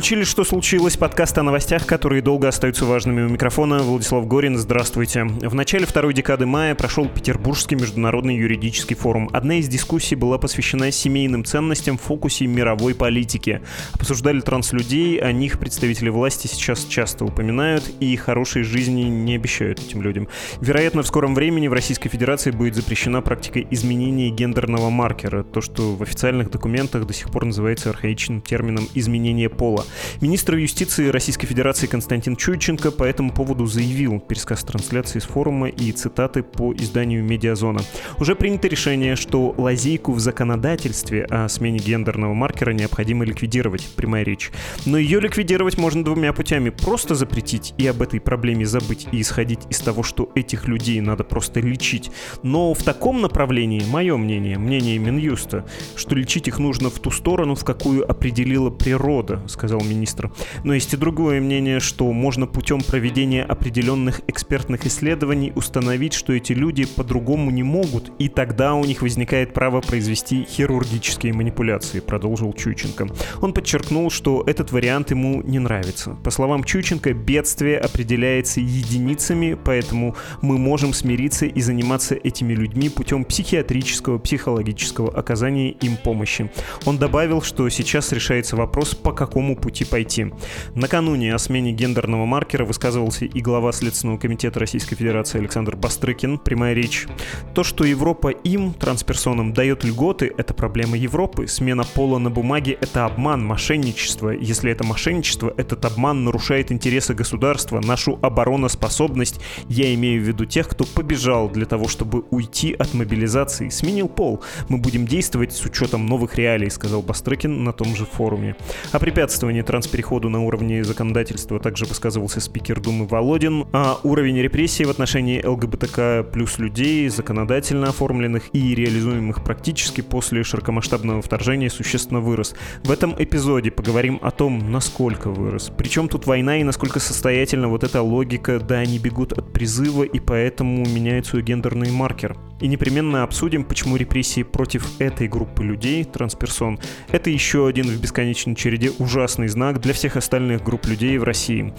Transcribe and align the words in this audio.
включили 0.00 0.24
«Что 0.24 0.44
случилось?» 0.44 0.96
подкаст 0.96 1.36
о 1.36 1.42
новостях, 1.42 1.84
которые 1.84 2.22
долго 2.22 2.48
остаются 2.48 2.86
важными 2.86 3.20
у 3.20 3.28
микрофона. 3.28 3.80
Владислав 3.80 4.26
Горин, 4.26 4.56
здравствуйте. 4.56 5.24
В 5.24 5.54
начале 5.54 5.84
второй 5.84 6.14
декады 6.14 6.46
мая 6.46 6.74
прошел 6.74 7.06
Петербургский 7.06 7.74
международный 7.74 8.34
юридический 8.34 8.96
форум. 8.96 9.28
Одна 9.34 9.56
из 9.56 9.68
дискуссий 9.68 10.14
была 10.14 10.38
посвящена 10.38 10.90
семейным 10.90 11.44
ценностям 11.44 11.98
в 11.98 12.00
фокусе 12.00 12.46
мировой 12.46 12.94
политики. 12.94 13.60
Обсуждали 13.92 14.40
транслюдей, 14.40 15.18
о 15.18 15.32
них 15.32 15.58
представители 15.58 16.08
власти 16.08 16.46
сейчас 16.46 16.86
часто 16.86 17.26
упоминают, 17.26 17.84
и 18.00 18.16
хорошей 18.16 18.62
жизни 18.62 19.02
не 19.02 19.34
обещают 19.34 19.80
этим 19.80 20.00
людям. 20.00 20.28
Вероятно, 20.62 21.02
в 21.02 21.08
скором 21.08 21.34
времени 21.34 21.68
в 21.68 21.74
Российской 21.74 22.08
Федерации 22.08 22.52
будет 22.52 22.74
запрещена 22.74 23.20
практика 23.20 23.60
изменения 23.60 24.30
гендерного 24.30 24.88
маркера, 24.88 25.42
то, 25.42 25.60
что 25.60 25.94
в 25.94 26.02
официальных 26.02 26.50
документах 26.50 27.06
до 27.06 27.12
сих 27.12 27.30
пор 27.30 27.44
называется 27.44 27.90
архаичным 27.90 28.40
термином 28.40 28.88
«изменение 28.94 29.50
пола». 29.50 29.84
Министр 30.20 30.56
юстиции 30.56 31.08
Российской 31.08 31.46
Федерации 31.46 31.86
Константин 31.86 32.36
Чуйченко 32.36 32.90
по 32.90 33.04
этому 33.04 33.32
поводу 33.32 33.66
заявил 33.66 34.20
пересказ 34.20 34.62
трансляции 34.62 35.18
с 35.18 35.24
форума 35.24 35.68
и 35.68 35.92
цитаты 35.92 36.42
по 36.42 36.72
изданию 36.72 37.24
«Медиазона». 37.24 37.80
Уже 38.18 38.34
принято 38.34 38.68
решение, 38.68 39.16
что 39.16 39.54
лазейку 39.56 40.12
в 40.12 40.20
законодательстве 40.20 41.24
о 41.24 41.48
смене 41.48 41.78
гендерного 41.78 42.34
маркера 42.34 42.72
необходимо 42.72 43.24
ликвидировать, 43.24 43.88
прямая 43.96 44.24
речь. 44.24 44.50
Но 44.86 44.98
ее 44.98 45.20
ликвидировать 45.20 45.78
можно 45.78 46.04
двумя 46.04 46.32
путями. 46.32 46.70
Просто 46.70 47.14
запретить 47.14 47.74
и 47.78 47.86
об 47.86 48.02
этой 48.02 48.20
проблеме 48.20 48.66
забыть 48.66 49.08
и 49.12 49.20
исходить 49.20 49.60
из 49.70 49.78
того, 49.78 50.02
что 50.02 50.30
этих 50.34 50.68
людей 50.68 51.00
надо 51.00 51.24
просто 51.24 51.60
лечить. 51.60 52.10
Но 52.42 52.74
в 52.74 52.82
таком 52.82 53.20
направлении, 53.20 53.82
мое 53.88 54.16
мнение, 54.16 54.58
мнение 54.58 54.98
Минюста, 54.98 55.64
что 55.96 56.14
лечить 56.14 56.48
их 56.48 56.58
нужно 56.58 56.90
в 56.90 56.98
ту 56.98 57.10
сторону, 57.10 57.54
в 57.54 57.64
какую 57.64 58.08
определила 58.08 58.70
природа, 58.70 59.42
сказал 59.48 59.79
министр. 59.82 60.30
Но 60.64 60.74
есть 60.74 60.92
и 60.94 60.96
другое 60.96 61.40
мнение, 61.40 61.80
что 61.80 62.10
можно 62.12 62.46
путем 62.46 62.80
проведения 62.80 63.42
определенных 63.42 64.20
экспертных 64.28 64.86
исследований 64.86 65.52
установить, 65.54 66.12
что 66.12 66.32
эти 66.32 66.52
люди 66.52 66.84
по-другому 66.84 67.50
не 67.50 67.62
могут, 67.62 68.12
и 68.18 68.28
тогда 68.28 68.74
у 68.74 68.84
них 68.84 69.02
возникает 69.02 69.52
право 69.52 69.80
произвести 69.80 70.46
хирургические 70.48 71.32
манипуляции, 71.32 72.00
продолжил 72.00 72.52
Чученко. 72.52 73.08
Он 73.40 73.52
подчеркнул, 73.52 74.10
что 74.10 74.44
этот 74.46 74.72
вариант 74.72 75.10
ему 75.10 75.42
не 75.42 75.58
нравится. 75.58 76.16
По 76.22 76.30
словам 76.30 76.64
Чученко, 76.64 77.12
бедствие 77.12 77.78
определяется 77.78 78.60
единицами, 78.60 79.56
поэтому 79.62 80.16
мы 80.42 80.58
можем 80.58 80.92
смириться 80.92 81.46
и 81.46 81.60
заниматься 81.60 82.14
этими 82.14 82.52
людьми 82.52 82.88
путем 82.88 83.24
психиатрического, 83.24 84.18
психологического 84.18 85.10
оказания 85.10 85.70
им 85.70 85.96
помощи. 85.96 86.50
Он 86.84 86.98
добавил, 86.98 87.42
что 87.42 87.68
сейчас 87.68 88.12
решается 88.12 88.56
вопрос, 88.56 88.94
по 88.94 89.12
какому 89.12 89.30
какому 89.30 89.54
пути 89.70 89.84
пойти. 89.84 90.26
Накануне 90.74 91.32
о 91.32 91.38
смене 91.38 91.70
гендерного 91.70 92.26
маркера 92.26 92.64
высказывался 92.64 93.24
и 93.24 93.40
глава 93.40 93.70
Следственного 93.70 94.18
комитета 94.18 94.58
Российской 94.58 94.96
Федерации 94.96 95.38
Александр 95.38 95.76
Бастрыкин. 95.76 96.38
Прямая 96.38 96.74
речь. 96.74 97.06
То, 97.54 97.62
что 97.62 97.84
Европа 97.84 98.30
им, 98.30 98.74
трансперсонам, 98.74 99.52
дает 99.52 99.84
льготы, 99.84 100.32
это 100.36 100.54
проблема 100.54 100.96
Европы. 100.96 101.46
Смена 101.46 101.84
пола 101.84 102.18
на 102.18 102.30
бумаге— 102.30 102.76
это 102.80 103.04
обман, 103.04 103.44
мошенничество. 103.44 104.30
Если 104.30 104.72
это 104.72 104.82
мошенничество, 104.82 105.54
этот 105.56 105.84
обман 105.84 106.24
нарушает 106.24 106.72
интересы 106.72 107.14
государства, 107.14 107.80
нашу 107.80 108.18
обороноспособность. 108.22 109.40
Я 109.68 109.94
имею 109.94 110.20
в 110.20 110.26
виду 110.26 110.46
тех, 110.46 110.68
кто 110.68 110.84
побежал 110.84 111.48
для 111.48 111.66
того, 111.66 111.86
чтобы 111.86 112.24
уйти 112.30 112.72
от 112.72 112.92
мобилизации. 112.92 113.68
Сменил 113.68 114.08
пол. 114.08 114.42
Мы 114.68 114.78
будем 114.78 115.06
действовать 115.06 115.52
с 115.52 115.64
учетом 115.64 116.06
новых 116.06 116.34
реалий, 116.34 116.70
сказал 116.70 117.02
Бастрыкин 117.02 117.62
на 117.62 117.72
том 117.72 117.94
же 117.94 118.04
форуме. 118.04 118.56
О 118.90 118.98
препятствиях 118.98 119.59
препятствовании 119.60 119.62
транспереходу 119.62 120.28
на 120.28 120.40
уровне 120.40 120.84
законодательства 120.84 121.58
также 121.58 121.84
высказывался 121.84 122.40
спикер 122.40 122.80
Думы 122.80 123.06
Володин, 123.06 123.66
а 123.72 123.98
уровень 124.02 124.38
репрессий 124.38 124.84
в 124.84 124.90
отношении 124.90 125.44
ЛГБТК 125.44 126.24
плюс 126.32 126.58
людей, 126.58 127.08
законодательно 127.08 127.88
оформленных 127.88 128.50
и 128.52 128.74
реализуемых 128.74 129.44
практически 129.44 130.00
после 130.00 130.42
широкомасштабного 130.42 131.22
вторжения 131.22 131.70
существенно 131.70 132.20
вырос. 132.20 132.54
В 132.84 132.90
этом 132.90 133.14
эпизоде 133.18 133.70
поговорим 133.70 134.18
о 134.22 134.30
том, 134.30 134.70
насколько 134.70 135.30
вырос. 135.30 135.70
Причем 135.76 136.08
тут 136.08 136.26
война 136.26 136.58
и 136.58 136.64
насколько 136.64 137.00
состоятельна 137.00 137.68
вот 137.68 137.84
эта 137.84 138.02
логика, 138.02 138.58
да, 138.60 138.78
они 138.78 138.98
бегут 138.98 139.32
от 139.32 139.52
призыва 139.52 140.04
и 140.04 140.20
поэтому 140.20 140.84
меняют 140.86 141.26
свой 141.26 141.42
гендерный 141.42 141.90
маркер. 141.90 142.36
И 142.60 142.68
непременно 142.68 143.22
обсудим, 143.22 143.64
почему 143.64 143.96
репрессии 143.96 144.42
против 144.42 145.00
этой 145.00 145.28
группы 145.28 145.64
людей, 145.64 146.04
трансперсон, 146.04 146.78
это 147.10 147.30
еще 147.30 147.66
один 147.66 147.86
в 147.86 148.00
бесконечной 148.00 148.54
череде 148.54 148.92
ужасный 148.98 149.48
знак 149.48 149.80
для 149.80 149.94
всех 149.94 150.16
остальных 150.16 150.62
групп 150.62 150.86
людей 150.86 151.16
в 151.18 151.24
России. 151.24 151.72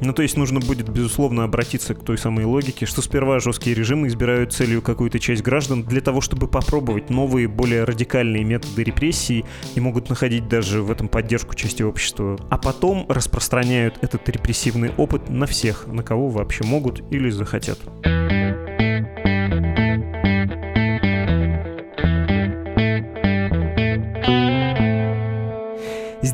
Ну, 0.00 0.12
то 0.12 0.22
есть 0.22 0.36
нужно 0.36 0.60
будет, 0.60 0.88
безусловно, 0.88 1.44
обратиться 1.44 1.94
к 1.94 2.04
той 2.04 2.18
самой 2.18 2.44
логике, 2.44 2.86
что 2.86 3.02
сперва 3.02 3.40
жесткие 3.40 3.74
режимы 3.74 4.06
избирают 4.06 4.52
целью 4.52 4.80
какую-то 4.80 5.18
часть 5.18 5.42
граждан 5.42 5.82
для 5.82 6.00
того, 6.00 6.20
чтобы 6.20 6.46
попробовать 6.46 7.10
новые, 7.10 7.48
более 7.48 7.84
радикальные 7.84 8.44
методы 8.44 8.84
репрессий 8.84 9.44
и 9.74 9.80
могут 9.80 10.08
находить 10.08 10.48
даже 10.48 10.82
в 10.82 10.90
этом 10.90 11.08
поддержку 11.08 11.54
части 11.54 11.82
общества, 11.82 12.38
а 12.48 12.58
потом 12.58 13.06
распространяют 13.08 13.98
этот 14.02 14.28
репрессивный 14.28 14.92
опыт 14.96 15.28
на 15.28 15.46
всех, 15.46 15.86
на 15.88 16.02
кого 16.02 16.28
вообще 16.28 16.64
могут 16.64 17.02
или 17.10 17.30
захотят. 17.30 17.78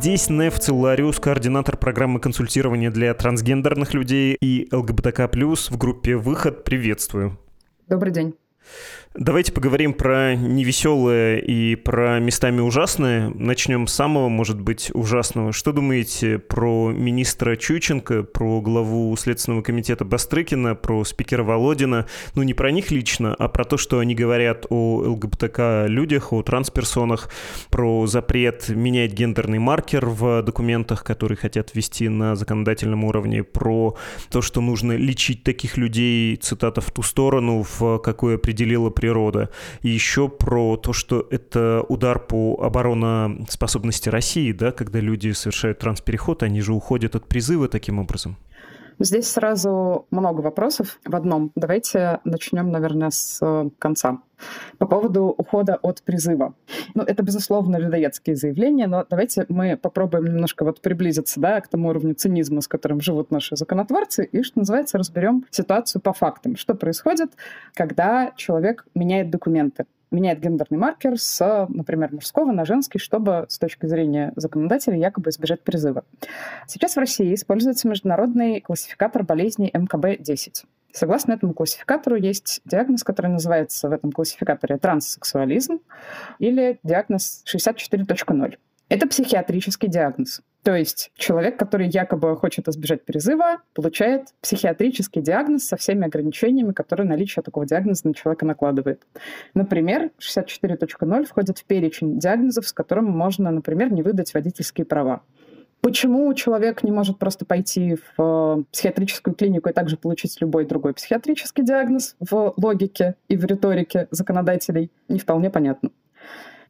Здесь 0.05 0.29
Неф 0.29 0.59
Целлариус, 0.61 1.19
координатор 1.19 1.79
программы 1.79 2.21
консультирования 2.21 2.91
для 2.91 3.15
трансгендерных 3.15 3.95
людей 3.95 4.37
и 4.39 4.69
ЛГБТК+, 4.71 5.31
в 5.33 5.79
группе 5.79 6.17
«Выход». 6.17 6.63
Приветствую. 6.63 7.39
Добрый 7.89 8.13
день. 8.13 8.35
Давайте 9.17 9.53
поговорим 9.53 9.95
про 9.95 10.35
невеселое 10.35 11.37
и 11.37 11.77
про 11.77 12.19
местами 12.19 12.61
ужасное. 12.61 13.31
Начнем 13.33 13.87
с 13.87 13.95
самого, 13.95 14.29
может 14.29 14.61
быть, 14.61 14.91
ужасного. 14.93 15.53
Что 15.53 15.71
думаете 15.71 16.41
про 16.41 16.91
министра 16.91 17.55
Чученко, 17.55 18.25
про 18.25 18.61
главу 18.61 19.15
Следственного 19.17 19.63
комитета 19.63 20.05
Бастрыкина, 20.05 20.75
про 20.75 21.05
спикера 21.05 21.45
Володина? 21.45 22.07
Ну, 22.35 22.43
не 22.43 22.55
про 22.55 22.73
них 22.73 22.91
лично, 22.91 23.37
а 23.39 23.47
про 23.47 23.65
то, 23.65 23.77
что 23.77 24.01
они 24.01 24.17
говорят 24.17 24.67
о 24.69 25.05
ЛГБТК 25.07 25.87
людях, 25.87 26.33
о 26.33 26.43
трансперсонах, 26.43 27.31
про 27.71 28.09
запрет 28.09 28.69
менять 28.69 29.13
гендерный 29.13 29.61
маркер 29.61 30.07
в 30.07 30.43
документах, 30.43 31.05
которые 31.05 31.39
хотят 31.39 31.73
ввести 31.73 32.09
на 32.09 32.35
законодательном 32.35 33.05
уровне, 33.05 33.45
про 33.45 33.97
то, 34.29 34.43
что 34.43 34.61
нужно 34.61 34.97
лечить 34.97 35.45
таких 35.45 35.77
людей, 35.77 36.35
цитата, 36.35 36.81
в 36.81 36.91
ту 36.91 37.05
сторону, 37.05 37.65
в 37.79 37.99
какой 37.99 38.35
определила 38.35 38.91
природа. 39.05 39.51
И 39.83 39.91
еще 39.91 40.29
про 40.29 40.77
то, 40.77 40.95
что 40.95 41.27
это 41.31 41.85
удар 41.89 42.19
по 42.19 42.59
обороноспособности 42.63 44.09
России, 44.09 44.53
да, 44.53 44.73
когда 44.73 45.01
люди 45.01 45.33
совершают 45.33 45.79
транспереход, 45.79 46.43
они 46.43 46.63
же 46.63 46.73
уходят 46.73 47.15
от 47.15 47.27
призыва 47.27 47.69
таким 47.69 47.99
образом. 47.99 48.37
Здесь 48.99 49.27
сразу 49.27 50.07
много 50.11 50.41
вопросов 50.41 50.99
в 51.05 51.15
одном. 51.17 51.51
Давайте 51.57 52.21
начнем, 52.25 52.71
наверное, 52.71 53.11
с 53.11 53.41
конца. 53.79 54.19
По 54.85 54.89
поводу 54.89 55.35
ухода 55.39 55.79
от 55.81 56.03
призыва. 56.03 56.53
Ну, 56.93 57.05
это, 57.05 57.23
безусловно, 57.23 57.79
людоедские 57.79 58.37
заявления, 58.37 58.87
но 58.87 59.07
давайте 59.09 59.47
мы 59.49 59.79
попробуем 59.79 60.27
немножко 60.27 60.63
вот 60.63 60.83
приблизиться 60.83 61.41
да, 61.41 61.59
к 61.63 61.69
тому 61.69 61.89
уровню 61.89 62.13
цинизма, 62.13 62.61
с 62.61 62.69
которым 62.69 63.01
живут 63.01 63.31
наши 63.31 63.57
законотворцы, 63.57 64.27
и, 64.27 64.43
что 64.43 64.59
называется, 64.59 64.99
разберем 64.99 65.47
ситуацию 65.51 66.03
по 66.03 66.13
фактам. 66.13 66.57
Что 66.57 66.75
происходит, 66.75 67.31
когда 67.73 68.33
человек 68.37 68.87
меняет 68.95 69.31
документы 69.31 69.87
меняет 70.11 70.39
гендерный 70.39 70.79
маркер 70.79 71.19
с, 71.19 71.67
например, 71.69 72.13
мужского 72.13 72.53
на 72.53 72.65
женский, 72.65 72.99
чтобы 72.99 73.47
с 73.49 73.59
точки 73.59 73.87
зрения 73.87 74.33
законодателя 74.37 74.97
якобы 74.97 75.31
избежать 75.31 75.63
призыва. 75.63 76.05
Сейчас 76.69 76.95
в 76.95 76.99
России 76.99 77.35
используется 77.35 77.89
международный 77.89 78.61
классификатор 78.61 79.25
болезней 79.25 79.73
МКБ-10. 79.75 80.67
Согласно 80.95 81.33
этому 81.33 81.55
классификатору 81.55 82.15
есть 82.15 82.61
диагноз, 82.65 83.03
который 83.03 83.27
называется 83.27 83.89
в 83.89 83.93
этом 83.93 84.13
классификаторе 84.13 84.79
транссексуализм 84.79 85.81
или 86.39 86.79
диагноз 86.85 87.43
64.0. 87.53 88.59
Это 88.89 89.09
психиатрический 89.09 89.89
диагноз. 89.89 90.41
То 90.63 90.77
есть 90.77 91.11
человек, 91.17 91.59
который 91.59 91.89
якобы 91.89 92.37
хочет 92.37 92.69
избежать 92.69 93.05
призыва, 93.05 93.59
получает 93.75 94.29
психиатрический 94.41 95.21
диагноз 95.21 95.65
со 95.65 95.77
всеми 95.77 96.07
ограничениями, 96.07 96.73
которые 96.73 97.09
наличие 97.09 97.43
такого 97.43 97.67
диагноза 97.67 98.07
на 98.07 98.15
человека 98.15 98.47
накладывает. 98.47 99.03
Например, 99.53 100.13
64.0 100.21 101.25
входит 101.25 101.59
в 101.59 101.65
перечень 101.65 102.21
диагнозов, 102.21 102.69
с 102.69 102.73
которым 102.73 103.07
можно, 103.07 103.51
например, 103.51 103.93
не 103.93 104.05
выдать 104.05 104.33
водительские 104.33 104.87
права. 104.87 105.23
Почему 105.85 106.33
человек 106.33 106.83
не 106.83 106.91
может 106.91 107.19
просто 107.19 107.45
пойти 107.45 107.99
в 108.17 108.23
э, 108.59 108.63
психиатрическую 108.73 109.35
клинику 109.35 109.69
и 109.69 109.73
также 109.75 109.99
получить 109.99 110.41
любой 110.41 110.65
другой 110.65 110.95
психиатрический 110.95 111.63
диагноз 111.63 112.17
в 112.21 112.55
логике 112.57 113.17
и 113.29 113.37
в 113.37 113.45
риторике 113.45 114.09
законодателей, 114.11 114.91
не 115.11 115.19
вполне 115.19 115.51
понятно. 115.51 115.91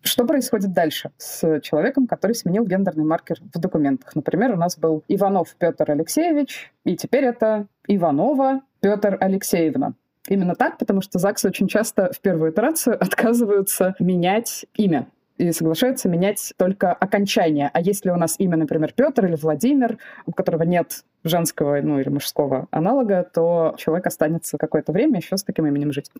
Что 0.02 0.26
происходит 0.26 0.72
дальше 0.72 1.12
с 1.16 1.60
человеком, 1.60 2.08
который 2.08 2.32
сменил 2.32 2.66
гендерный 2.66 3.04
маркер 3.04 3.38
в 3.54 3.60
документах? 3.60 4.16
Например, 4.16 4.54
у 4.54 4.56
нас 4.56 4.76
был 4.76 5.04
Иванов 5.06 5.54
Петр 5.60 5.88
Алексеевич, 5.92 6.72
и 6.82 6.96
теперь 6.96 7.22
это 7.22 7.68
Иванова 7.86 8.62
Петр 8.80 9.16
Алексеевна. 9.20 9.94
Именно 10.26 10.56
так, 10.56 10.76
потому 10.76 11.02
что 11.02 11.20
ЗАГС 11.20 11.44
очень 11.44 11.68
часто 11.68 12.10
в 12.12 12.18
первую 12.18 12.50
итерацию 12.50 13.00
отказываются 13.00 13.94
менять 14.00 14.66
имя 14.74 15.06
и 15.36 15.52
соглашаются 15.52 16.08
менять 16.08 16.52
только 16.56 16.92
окончание. 16.92 17.70
А 17.72 17.80
если 17.80 18.10
у 18.10 18.16
нас 18.16 18.36
имя, 18.38 18.56
например, 18.56 18.92
Петр 18.94 19.26
или 19.26 19.36
Владимир, 19.36 19.98
у 20.26 20.32
которого 20.32 20.62
нет 20.62 21.04
женского, 21.24 21.80
ну 21.82 21.98
или 21.98 22.08
мужского 22.08 22.68
аналога, 22.70 23.28
то 23.32 23.74
человек 23.78 24.06
останется 24.06 24.58
какое-то 24.58 24.92
время 24.92 25.18
еще 25.18 25.36
с 25.36 25.42
таким 25.42 25.66
именем 25.66 25.92
жить. 25.92 26.10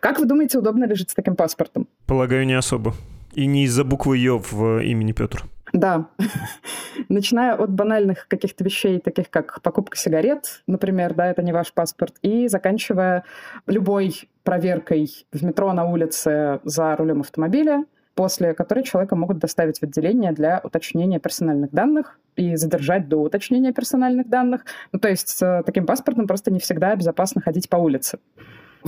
Как 0.00 0.18
вы 0.18 0.26
думаете, 0.26 0.58
удобно 0.58 0.84
ли 0.84 0.94
жить 0.94 1.10
с 1.10 1.14
таким 1.14 1.36
паспортом? 1.36 1.88
Полагаю, 2.06 2.46
не 2.46 2.54
особо. 2.54 2.94
И 3.32 3.46
не 3.46 3.64
из-за 3.64 3.84
буквы 3.84 4.18
Ё 4.18 4.38
в 4.38 4.82
имени 4.82 5.12
Петр. 5.12 5.44
Да. 5.72 6.08
Начиная 7.08 7.54
от 7.54 7.70
банальных 7.70 8.26
каких-то 8.28 8.64
вещей, 8.64 9.00
таких 9.00 9.30
как 9.30 9.60
покупка 9.62 9.96
сигарет, 9.96 10.62
например, 10.66 11.14
да, 11.14 11.30
это 11.30 11.42
не 11.42 11.52
ваш 11.52 11.72
паспорт, 11.72 12.16
и 12.22 12.48
заканчивая 12.48 13.24
любой 13.66 14.28
проверкой 14.44 15.10
в 15.32 15.44
метро 15.44 15.72
на 15.72 15.84
улице 15.84 16.60
за 16.64 16.96
рулем 16.96 17.20
автомобиля, 17.20 17.84
после 18.18 18.52
которой 18.52 18.82
человека 18.82 19.14
могут 19.14 19.38
доставить 19.38 19.78
в 19.78 19.84
отделение 19.84 20.32
для 20.32 20.60
уточнения 20.64 21.20
персональных 21.20 21.70
данных 21.70 22.18
и 22.34 22.56
задержать 22.56 23.08
до 23.08 23.18
уточнения 23.18 23.72
персональных 23.72 24.28
данных. 24.28 24.64
Ну, 24.90 24.98
то 24.98 25.08
есть 25.08 25.28
с 25.28 25.62
таким 25.64 25.86
паспортом 25.86 26.26
просто 26.26 26.50
не 26.50 26.58
всегда 26.58 26.96
безопасно 26.96 27.40
ходить 27.40 27.68
по 27.68 27.76
улице. 27.76 28.18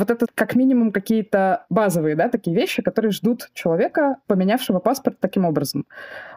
Вот 0.00 0.10
это 0.10 0.24
как 0.34 0.54
минимум 0.54 0.92
какие-то 0.92 1.66
базовые, 1.68 2.16
да, 2.16 2.30
такие 2.30 2.56
вещи, 2.56 2.80
которые 2.80 3.10
ждут 3.10 3.50
человека, 3.52 4.16
поменявшего 4.28 4.78
паспорт 4.78 5.18
таким 5.20 5.44
образом. 5.44 5.84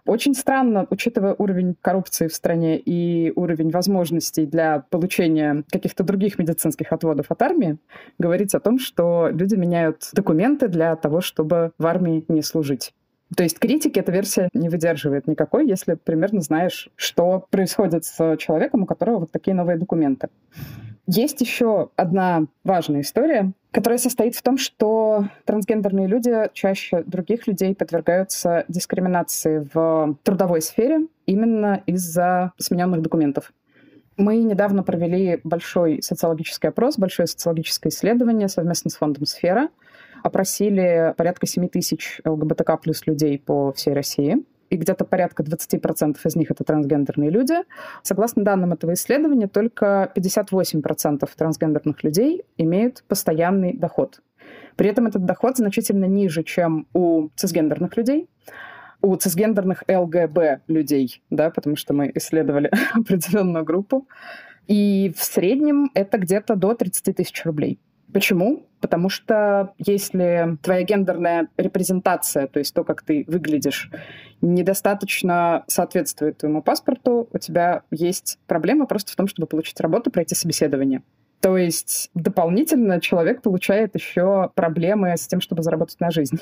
Очень 0.06 0.34
странно, 0.34 0.86
учитывая 0.90 1.34
уровень 1.38 1.74
коррупции 1.80 2.28
в 2.28 2.36
стране 2.36 2.78
и 2.78 3.32
уровень 3.38 3.70
возможностей 3.70 4.46
для 4.46 4.80
получения 4.90 5.64
каких-то 5.72 6.04
других 6.04 6.38
медицинских 6.38 6.92
отводов 6.92 7.28
от 7.30 7.42
армии, 7.42 7.78
говорить 8.20 8.54
о 8.54 8.60
том, 8.60 8.80
что 8.80 9.30
люди 9.32 9.56
меняют 9.56 10.10
документы 10.12 10.68
для 10.68 10.98
того, 10.98 11.22
чтобы 11.22 11.72
в 11.78 11.86
армии 11.86 12.26
не 12.28 12.42
служить. 12.42 12.94
То 13.38 13.44
есть 13.44 13.60
критики 13.60 13.98
эта 13.98 14.12
версия 14.12 14.50
не 14.54 14.68
выдерживает 14.68 15.26
никакой, 15.26 15.66
если 15.66 15.94
примерно 15.94 16.42
знаешь, 16.42 16.90
что 16.98 17.48
происходит 17.50 18.04
с 18.04 18.36
человеком, 18.40 18.84
у 18.84 18.86
которого 18.86 19.20
вот 19.20 19.32
такие 19.32 19.56
новые 19.56 19.78
документы. 19.78 20.28
Есть 21.06 21.42
еще 21.42 21.90
одна 21.98 22.46
важная 22.64 23.02
история, 23.02 23.52
которая 23.72 23.98
состоит 23.98 24.36
в 24.36 24.42
том, 24.42 24.58
что 24.58 25.26
трансгендерные 25.46 26.08
люди 26.08 26.34
чаще 26.54 27.04
других 27.04 27.46
людей 27.46 27.76
подвергаются 27.76 28.64
дискриминации 28.70 29.68
в 29.74 30.18
трудовой 30.24 30.62
сфере 30.62 31.08
именно 31.26 31.84
из-за 31.86 32.54
смененных 32.58 33.02
документов. 33.02 33.52
Мы 34.16 34.38
недавно 34.38 34.84
провели 34.84 35.42
большой 35.44 36.02
социологический 36.02 36.70
опрос, 36.70 36.98
большое 36.98 37.28
социологическое 37.28 37.90
исследование 37.92 38.48
совместно 38.48 38.90
с 38.90 38.96
фондом 38.96 39.26
«Сфера». 39.26 39.70
Опросили 40.24 41.14
порядка 41.18 41.48
7 41.48 41.68
тысяч 41.68 42.22
ЛГБТК 42.24 42.78
плюс 42.78 43.06
людей 43.08 43.40
по 43.40 43.74
всей 43.74 43.94
России 43.94 44.44
и 44.74 44.78
где-то 44.78 45.06
порядка 45.06 45.44
20% 45.44 46.18
из 46.24 46.36
них 46.36 46.50
это 46.50 46.64
трансгендерные 46.64 47.30
люди. 47.30 47.54
Согласно 48.02 48.44
данным 48.44 48.74
этого 48.74 48.94
исследования, 48.94 49.48
только 49.48 50.12
58% 50.16 51.30
трансгендерных 51.38 52.04
людей 52.04 52.44
имеют 52.58 53.04
постоянный 53.08 53.78
доход. 53.78 54.22
При 54.76 54.90
этом 54.90 55.06
этот 55.06 55.26
доход 55.26 55.58
значительно 55.58 56.06
ниже, 56.06 56.42
чем 56.44 56.88
у 56.94 57.30
цисгендерных 57.36 57.96
людей, 57.98 58.28
у 59.04 59.16
цисгендерных 59.16 59.84
ЛГБ 59.88 60.62
людей, 60.68 61.22
да, 61.30 61.52
потому 61.52 61.76
что 61.76 61.94
мы 61.94 62.12
исследовали 62.16 62.72
определенную 62.96 63.64
группу. 63.64 64.08
И 64.68 65.14
в 65.16 65.24
среднем 65.24 65.92
это 65.94 66.18
где-то 66.18 66.56
до 66.56 66.74
30 66.74 67.16
тысяч 67.16 67.46
рублей. 67.46 67.80
Почему? 68.14 68.68
Потому 68.80 69.10
что 69.10 69.74
если 69.80 70.58
твоя 70.62 70.84
гендерная 70.84 71.48
репрезентация, 71.58 72.48
то 72.48 72.60
есть 72.60 72.74
то, 72.74 72.84
как 72.84 73.02
ты 73.02 73.26
выглядишь, 73.28 73.90
недостаточно 74.42 75.64
соответствует 75.68 76.38
твоему 76.38 76.62
паспорту, 76.62 77.28
у 77.32 77.38
тебя 77.40 77.84
есть 77.92 78.38
проблема 78.46 78.86
просто 78.86 79.12
в 79.14 79.16
том, 79.16 79.28
чтобы 79.28 79.48
получить 79.48 79.80
работу, 79.80 80.12
пройти 80.12 80.36
собеседование. 80.36 81.02
То 81.40 81.58
есть 81.58 82.12
дополнительно 82.14 83.02
человек 83.02 83.42
получает 83.42 83.96
еще 83.96 84.52
проблемы 84.56 85.18
с 85.18 85.28
тем, 85.28 85.42
чтобы 85.42 85.64
заработать 85.64 86.00
на 86.00 86.12
жизнь. 86.12 86.40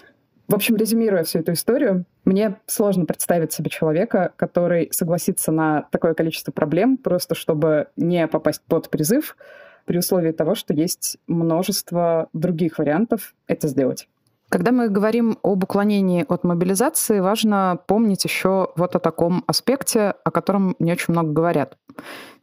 В 0.48 0.56
общем, 0.56 0.76
резюмируя 0.76 1.24
всю 1.24 1.40
эту 1.40 1.54
историю, 1.54 2.06
мне 2.26 2.58
сложно 2.66 3.06
представить 3.06 3.54
себе 3.54 3.70
человека, 3.70 4.34
который 4.36 4.90
согласится 4.92 5.52
на 5.52 5.84
такое 5.92 6.14
количество 6.14 6.52
проблем, 6.52 6.98
просто 6.98 7.36
чтобы 7.36 7.88
не 7.96 8.28
попасть 8.28 8.62
под 8.68 8.90
призыв, 8.90 9.38
при 9.86 9.98
условии 9.98 10.32
того, 10.32 10.56
что 10.56 10.74
есть 10.74 11.18
множество 11.28 12.30
других 12.34 12.78
вариантов 12.78 13.34
это 13.48 13.68
сделать. 13.68 14.08
Когда 14.52 14.74
мы 14.74 14.90
говорим 14.90 15.38
об 15.44 15.64
уклонении 15.64 16.26
от 16.28 16.44
мобилизации, 16.44 17.22
важно 17.22 17.80
помнить 17.88 18.26
еще 18.26 18.68
вот 18.76 18.98
о 18.98 19.00
таком 19.00 19.46
аспекте, 19.48 20.14
о 20.26 20.32
котором 20.32 20.76
не 20.78 20.92
очень 20.92 21.14
много 21.14 21.32
говорят. 21.32 21.78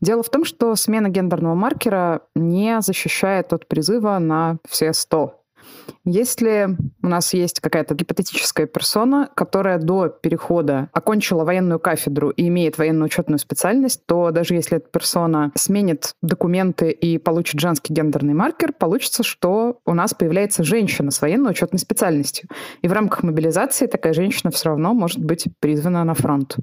Дело 0.00 0.22
в 0.22 0.30
том, 0.30 0.46
что 0.46 0.74
смена 0.74 1.10
гендерного 1.10 1.54
маркера 1.54 2.22
не 2.34 2.80
защищает 2.80 3.52
от 3.52 3.68
призыва 3.68 4.18
на 4.18 4.56
все 4.66 4.94
100 4.94 5.38
если 6.04 6.76
у 7.02 7.08
нас 7.08 7.34
есть 7.34 7.60
какая-то 7.60 7.94
гипотетическая 7.94 8.66
персона, 8.66 9.30
которая 9.34 9.78
до 9.78 10.08
перехода 10.08 10.88
окончила 10.92 11.44
военную 11.44 11.78
кафедру 11.78 12.30
и 12.30 12.48
имеет 12.48 12.78
военно-учетную 12.78 13.38
специальность, 13.38 14.06
то 14.06 14.30
даже 14.30 14.54
если 14.54 14.78
эта 14.78 14.88
персона 14.88 15.52
сменит 15.54 16.14
документы 16.22 16.90
и 16.90 17.18
получит 17.18 17.60
женский 17.60 17.92
гендерный 17.92 18.34
маркер, 18.34 18.72
получится, 18.72 19.22
что 19.22 19.80
у 19.84 19.94
нас 19.94 20.14
появляется 20.14 20.64
женщина 20.64 21.10
с 21.10 21.20
военно-учетной 21.20 21.78
специальностью. 21.78 22.48
И 22.82 22.88
в 22.88 22.92
рамках 22.92 23.22
мобилизации 23.22 23.86
такая 23.86 24.12
женщина 24.12 24.50
все 24.50 24.70
равно 24.70 24.94
может 24.94 25.22
быть 25.22 25.46
призвана 25.60 26.04
на 26.04 26.14
фронт. 26.14 26.56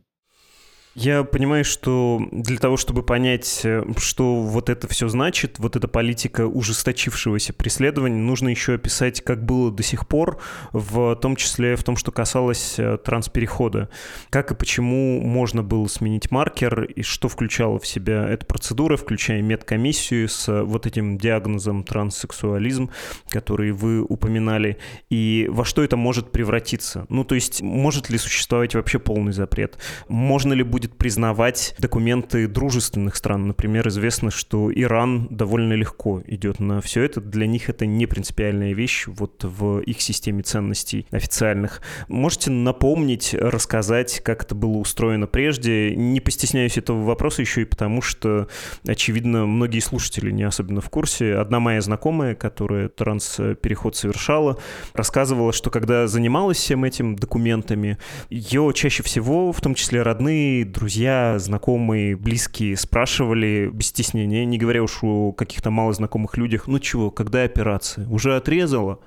Я 0.96 1.26
понимаю, 1.26 1.66
что 1.66 2.22
для 2.32 2.58
того, 2.58 2.78
чтобы 2.78 3.04
понять, 3.04 3.62
э, 3.66 3.84
что 3.98 4.42
вот 4.42 4.70
это 4.70 4.88
все 4.88 5.10
значит, 5.10 5.60
вот 5.60 5.76
эта 5.76 5.90
политика 5.90 6.48
ужесточившегося 6.48 7.52
преследования, 7.52 8.16
нужно 8.16 8.48
еще 8.48 8.76
описать, 8.76 9.20
как 9.20 9.44
было 9.44 9.74
до 9.74 9.84
сих 9.84 10.08
пор, 10.08 10.40
в 10.72 11.16
том 11.16 11.36
числе 11.36 11.76
в 11.76 11.84
том, 11.84 11.98
что 11.98 12.14
касалось 12.14 12.76
э, 12.78 12.98
трансперехода. 12.98 13.90
Как 14.30 14.52
и 14.52 14.56
почему 14.56 15.20
можно 15.20 15.64
было 15.64 15.86
сменить 15.88 16.32
маркер, 16.32 16.84
и 16.84 17.02
что 17.02 17.28
включала 17.28 17.78
в 17.78 17.86
себя 17.86 18.26
эта 18.30 18.46
процедура, 18.46 18.96
включая 18.96 19.42
медкомиссию 19.42 20.30
с 20.30 20.48
э, 20.48 20.64
вот 20.64 20.86
этим 20.86 21.18
диагнозом 21.18 21.84
транссексуализм, 21.84 22.90
который 23.28 23.74
вы 23.74 24.02
упоминали, 24.02 24.78
и 25.10 25.48
во 25.52 25.66
что 25.66 25.84
это 25.84 25.98
может 25.98 26.32
превратиться. 26.32 27.06
Ну, 27.10 27.26
то 27.26 27.36
есть, 27.36 27.62
может 27.62 28.10
ли 28.10 28.18
существовать 28.18 28.76
вообще 28.76 28.98
полный 28.98 29.34
запрет? 29.34 29.78
Можно 30.08 30.54
ли 30.54 30.64
будет 30.64 30.85
будет 30.86 30.98
признавать 30.98 31.76
документы 31.80 32.48
дружественных 32.48 33.16
стран. 33.16 33.48
Например, 33.48 33.88
известно, 33.88 34.30
что 34.30 34.72
Иран 34.72 35.28
довольно 35.30 35.74
легко 35.74 36.22
идет 36.28 36.60
на 36.60 36.82
все 36.82 37.04
это. 37.04 37.22
Для 37.22 37.48
них 37.48 37.70
это 37.70 37.86
не 37.86 38.06
принципиальная 38.06 38.74
вещь 38.74 39.06
вот 39.08 39.44
в 39.44 39.80
их 39.80 40.02
системе 40.02 40.44
ценностей 40.44 41.08
официальных. 41.12 41.82
Можете 42.08 42.52
напомнить, 42.52 43.34
рассказать, 43.34 44.22
как 44.24 44.44
это 44.44 44.54
было 44.54 44.78
устроено 44.78 45.28
прежде? 45.28 45.96
Не 45.96 46.20
постесняюсь 46.20 46.78
этого 46.78 47.04
вопроса 47.04 47.42
еще 47.42 47.64
и 47.64 47.66
потому, 47.66 48.02
что, 48.02 48.48
очевидно, 48.88 49.46
многие 49.46 49.80
слушатели 49.80 50.32
не 50.32 50.44
особенно 50.44 50.82
в 50.82 50.90
курсе. 50.90 51.36
Одна 51.36 51.60
моя 51.60 51.82
знакомая, 51.82 52.36
которая 52.36 52.90
транспереход 52.90 53.96
совершала, 53.96 54.60
рассказывала, 54.94 55.52
что 55.52 55.72
когда 55.72 56.08
занималась 56.08 56.58
всем 56.58 56.84
этим 56.84 57.16
документами, 57.16 57.98
ее 58.30 58.72
чаще 58.76 59.02
всего, 59.02 59.52
в 59.52 59.62
том 59.62 59.74
числе 59.74 60.04
родные, 60.04 60.66
друзья, 60.76 61.40
знакомые, 61.40 62.16
близкие 62.18 62.76
спрашивали 62.76 63.70
без 63.72 63.88
стеснения, 63.88 64.46
не 64.46 64.58
говоря 64.58 64.84
уж 64.84 65.00
о 65.02 65.32
каких-то 65.32 65.72
малознакомых 65.72 66.38
людях, 66.38 66.68
ну 66.68 66.80
чего, 66.80 67.10
когда 67.12 67.44
операция? 67.44 68.08
Уже 68.08 68.36
отрезала? 68.36 69.00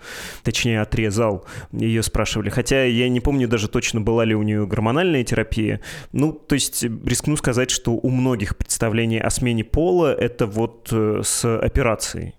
Точнее, 0.42 0.80
отрезал. 0.80 1.44
Ее 1.72 2.02
спрашивали. 2.02 2.48
Хотя 2.48 2.84
я 2.84 3.08
не 3.08 3.20
помню 3.20 3.48
даже 3.48 3.68
точно, 3.68 4.00
была 4.00 4.24
ли 4.24 4.34
у 4.34 4.42
нее 4.42 4.66
гормональная 4.66 5.24
терапия. 5.24 5.80
Ну, 6.12 6.32
то 6.32 6.54
есть 6.54 6.82
рискну 6.82 7.36
сказать, 7.36 7.70
что 7.70 7.92
у 7.92 8.08
многих 8.08 8.56
представление 8.56 9.20
о 9.20 9.30
смене 9.30 9.62
пола 9.62 10.14
это 10.14 10.46
вот 10.46 10.88
э, 10.90 11.20
с 11.22 11.58
операцией. 11.58 12.34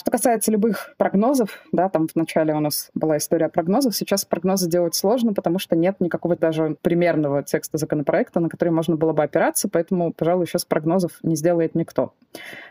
Что 0.00 0.10
касается 0.10 0.50
любых 0.50 0.94
прогнозов, 0.96 1.62
да, 1.72 1.90
там 1.90 2.08
вначале 2.14 2.54
у 2.54 2.60
нас 2.60 2.90
была 2.94 3.18
история 3.18 3.50
прогнозов, 3.50 3.94
сейчас 3.94 4.24
прогнозы 4.24 4.66
делать 4.66 4.94
сложно, 4.94 5.34
потому 5.34 5.58
что 5.58 5.76
нет 5.76 6.00
никакого 6.00 6.36
даже 6.36 6.78
примерного 6.80 7.42
текста 7.42 7.76
законопроекта, 7.76 8.40
на 8.40 8.48
который 8.48 8.70
можно 8.70 8.96
было 8.96 9.12
бы 9.12 9.22
опираться, 9.22 9.68
поэтому, 9.68 10.10
пожалуй, 10.14 10.46
сейчас 10.46 10.64
прогнозов 10.64 11.18
не 11.22 11.36
сделает 11.36 11.74
никто. 11.74 12.14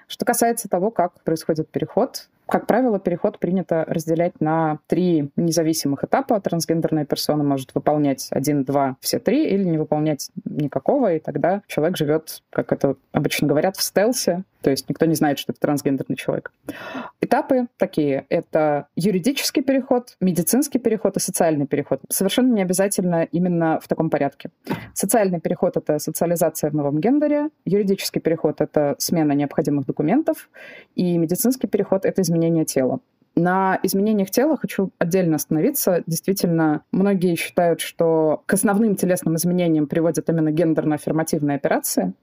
Что 0.08 0.26
касается 0.26 0.68
того, 0.70 0.90
как 0.90 1.22
происходит 1.22 1.70
переход, 1.70 2.30
Как 2.50 2.66
правило, 2.66 3.00
переход 3.00 3.38
принято 3.38 3.86
разделять 3.88 4.42
на 4.42 4.80
три 4.88 5.30
независимых 5.36 6.04
этапа. 6.04 6.40
Трансгендерная 6.42 7.06
персона 7.06 7.44
может 7.44 7.76
выполнять 7.76 8.28
один, 8.32 8.64
два, 8.64 8.98
все 9.02 9.20
три, 9.20 9.48
или 9.48 9.64
не 9.64 9.78
выполнять 9.78 10.32
никакого, 10.46 11.14
и 11.14 11.20
тогда 11.20 11.62
человек 11.68 11.98
живет, 11.98 12.42
как 12.50 12.72
это 12.72 12.96
обычно 13.12 13.48
говорят, 13.48 13.78
в 13.78 13.84
стелсе, 13.84 14.44
то 14.62 14.70
есть 14.70 14.90
никто 14.90 15.06
не 15.06 15.16
знает, 15.16 15.40
что 15.40 15.52
это 15.52 15.62
трансгендерный 15.62 16.18
человек. 16.18 16.52
Этапы 17.22 17.68
такие. 17.78 18.26
Это 18.30 18.88
юридический 18.96 19.64
переход, 19.64 20.18
медицинский 20.20 20.80
переход 20.80 21.16
и 21.18 21.20
социальный 21.20 21.66
переход. 21.66 22.02
Совершенно 22.10 22.54
не 22.54 22.62
обязательно 22.62 23.24
именно 23.24 23.80
в 23.80 23.88
таком 23.88 24.10
порядке. 24.10 24.50
Социальный 24.94 25.40
переход— 25.40 25.78
это 25.78 26.00
социализация 26.00 26.72
в 26.72 26.76
новом 26.76 27.00
гендере, 27.00 27.50
юридический 27.66 28.20
переход— 28.20 28.60
это 28.62 28.96
смена 28.98 29.32
необходимых 29.32 29.86
документов, 29.86 30.50
и 30.96 31.18
медицинский 31.18 31.68
переход— 31.68 32.04
это 32.06 32.22
изменение 32.22 32.39
тела. 32.66 33.00
На 33.36 33.80
изменениях 33.84 34.32
тела 34.32 34.58
хочу 34.58 34.92
отдельно 34.98 35.38
остановиться. 35.38 36.04
Действительно, 36.08 36.82
многие 36.92 37.36
считают, 37.36 37.80
что 37.80 38.44
к 38.46 38.54
основным 38.54 38.96
телесным 38.96 39.36
изменениям 39.36 39.88
приводят 39.88 40.30
именно 40.30 40.50
гендерно-аффирмативные 40.50 41.56
операции. 41.56 42.14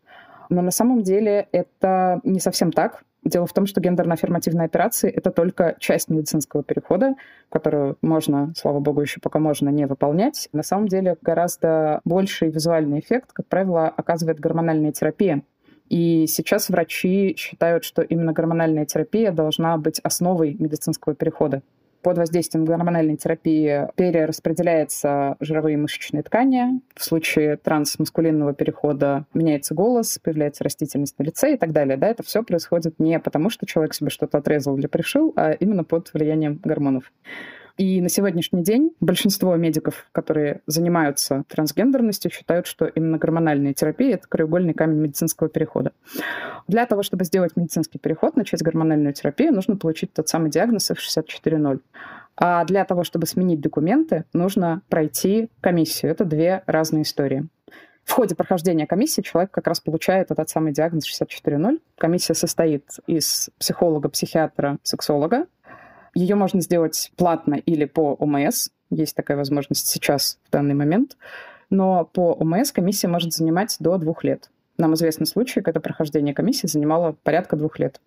Но 0.50 0.62
на 0.62 0.70
самом 0.70 1.02
деле 1.02 1.48
это 1.52 2.20
не 2.22 2.38
совсем 2.38 2.70
так. 2.70 3.02
Дело 3.24 3.46
в 3.46 3.52
том, 3.52 3.66
что 3.66 3.80
гендерно-аффирмативные 3.80 4.66
операции— 4.66 5.10
это 5.14 5.30
только 5.30 5.74
часть 5.80 6.10
медицинского 6.10 6.62
перехода, 6.62 7.16
которую 7.48 7.96
можно, 8.00 8.52
слава 8.56 8.78
богу, 8.78 9.00
еще 9.00 9.18
пока 9.20 9.40
можно 9.40 9.68
не 9.70 9.86
выполнять. 9.86 10.48
На 10.52 10.62
самом 10.62 10.86
деле 10.86 11.16
гораздо 11.22 12.02
больший 12.04 12.50
визуальный 12.50 13.00
эффект, 13.00 13.30
как 13.32 13.46
правило, 13.46 13.88
оказывает 13.88 14.38
гормональная 14.38 14.92
терапия. 14.92 15.42
И 15.88 16.26
сейчас 16.26 16.68
врачи 16.68 17.34
считают, 17.38 17.84
что 17.84 18.02
именно 18.02 18.32
гормональная 18.32 18.86
терапия 18.86 19.32
должна 19.32 19.76
быть 19.76 20.00
основой 20.00 20.54
медицинского 20.58 21.14
перехода 21.14 21.62
под 22.06 22.18
воздействием 22.18 22.64
гормональной 22.64 23.16
терапии 23.16 23.88
перераспределяются 23.96 25.36
жировые 25.40 25.76
мышечные 25.76 26.22
ткани. 26.22 26.80
В 26.94 27.04
случае 27.04 27.56
трансмаскулинного 27.56 28.54
перехода 28.54 29.24
меняется 29.34 29.74
голос, 29.74 30.16
появляется 30.22 30.62
растительность 30.62 31.18
на 31.18 31.24
лице 31.24 31.54
и 31.54 31.56
так 31.56 31.72
далее. 31.72 31.96
Да, 31.96 32.06
это 32.06 32.22
все 32.22 32.44
происходит 32.44 33.00
не 33.00 33.18
потому, 33.18 33.50
что 33.50 33.66
человек 33.66 33.92
себе 33.92 34.10
что-то 34.10 34.38
отрезал 34.38 34.78
или 34.78 34.86
пришил, 34.86 35.32
а 35.34 35.50
именно 35.50 35.82
под 35.82 36.14
влиянием 36.14 36.60
гормонов. 36.62 37.12
И 37.76 38.00
на 38.00 38.08
сегодняшний 38.08 38.62
день 38.62 38.92
большинство 39.00 39.54
медиков, 39.56 40.06
которые 40.12 40.62
занимаются 40.66 41.44
трансгендерностью, 41.48 42.30
считают, 42.30 42.66
что 42.66 42.86
именно 42.86 43.18
гормональная 43.18 43.74
терапия— 43.74 44.14
это 44.16 44.26
краеугольный 44.26 44.72
камень 44.72 44.96
медицинского 44.96 45.50
перехода. 45.50 45.92
Для 46.68 46.86
того, 46.86 47.02
чтобы 47.02 47.24
сделать 47.24 47.54
медицинский 47.54 47.98
переход, 47.98 48.34
начать 48.34 48.62
гормональную 48.62 49.12
терапию, 49.12 49.52
нужно 49.52 49.76
получить 49.76 50.12
тот 50.14 50.26
самый 50.28 50.50
диагноз 50.50 50.90
F64.0. 50.90 51.80
А 52.38 52.64
для 52.64 52.84
того, 52.86 53.04
чтобы 53.04 53.26
сменить 53.26 53.60
документы, 53.60 54.24
нужно 54.32 54.80
пройти 54.88 55.50
комиссию. 55.60 56.12
Это 56.12 56.24
две 56.24 56.62
разные 56.66 57.02
истории. 57.02 57.46
В 58.06 58.12
ходе 58.12 58.36
прохождения 58.36 58.86
комиссии 58.86 59.20
человек 59.20 59.50
как 59.50 59.66
раз 59.66 59.80
получает 59.80 60.30
этот 60.30 60.48
самый 60.48 60.72
диагноз 60.72 61.04
64.0. 61.10 61.80
Комиссия 61.98 62.34
состоит 62.34 62.84
из 63.08 63.50
психолога, 63.58 64.08
психиатра, 64.08 64.78
сексолога, 64.84 65.46
ее 66.16 66.34
можно 66.34 66.60
сделать 66.62 67.12
платно 67.16 67.54
или 67.54 67.84
по 67.84 68.14
ОМС. 68.14 68.70
Есть 68.90 69.14
такая 69.14 69.36
возможность 69.36 69.86
сейчас, 69.86 70.38
в 70.48 70.50
данный 70.50 70.74
момент. 70.74 71.16
Но 71.68 72.06
по 72.06 72.32
ОМС 72.32 72.72
комиссия 72.72 73.08
может 73.08 73.34
занимать 73.34 73.76
до 73.80 73.98
двух 73.98 74.24
лет. 74.24 74.50
Нам 74.78 74.94
известны 74.94 75.26
случаи, 75.26 75.60
когда 75.60 75.78
прохождение 75.80 76.34
комиссии 76.34 76.66
занимало 76.66 77.16
порядка 77.22 77.56
двух 77.56 77.78
лет. 77.78 78.00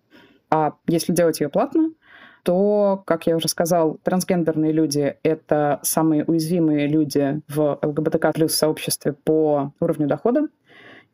А 0.50 0.74
если 0.88 1.12
делать 1.12 1.40
ее 1.40 1.48
платно, 1.48 1.92
то, 2.42 3.02
как 3.06 3.26
я 3.28 3.36
уже 3.36 3.48
сказал, 3.48 3.98
трансгендерные 4.02 4.72
люди— 4.72 5.16
это 5.22 5.78
самые 5.82 6.24
уязвимые 6.24 6.88
люди 6.88 7.40
в 7.48 7.78
ЛГБТК 7.80 8.32
плюс 8.32 8.54
сообществе 8.54 9.12
по 9.12 9.72
уровню 9.78 10.08
дохода. 10.08 10.48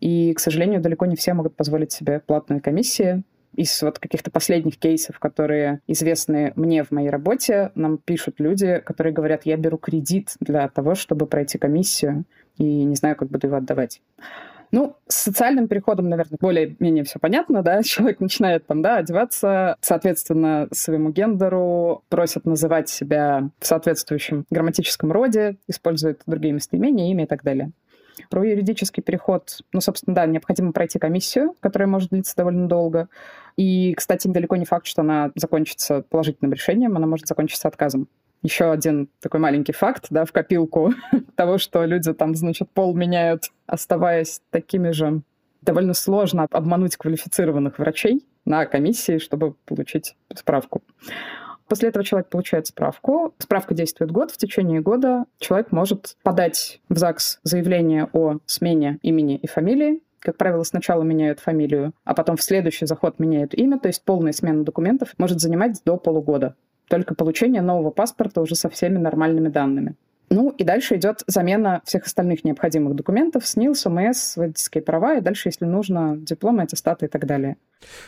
И, 0.00 0.33
к 0.33 0.41
сожалению, 0.41 0.81
далеко 0.81 1.05
не 1.05 1.17
все 1.17 1.35
могут 1.35 1.57
позволить 1.57 1.93
себе 1.93 2.21
платные 2.21 2.61
комиссии 2.61 3.23
из 3.56 3.82
вот 3.82 3.98
каких-то 3.98 4.30
последних 4.30 4.78
кейсов, 4.78 5.18
которые 5.18 5.80
известны 5.86 6.52
мне 6.56 6.84
в 6.84 6.90
моей 6.90 7.10
работе, 7.10 7.72
нам 7.75 7.98
пишут 7.98 8.36
люди, 8.38 8.80
которые 8.84 9.12
говорят, 9.12 9.46
я 9.46 9.56
беру 9.56 9.78
кредит 9.78 10.34
для 10.40 10.68
того, 10.68 10.94
чтобы 10.94 11.26
пройти 11.26 11.58
комиссию, 11.58 12.25
и 12.58 12.84
не 12.84 12.96
знаю, 12.96 13.16
как 13.16 13.28
буду 13.28 13.46
его 13.46 13.56
отдавать. 13.56 14.00
Ну, 14.72 14.96
с 15.06 15.22
социальным 15.22 15.68
переходом, 15.68 16.08
наверное, 16.08 16.38
более-менее 16.40 17.04
все 17.04 17.18
понятно, 17.18 17.62
да, 17.62 17.82
человек 17.84 18.20
начинает 18.20 18.66
там, 18.66 18.82
да, 18.82 18.96
одеваться, 18.96 19.76
соответственно, 19.80 20.68
своему 20.72 21.10
гендеру, 21.10 22.02
просят 22.08 22.44
называть 22.44 22.88
себя 22.88 23.50
в 23.58 23.66
соответствующем 23.66 24.44
грамматическом 24.50 25.12
роде, 25.12 25.56
использует 25.68 26.22
другие 26.26 26.52
местоимения, 26.52 27.10
имя 27.12 27.25
и 27.25 27.26
так 27.26 27.42
далее. 27.42 27.72
Про 28.30 28.44
юридический 28.44 29.02
переход, 29.02 29.61
ну, 29.73 29.80
собственно, 29.80 30.14
да, 30.14 30.26
необходимо 30.26 30.73
пройти 30.73 30.99
комиссию, 30.99 31.54
которая 31.61 31.87
может 31.87 32.11
длиться 32.11 32.35
довольно 32.37 32.68
долго. 32.68 33.08
И, 33.56 33.94
кстати, 33.94 34.28
далеко 34.28 34.56
не 34.56 34.64
факт, 34.64 34.87
что 34.87 35.02
она 35.02 35.32
закончится 35.35 36.02
положительным 36.02 36.52
решением, 36.52 36.96
она 36.96 37.06
может 37.06 37.26
закончиться 37.26 37.68
отказом. 37.68 38.08
Еще 38.42 38.70
один 38.70 39.08
такой 39.20 39.40
маленький 39.40 39.73
факт, 39.73 40.06
да, 40.11 40.25
в 40.25 40.32
копилку 40.32 40.92
того, 41.37 41.58
что 41.58 41.85
люди 41.85 42.12
там, 42.12 42.35
значит, 42.35 42.70
пол 42.70 42.94
меняют, 42.94 43.50
оставаясь 43.66 44.40
такими 44.50 44.90
же. 44.90 45.23
Довольно 45.62 45.94
сложно 45.94 46.46
обмануть 46.50 46.96
квалифицированных 46.96 47.78
врачей 47.78 48.25
на 48.44 48.66
комиссии, 48.66 49.18
чтобы 49.18 49.54
получить 49.64 50.16
справку. 50.35 50.82
После 51.68 51.88
этого 51.88 52.04
человек 52.04 52.28
получает 52.28 52.66
справку. 52.68 53.35
Справка 53.38 53.75
действует 53.75 54.12
год. 54.12 54.30
В 54.30 54.37
течение 54.37 54.80
года 54.80 55.25
человек 55.38 55.73
может 55.73 56.16
подать 56.23 56.80
в 56.88 56.96
ЗАГС 56.96 57.40
заявление 57.42 58.08
о 58.12 58.38
смене 58.46 58.99
имени 59.02 59.37
и 59.37 59.46
фамилии. 59.46 60.00
Как 60.20 60.37
правило, 60.37 60.62
сначала 60.64 61.02
меняют 61.02 61.40
фамилию, 61.40 61.92
а 62.04 62.14
потом 62.14 62.37
в 62.37 62.42
следующий 62.42 62.87
заход 62.87 63.18
меняют 63.18 63.54
имя, 63.54 63.78
то 63.78 63.87
есть 63.88 64.02
полная 64.04 64.32
смена 64.32 64.64
документов 64.64 65.11
может 65.18 65.40
занимать 65.40 65.80
до 65.85 65.96
полугода. 65.96 66.56
Только 66.88 67.14
получение 67.14 67.62
нового 67.62 67.90
паспорта 67.90 68.40
уже 68.40 68.54
со 68.54 68.68
всеми 68.68 68.99
нормальными 68.99 69.49
данными. 69.49 69.94
Ну 70.28 70.50
и 70.50 70.64
дальше 70.64 70.96
идет 70.96 71.23
замена 71.28 71.82
всех 71.85 72.06
остальных 72.06 72.42
необходимых 72.44 72.96
документов, 72.96 73.46
СНИЛС, 73.46 73.87
ОМС, 73.87 74.37
водительские 74.37 74.82
права, 74.82 75.14
и 75.14 75.20
дальше, 75.20 75.49
если 75.49 75.64
нужно, 75.64 76.16
дипломы, 76.16 76.64
аттестаты 76.64 77.06
и 77.06 77.08
так 77.08 77.26
далее. 77.26 77.56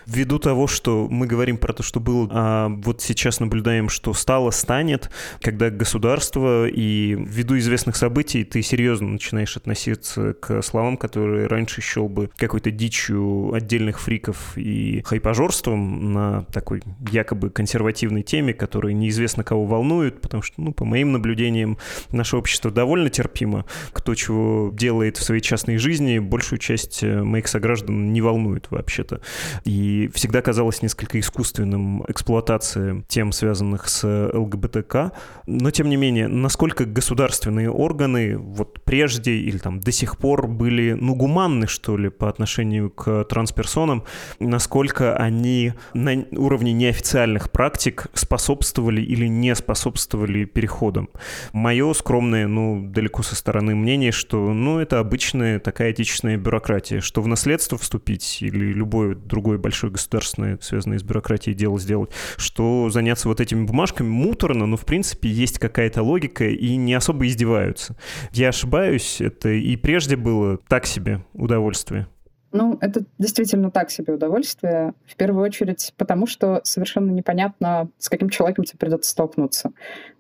Ввиду 0.06 0.38
того, 0.38 0.66
что 0.66 1.06
мы 1.10 1.26
говорим 1.26 1.58
про 1.58 1.72
то, 1.72 1.82
что 1.82 2.00
было, 2.00 2.28
а 2.30 2.68
вот 2.68 3.02
сейчас 3.02 3.40
наблюдаем, 3.40 3.88
что 3.90 4.14
стало, 4.14 4.50
станет, 4.50 5.10
когда 5.40 5.68
государство 5.70 6.66
и 6.66 7.14
ввиду 7.14 7.58
известных 7.58 7.96
событий 7.96 8.44
ты 8.44 8.62
серьезно 8.62 9.08
начинаешь 9.08 9.56
относиться 9.56 10.32
к 10.34 10.62
словам, 10.62 10.96
которые 10.96 11.46
раньше 11.46 11.82
счел 11.82 12.08
бы 12.08 12.30
какой-то 12.37 12.70
дичью 12.70 13.52
отдельных 13.52 14.00
фриков 14.00 14.56
и 14.56 15.02
хайпажорством 15.04 16.12
на 16.14 16.42
такой 16.44 16.82
якобы 17.10 17.50
консервативной 17.50 18.22
теме, 18.22 18.54
которая 18.54 18.94
неизвестно 18.94 19.44
кого 19.44 19.66
волнует, 19.66 20.22
потому 20.22 20.42
что, 20.42 20.60
ну, 20.62 20.72
по 20.72 20.87
моим 20.87 21.12
наблюдениям, 21.12 21.76
наше 22.10 22.37
общество 22.38 22.70
довольно 22.70 23.10
терпимо. 23.10 23.66
Кто 23.92 24.14
чего 24.14 24.70
делает 24.72 25.18
в 25.18 25.22
своей 25.22 25.42
частной 25.42 25.76
жизни, 25.76 26.18
большую 26.18 26.58
часть 26.58 27.02
э, 27.02 27.22
моих 27.22 27.46
сограждан 27.48 28.12
не 28.12 28.22
волнует 28.22 28.70
вообще-то. 28.70 29.20
И 29.64 30.10
всегда 30.14 30.42
казалось 30.42 30.82
несколько 30.82 31.18
искусственным 31.20 32.04
эксплуатация 32.08 33.04
тем, 33.08 33.32
связанных 33.32 33.88
с 33.88 34.30
ЛГБТК. 34.32 35.12
Но, 35.46 35.70
тем 35.70 35.88
не 35.88 35.96
менее, 35.96 36.28
насколько 36.28 36.84
государственные 36.84 37.70
органы 37.70 38.36
вот 38.36 38.82
прежде 38.84 39.32
или 39.32 39.58
там 39.58 39.80
до 39.80 39.92
сих 39.92 40.18
пор 40.18 40.46
были, 40.46 40.92
ну, 40.92 41.14
гуманны, 41.14 41.66
что 41.66 41.96
ли, 41.96 42.08
по 42.08 42.28
отношению 42.28 42.90
к 42.90 43.24
трансперсонам, 43.24 44.04
насколько 44.38 45.16
они 45.16 45.72
на 45.94 46.26
уровне 46.32 46.72
неофициальных 46.72 47.50
практик 47.50 48.08
способствовали 48.14 49.00
или 49.00 49.26
не 49.26 49.54
способствовали 49.54 50.44
переходам. 50.44 51.08
Мое 51.52 51.92
скромное, 51.94 52.46
ну, 52.46 52.82
далеко 52.84 53.22
со 53.22 53.34
стороны 53.34 53.74
мнение, 53.74 54.12
что, 54.12 54.52
ну, 54.52 54.78
это 54.78 54.98
обычная 54.98 55.58
такая 55.58 55.90
отечественная 55.90 56.36
бюрократия, 56.36 57.00
что 57.00 57.22
в 57.22 57.26
наследство 57.26 57.78
вступить 57.78 58.42
или 58.42 58.72
любое 58.72 59.14
другое 59.14 59.47
большое 59.56 59.92
государственное, 59.92 60.58
связанное 60.60 60.98
с 60.98 61.02
бюрократией 61.02 61.56
дело 61.56 61.78
сделать, 61.78 62.10
что 62.36 62.90
заняться 62.90 63.28
вот 63.28 63.40
этими 63.40 63.64
бумажками 63.64 64.08
муторно, 64.08 64.66
но, 64.66 64.76
в 64.76 64.84
принципе, 64.84 65.30
есть 65.30 65.58
какая-то 65.58 66.02
логика 66.02 66.46
и 66.46 66.76
не 66.76 66.92
особо 66.92 67.26
издеваются. 67.26 67.96
Я 68.32 68.50
ошибаюсь, 68.50 69.20
это 69.20 69.48
и 69.48 69.76
прежде 69.76 70.16
было 70.16 70.58
так 70.68 70.84
себе 70.84 71.24
удовольствие. 71.32 72.08
Ну, 72.50 72.78
это 72.80 73.04
действительно 73.18 73.70
так 73.70 73.90
себе 73.90 74.14
удовольствие. 74.14 74.94
В 75.06 75.16
первую 75.16 75.44
очередь 75.44 75.92
потому, 75.98 76.26
что 76.26 76.60
совершенно 76.64 77.10
непонятно, 77.10 77.90
с 77.98 78.08
каким 78.08 78.30
человеком 78.30 78.64
тебе 78.64 78.78
придется 78.78 79.10
столкнуться. 79.10 79.72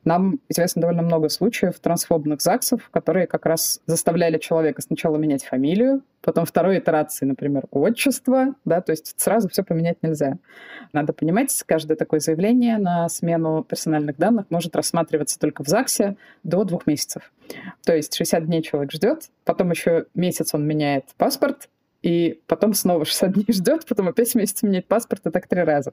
Нам 0.04 0.38
известно 0.48 0.82
довольно 0.82 1.02
много 1.02 1.30
случаев 1.30 1.80
трансфобных 1.80 2.42
ЗАГСов, 2.42 2.90
которые 2.90 3.26
как 3.26 3.46
раз 3.46 3.80
заставляли 3.86 4.36
человека 4.38 4.82
сначала 4.82 5.16
менять 5.16 5.44
фамилию, 5.44 6.02
потом 6.20 6.44
второй 6.44 6.78
итерации, 6.78 7.24
например, 7.24 7.64
отчество, 7.70 8.54
да, 8.66 8.82
то 8.82 8.92
есть 8.92 9.14
сразу 9.18 9.48
все 9.48 9.62
поменять 9.62 10.02
нельзя. 10.02 10.36
Надо 10.92 11.14
понимать, 11.14 11.50
каждое 11.64 11.96
такое 11.96 12.20
заявление 12.20 12.76
на 12.76 13.08
смену 13.08 13.64
персональных 13.64 14.18
данных 14.18 14.46
может 14.50 14.76
рассматриваться 14.76 15.38
только 15.38 15.64
в 15.64 15.68
ЗАГСе 15.68 16.16
до 16.42 16.64
двух 16.64 16.86
месяцев. 16.86 17.32
То 17.84 17.96
есть 17.96 18.14
60 18.14 18.44
дней 18.44 18.62
человек 18.62 18.92
ждет, 18.92 19.30
потом 19.44 19.70
еще 19.70 20.06
месяц 20.14 20.54
он 20.54 20.66
меняет 20.66 21.04
паспорт, 21.16 21.68
и 22.02 22.40
потом 22.46 22.74
снова 22.74 23.04
60 23.04 23.32
дней 23.32 23.46
ждет, 23.48 23.86
потом 23.86 24.08
опять 24.08 24.34
месяц 24.34 24.62
менять 24.62 24.86
паспорт, 24.86 25.26
и 25.26 25.30
так 25.30 25.46
три 25.46 25.62
раза. 25.62 25.92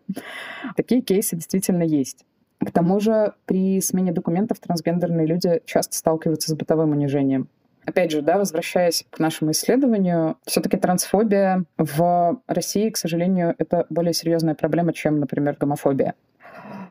Такие 0.75 1.01
кейсы 1.01 1.35
действительно 1.35 1.83
есть. 1.83 2.25
К 2.59 2.71
тому 2.71 2.99
же 2.99 3.33
при 3.45 3.81
смене 3.81 4.11
документов 4.11 4.59
трансгендерные 4.59 5.27
люди 5.27 5.61
часто 5.65 5.95
сталкиваются 5.95 6.51
с 6.51 6.55
бытовым 6.55 6.91
унижением. 6.91 7.49
Опять 7.85 8.11
же, 8.11 8.21
да, 8.21 8.37
возвращаясь 8.37 9.05
к 9.11 9.19
нашему 9.19 9.51
исследованию, 9.51 10.37
все-таки 10.45 10.77
трансфобия 10.77 11.65
в 11.77 12.41
России, 12.47 12.89
к 12.89 12.97
сожалению, 12.97 13.53
это 13.59 13.85
более 13.89 14.13
серьезная 14.13 14.55
проблема, 14.55 14.91
чем, 14.91 15.19
например, 15.19 15.55
гомофобия. 15.59 16.15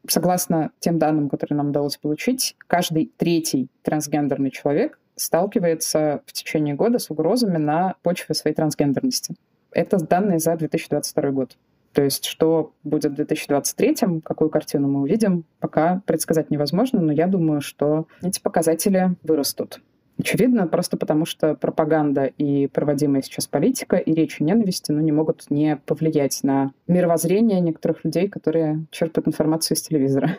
Согласно 0.06 0.70
тем 0.78 0.98
данным, 0.98 1.28
которые 1.28 1.56
нам 1.56 1.70
удалось 1.70 1.96
получить, 1.96 2.54
каждый 2.66 3.10
третий 3.16 3.68
трансгендерный 3.82 4.50
человек 4.50 5.00
сталкивается 5.16 6.22
в 6.26 6.32
течение 6.32 6.74
года 6.74 6.98
с 6.98 7.10
угрозами 7.10 7.58
на 7.58 7.94
почве 8.02 8.34
своей 8.34 8.54
трансгендерности. 8.54 9.34
Это 9.70 9.98
данные 9.98 10.38
за 10.38 10.56
2022 10.56 11.30
год. 11.30 11.56
То 11.92 12.02
есть 12.02 12.24
что 12.24 12.72
будет 12.82 13.12
в 13.12 13.14
2023, 13.14 14.20
какую 14.24 14.50
картину 14.50 14.88
мы 14.88 15.02
увидим, 15.02 15.44
пока 15.60 16.02
предсказать 16.06 16.50
невозможно, 16.50 17.00
но 17.00 17.12
я 17.12 17.28
думаю, 17.28 17.60
что 17.60 18.08
эти 18.20 18.40
показатели 18.40 19.14
вырастут. 19.22 19.80
Очевидно, 20.18 20.66
просто 20.68 20.96
потому 20.96 21.24
что 21.24 21.54
пропаганда 21.54 22.24
и 22.24 22.68
проводимая 22.68 23.22
сейчас 23.22 23.46
политика 23.46 23.96
и 23.96 24.12
речь 24.12 24.40
о 24.40 24.44
ненависти 24.44 24.92
ну, 24.92 25.00
не 25.00 25.12
могут 25.12 25.50
не 25.50 25.76
повлиять 25.76 26.40
на 26.42 26.72
мировоззрение 26.86 27.60
некоторых 27.60 28.04
людей, 28.04 28.28
которые 28.28 28.86
черпают 28.90 29.26
информацию 29.26 29.76
из 29.76 29.82
телевизора. 29.82 30.36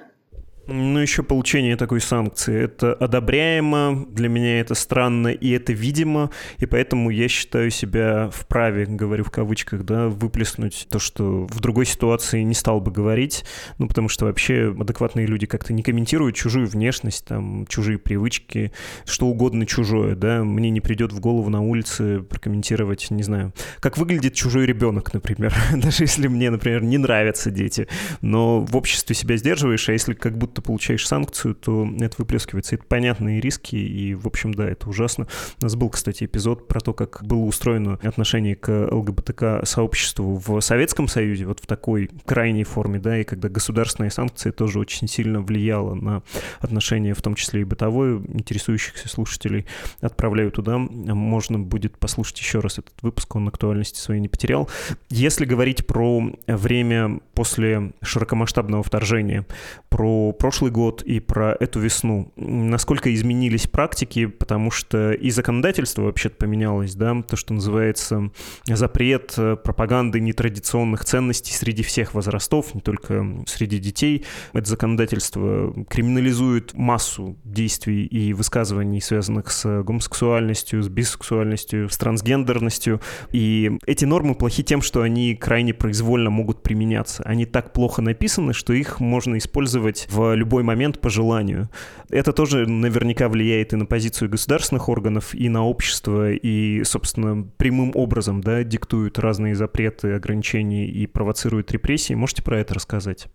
Ну, 0.68 1.00
еще 1.00 1.22
получение 1.22 1.76
такой 1.76 2.02
санкции. 2.02 2.64
Это 2.64 2.94
одобряемо, 2.94 4.06
для 4.10 4.30
меня 4.30 4.60
это 4.60 4.74
странно, 4.74 5.28
и 5.28 5.52
это 5.52 5.74
видимо, 5.74 6.32
и 6.58 6.66
поэтому 6.66 7.12
я 7.12 7.28
считаю 7.28 7.70
себя 7.70 8.30
вправе, 8.34 8.86
говорю 8.86 9.24
в 9.24 9.32
кавычках, 9.32 9.84
да, 9.84 10.08
выплеснуть 10.08 10.88
то, 10.90 10.98
что 10.98 11.46
в 11.46 11.60
другой 11.60 11.86
ситуации 11.86 12.42
не 12.42 12.56
стал 12.56 12.82
бы 12.82 12.92
говорить, 12.92 13.46
ну, 13.78 13.88
потому 13.88 14.10
что 14.10 14.26
вообще 14.26 14.76
адекватные 14.78 15.28
люди 15.28 15.46
как-то 15.46 15.72
не 15.72 15.84
комментируют 15.84 16.36
чужую 16.36 16.68
внешность, 16.68 17.26
там, 17.26 17.68
чужие 17.68 18.00
привычки, 18.00 18.72
что 19.06 19.28
угодно 19.28 19.68
чужое, 19.68 20.16
да, 20.16 20.44
мне 20.44 20.72
не 20.72 20.82
придет 20.82 21.14
в 21.14 21.20
голову 21.20 21.50
на 21.50 21.62
улице 21.62 22.22
прокомментировать, 22.22 23.12
не 23.12 23.24
знаю, 23.24 23.54
как 23.80 24.00
выглядит 24.00 24.34
чужой 24.34 24.66
ребенок, 24.66 25.14
например, 25.14 25.54
даже 25.76 26.04
если 26.04 26.28
мне, 26.28 26.50
например, 26.50 26.84
не 26.84 26.98
нравятся 26.98 27.52
дети, 27.52 27.88
но 28.22 28.62
в 28.62 28.76
обществе 28.76 29.16
себя 29.16 29.38
сдерживаешь, 29.38 29.88
а 29.90 29.92
если 29.92 30.14
как 30.14 30.38
будто 30.38 30.55
ты 30.56 30.62
получаешь 30.62 31.08
санкцию, 31.08 31.56
то 31.56 31.88
это 32.00 32.16
выплескивается. 32.18 32.76
Это 32.76 32.86
понятные 32.86 33.40
риски, 33.40 33.76
и, 33.76 34.16
в 34.16 34.26
общем, 34.28 34.54
да, 34.54 34.68
это 34.68 34.90
ужасно. 34.90 35.28
У 35.60 35.64
нас 35.64 35.76
был, 35.76 35.90
кстати, 35.90 36.24
эпизод 36.24 36.68
про 36.68 36.80
то, 36.80 36.94
как 36.94 37.24
было 37.24 37.44
устроено 37.44 38.00
отношение 38.04 38.56
к 38.56 38.70
ЛГБТК-сообществу 38.92 40.42
в 40.46 40.62
Советском 40.62 41.08
Союзе, 41.08 41.46
вот 41.46 41.60
в 41.60 41.68
такой 41.68 42.10
крайней 42.26 42.64
форме, 42.64 43.00
да, 43.00 43.20
и 43.20 43.24
когда 43.24 43.50
государственные 43.50 44.12
санкции 44.12 44.52
тоже 44.52 44.80
очень 44.80 45.08
сильно 45.08 45.42
влияло 45.42 45.94
на 45.94 46.24
отношения, 46.60 47.14
в 47.14 47.22
том 47.22 47.36
числе 47.36 47.62
и 47.62 47.64
бытовое, 47.64 48.22
интересующихся 48.34 49.10
слушателей 49.10 49.66
отправляю 50.02 50.52
туда. 50.52 50.78
Можно 50.78 51.60
будет 51.60 51.98
послушать 51.98 52.40
еще 52.40 52.60
раз 52.60 52.80
этот 52.80 52.94
выпуск, 53.02 53.36
он 53.36 53.48
актуальности 53.48 54.00
своей 54.00 54.22
не 54.22 54.30
потерял. 54.30 54.70
Если 55.10 55.46
говорить 55.46 55.86
про 55.86 56.32
время 56.48 57.20
после 57.34 57.94
широкомасштабного 58.02 58.84
вторжения, 58.84 59.46
про 59.90 60.32
прошлый 60.46 60.70
год 60.70 61.02
и 61.02 61.20
про 61.20 61.58
эту 61.60 61.80
весну. 61.80 62.32
Насколько 62.36 63.12
изменились 63.16 63.66
практики, 63.66 64.28
потому 64.28 64.70
что 64.70 65.12
и 65.12 65.32
законодательство 65.32 66.04
вообще-то 66.04 66.36
поменялось, 66.36 66.94
да, 66.94 67.20
то, 67.24 67.36
что 67.36 67.56
называется 67.56 68.30
запрет 68.68 69.34
э, 69.38 69.56
пропаганды 69.56 70.20
нетрадиционных 70.20 71.04
ценностей 71.04 71.52
среди 71.52 71.82
всех 71.82 72.14
возрастов, 72.14 72.76
не 72.76 72.82
только 72.82 73.26
среди 73.48 73.80
детей. 73.80 74.24
Это 74.54 74.70
законодательство 74.70 75.74
криминализует 75.90 76.76
массу 76.76 77.36
действий 77.44 78.06
и 78.06 78.32
высказываний, 78.34 79.02
связанных 79.02 79.50
с 79.50 79.82
гомосексуальностью, 79.82 80.84
с 80.84 80.90
бисексуальностью, 80.90 81.90
с 81.90 81.98
трансгендерностью. 81.98 83.02
И 83.32 83.80
эти 83.88 84.06
нормы 84.06 84.36
плохи 84.36 84.62
тем, 84.62 84.84
что 84.84 85.02
они 85.02 85.34
крайне 85.36 85.74
произвольно 85.74 86.30
могут 86.30 86.62
применяться. 86.62 87.24
Они 87.24 87.48
так 87.48 87.74
плохо 87.74 88.04
написаны, 88.04 88.54
что 88.54 88.74
их 88.74 89.00
можно 89.00 89.40
использовать 89.40 90.06
в 90.12 90.35
любой 90.36 90.64
момент 90.64 91.00
по 91.00 91.10
желанию. 91.10 91.70
Это 92.10 92.34
тоже 92.34 92.68
наверняка 92.68 93.30
влияет 93.30 93.74
и 93.74 93.76
на 93.76 93.86
позицию 93.86 94.30
государственных 94.30 94.90
органов, 94.90 95.34
и 95.34 95.50
на 95.50 95.66
общество, 95.66 96.32
и, 96.32 96.84
собственно, 96.84 97.44
прямым 97.58 97.92
образом 97.96 98.42
да, 98.42 98.64
диктуют 98.64 99.20
разные 99.20 99.56
запреты, 99.56 100.14
ограничения 100.14 100.88
и 100.88 101.08
провоцируют 101.08 101.72
репрессии. 101.72 102.14
Можете 102.14 102.44
про 102.44 102.60
это 102.60 102.74
рассказать? 102.74 103.28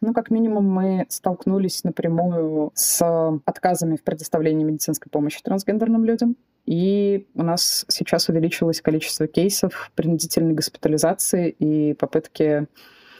Ну, 0.00 0.12
как 0.12 0.30
минимум, 0.30 0.64
мы 0.64 1.06
столкнулись 1.08 1.82
напрямую 1.82 2.70
с 2.74 3.02
отказами 3.44 3.96
в 3.96 4.04
предоставлении 4.04 4.64
медицинской 4.64 5.10
помощи 5.10 5.40
трансгендерным 5.42 6.04
людям. 6.04 6.36
И 6.66 7.26
у 7.34 7.42
нас 7.42 7.84
сейчас 7.88 8.28
увеличилось 8.28 8.80
количество 8.80 9.26
кейсов 9.26 9.90
принудительной 9.94 10.52
госпитализации 10.52 11.48
и 11.48 11.94
попытки 11.94 12.66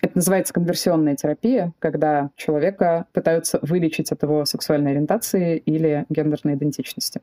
это 0.00 0.16
называется 0.16 0.52
конверсионная 0.52 1.16
терапия, 1.16 1.72
когда 1.78 2.30
человека 2.36 3.06
пытаются 3.12 3.58
вылечить 3.62 4.12
от 4.12 4.22
его 4.22 4.44
сексуальной 4.44 4.92
ориентации 4.92 5.56
или 5.58 6.06
гендерной 6.08 6.54
идентичности. 6.54 7.20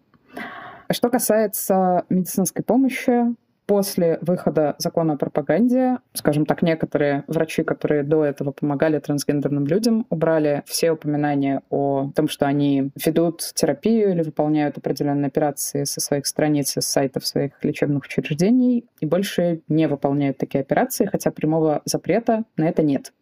Что 0.91 1.09
касается 1.09 2.03
медицинской 2.09 2.63
помощи, 2.63 3.35
После 3.65 4.19
выхода 4.21 4.75
закона 4.77 5.13
о 5.13 5.17
пропаганде, 5.17 5.97
скажем 6.13 6.45
так, 6.45 6.61
некоторые 6.61 7.23
врачи, 7.27 7.63
которые 7.63 8.03
до 8.03 8.23
этого 8.23 8.51
помогали 8.51 8.99
трансгендерным 8.99 9.65
людям, 9.65 10.05
убрали 10.11 10.61
все 10.67 10.91
упоминания 10.91 11.61
о 11.71 12.11
том, 12.15 12.27
что 12.27 12.45
они 12.45 12.91
ведут 13.03 13.39
терапию 13.55 14.11
или 14.11 14.21
выполняют 14.21 14.77
определенные 14.77 15.27
операции 15.27 15.83
со 15.83 15.99
своих 15.99 16.27
страниц, 16.27 16.77
с 16.77 16.85
сайтов 16.85 17.25
своих 17.25 17.51
лечебных 17.63 18.03
учреждений, 18.03 18.85
и 18.99 19.05
больше 19.07 19.61
не 19.67 19.87
выполняют 19.87 20.37
такие 20.37 20.61
операции, 20.61 21.05
хотя 21.05 21.31
прямого 21.31 21.81
запрета 21.85 22.43
на 22.57 22.69
это 22.69 22.83
нет. 22.83 23.13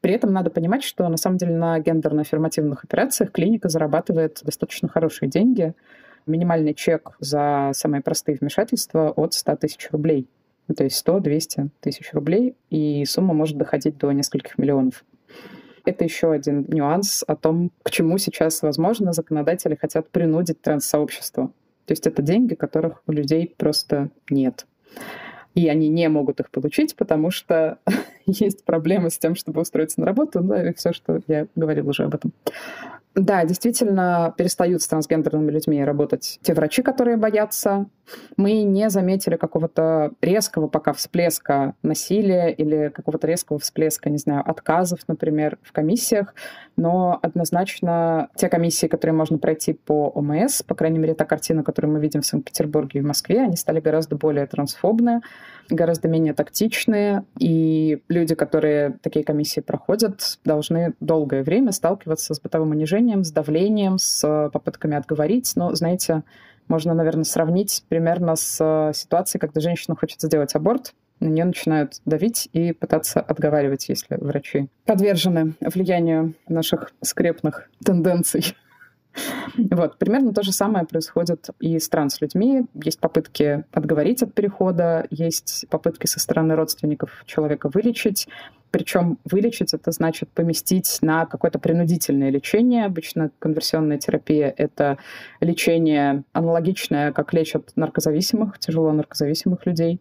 При 0.00 0.14
этом 0.14 0.32
надо 0.32 0.50
понимать, 0.50 0.84
что 0.84 1.08
на 1.08 1.16
самом 1.16 1.36
деле 1.36 1.56
на 1.56 1.78
гендерно-аффирмативных 1.80 2.84
операциях 2.84 3.32
клиника 3.32 3.68
зарабатывает 3.68 4.40
достаточно 4.42 4.88
хорошие 4.88 5.28
деньги, 5.28 5.74
минимальный 6.26 6.74
чек 6.74 7.16
за 7.20 7.70
самые 7.74 8.02
простые 8.02 8.38
вмешательства 8.40 9.10
от 9.10 9.34
100 9.34 9.56
тысяч 9.56 9.88
рублей. 9.90 10.28
Ну, 10.68 10.74
то 10.74 10.84
есть 10.84 11.04
100-200 11.06 11.70
тысяч 11.80 12.12
рублей, 12.12 12.54
и 12.70 13.04
сумма 13.04 13.34
может 13.34 13.56
доходить 13.56 13.98
до 13.98 14.12
нескольких 14.12 14.56
миллионов. 14.56 15.04
Это 15.84 16.04
еще 16.04 16.30
один 16.30 16.64
нюанс 16.68 17.24
о 17.26 17.34
том, 17.34 17.72
к 17.82 17.90
чему 17.90 18.18
сейчас, 18.18 18.62
возможно, 18.62 19.12
законодатели 19.12 19.74
хотят 19.74 20.10
принудить 20.10 20.60
транссообщество. 20.60 21.48
То 21.86 21.92
есть 21.92 22.06
это 22.06 22.22
деньги, 22.22 22.54
которых 22.54 23.02
у 23.06 23.12
людей 23.12 23.52
просто 23.56 24.10
нет. 24.28 24.66
И 25.54 25.68
они 25.68 25.88
не 25.88 26.08
могут 26.08 26.38
их 26.38 26.50
получить, 26.50 26.94
потому 26.94 27.30
что 27.30 27.78
есть 28.26 28.64
проблемы 28.64 29.10
с 29.10 29.18
тем, 29.18 29.34
чтобы 29.34 29.60
устроиться 29.62 30.00
на 30.00 30.06
работу, 30.06 30.40
ну 30.40 30.54
и 30.54 30.72
все, 30.74 30.92
что 30.92 31.20
я 31.26 31.48
говорил 31.56 31.88
уже 31.88 32.04
об 32.04 32.14
этом. 32.14 32.32
Да, 33.16 33.44
действительно, 33.44 34.32
перестают 34.36 34.82
с 34.82 34.88
трансгендерными 34.88 35.50
людьми 35.50 35.84
работать 35.84 36.38
те 36.42 36.54
врачи, 36.54 36.82
которые 36.82 37.16
боятся. 37.16 37.86
Мы 38.36 38.62
не 38.62 38.88
заметили 38.90 39.36
какого-то 39.36 40.12
резкого 40.20 40.68
пока 40.68 40.92
всплеска 40.92 41.74
насилия 41.82 42.52
или 42.52 42.88
какого-то 42.88 43.26
резкого 43.26 43.58
всплеска, 43.58 44.10
не 44.10 44.18
знаю, 44.18 44.48
отказов, 44.48 45.00
например, 45.08 45.58
в 45.62 45.72
комиссиях, 45.72 46.34
но 46.76 47.18
однозначно 47.22 48.28
те 48.36 48.48
комиссии, 48.48 48.86
которые 48.86 49.14
можно 49.14 49.38
пройти 49.38 49.72
по 49.72 50.08
ОМС, 50.14 50.62
по 50.62 50.74
крайней 50.74 50.98
мере, 50.98 51.14
та 51.14 51.24
картина, 51.24 51.62
которую 51.62 51.92
мы 51.92 52.00
видим 52.00 52.22
в 52.22 52.26
Санкт-Петербурге 52.26 53.00
и 53.00 53.02
в 53.02 53.06
Москве, 53.06 53.42
они 53.42 53.56
стали 53.56 53.80
гораздо 53.80 54.16
более 54.16 54.46
трансфобные, 54.46 55.20
гораздо 55.68 56.08
менее 56.08 56.34
тактичные, 56.34 57.24
и 57.38 58.02
люди, 58.08 58.34
которые 58.34 58.98
такие 59.02 59.24
комиссии 59.24 59.60
проходят, 59.60 60.38
должны 60.44 60.94
долгое 61.00 61.42
время 61.42 61.72
сталкиваться 61.72 62.34
с 62.34 62.40
бытовым 62.40 62.70
унижением, 62.70 62.99
с 63.24 63.32
давлением, 63.32 63.98
с 63.98 64.50
попытками 64.52 64.96
отговорить. 64.96 65.52
Но, 65.56 65.74
знаете, 65.74 66.22
можно, 66.68 66.94
наверное, 66.94 67.24
сравнить 67.24 67.84
примерно 67.88 68.36
с 68.36 68.58
э, 68.60 68.92
ситуацией, 68.94 69.40
когда 69.40 69.60
женщина 69.60 69.96
хочет 69.96 70.20
сделать 70.20 70.54
аборт, 70.54 70.94
на 71.18 71.26
нее 71.26 71.44
начинают 71.44 72.00
давить 72.06 72.48
и 72.52 72.72
пытаться 72.72 73.20
отговаривать, 73.20 73.88
если 73.88 74.16
врачи 74.16 74.68
подвержены 74.86 75.54
влиянию 75.60 76.34
наших 76.48 76.92
скрепных 77.02 77.70
тенденций. 77.84 78.56
Вот, 79.56 79.98
примерно 79.98 80.32
то 80.32 80.44
же 80.44 80.52
самое 80.52 80.86
происходит 80.86 81.48
и 81.58 81.80
с 81.80 81.88
транслюдьми. 81.88 82.66
Есть 82.74 83.00
попытки 83.00 83.64
отговорить 83.72 84.22
от 84.22 84.32
перехода, 84.32 85.04
есть 85.10 85.66
попытки 85.68 86.06
со 86.06 86.20
стороны 86.20 86.54
родственников 86.54 87.24
человека 87.26 87.68
вылечить. 87.74 88.28
Причем 88.70 89.18
вылечить 89.24 89.74
это 89.74 89.90
значит 89.90 90.28
поместить 90.30 90.98
на 91.02 91.26
какое-то 91.26 91.58
принудительное 91.58 92.30
лечение. 92.30 92.84
Обычно 92.84 93.30
конверсионная 93.38 93.98
терапия— 93.98 94.52
это 94.56 94.98
лечение 95.40 96.24
аналогичное, 96.32 97.12
как 97.12 97.32
лечат 97.32 97.72
наркозависимых, 97.76 98.58
тяжело 98.58 98.92
наркозависимых 98.92 99.66
людей. 99.66 100.00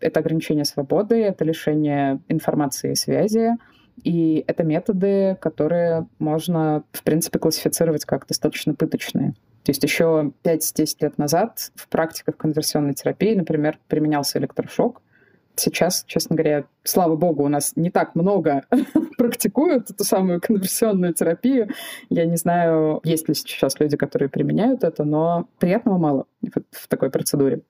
Это 0.00 0.20
ограничение 0.20 0.64
свободы, 0.64 1.22
это 1.22 1.44
лишение 1.44 2.20
информации 2.28 2.92
и 2.92 2.96
связи, 2.96 3.56
и 4.02 4.44
это 4.46 4.64
методы, 4.64 5.36
которые 5.40 6.06
можно, 6.18 6.84
в 6.92 7.02
принципе, 7.02 7.38
классифицировать 7.38 8.04
как 8.04 8.26
достаточно 8.26 8.74
пыточные. 8.74 9.34
То 9.62 9.70
есть 9.70 9.82
еще 9.82 10.32
5-10 10.42 10.96
лет 11.00 11.18
назад 11.18 11.70
в 11.74 11.88
практиках 11.88 12.36
конверсионной 12.36 12.94
терапии, 12.94 13.34
например, 13.34 13.78
применялся 13.88 14.38
электрошок. 14.38 15.02
Сейчас, 15.60 16.04
честно 16.06 16.36
говоря, 16.36 16.64
слава 16.84 17.16
богу, 17.16 17.44
у 17.44 17.48
нас 17.48 17.74
не 17.76 17.90
так 17.90 18.14
много 18.14 18.64
практикуют 19.18 19.90
эту 19.90 20.04
самую 20.04 20.40
конверсионную 20.40 21.12
терапию. 21.12 21.68
Я 22.08 22.24
не 22.24 22.36
знаю, 22.36 23.00
есть 23.04 23.28
ли 23.28 23.34
сейчас 23.34 23.78
люди, 23.78 23.98
которые 23.98 24.30
применяют 24.30 24.84
это, 24.84 25.04
но 25.04 25.48
приятного 25.58 25.98
мало 25.98 26.24
в 26.70 26.88
такой 26.88 27.10
процедуре. 27.10 27.60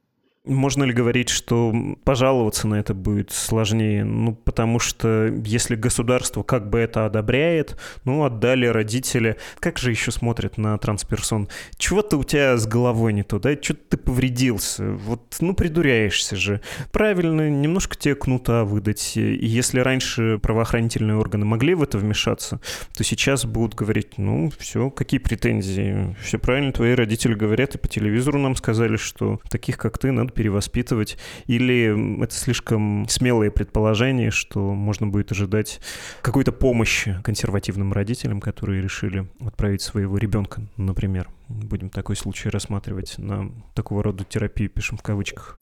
Можно 0.46 0.85
ли 0.85 0.94
говорить, 0.94 1.29
что 1.29 1.74
пожаловаться 2.03 2.66
на 2.66 2.76
это 2.76 2.94
будет 2.94 3.31
сложнее? 3.31 4.05
Ну, 4.05 4.35
потому 4.35 4.79
что 4.79 5.26
если 5.44 5.74
государство 5.74 6.42
как 6.42 6.70
бы 6.70 6.79
это 6.79 7.05
одобряет, 7.05 7.76
ну, 8.05 8.24
отдали 8.24 8.64
родители. 8.64 9.37
Как 9.59 9.76
же 9.76 9.90
еще 9.90 10.11
смотрят 10.11 10.57
на 10.57 10.79
трансперсон? 10.79 11.50
Чего-то 11.76 12.16
у 12.16 12.24
тебя 12.24 12.57
с 12.57 12.66
головой 12.66 13.12
не 13.12 13.22
то, 13.22 13.38
да? 13.38 13.53
Что-то 13.53 13.81
ты 13.90 13.96
повредился. 13.98 14.92
Вот, 14.92 15.37
ну, 15.40 15.55
придуряешься 15.55 16.37
же. 16.37 16.62
Правильно, 16.90 17.50
немножко 17.50 17.98
тебе 17.98 18.14
кнута 18.14 18.64
выдать. 18.64 19.18
И 19.18 19.46
если 19.46 19.81
раньше 19.81 20.38
правоохранительные 20.38 21.18
органы 21.18 21.44
могли 21.44 21.74
в 21.74 21.83
это 21.83 21.98
вмешаться, 21.98 22.61
то 22.96 23.05
сейчас 23.05 23.44
будут 23.44 23.74
говорить, 23.74 24.16
ну, 24.16 24.50
все, 24.59 24.88
какие 24.88 25.20
претензии? 25.20 26.16
Все 26.22 26.38
правильно, 26.38 26.72
твои 26.72 26.94
родители 26.94 27.35
говорят, 27.35 27.74
и 27.74 27.79
по 27.79 27.88
телевизору 27.88 28.38
нам 28.38 28.57
сказали, 28.57 28.96
что 28.96 29.38
таких, 29.50 29.76
как 29.76 29.98
ты, 29.98 30.11
надо 30.31 30.37
перевоспитывать? 30.37 31.19
Или 31.47 32.23
это 32.23 32.35
слишком 32.35 33.07
смелое 33.09 33.51
предположение, 33.51 34.31
что 34.31 34.73
можно 34.75 35.07
будет 35.07 35.33
ожидать 35.33 35.81
какой-то 36.23 36.53
помощи 36.53 37.16
консервативным 37.23 37.93
родителям, 37.93 38.40
которые 38.40 38.83
решили 38.83 39.29
отправить 39.45 39.83
своего 39.83 40.19
ребенка, 40.19 40.62
например? 40.77 41.29
Будем 41.49 41.90
такой 41.90 42.16
случай 42.16 42.49
рассматривать 42.49 43.19
на 43.19 43.51
такого 43.75 44.03
рода 44.03 44.25
терапию, 44.25 44.71
пишем 44.71 44.97
в 44.97 45.03
кавычках. 45.03 45.59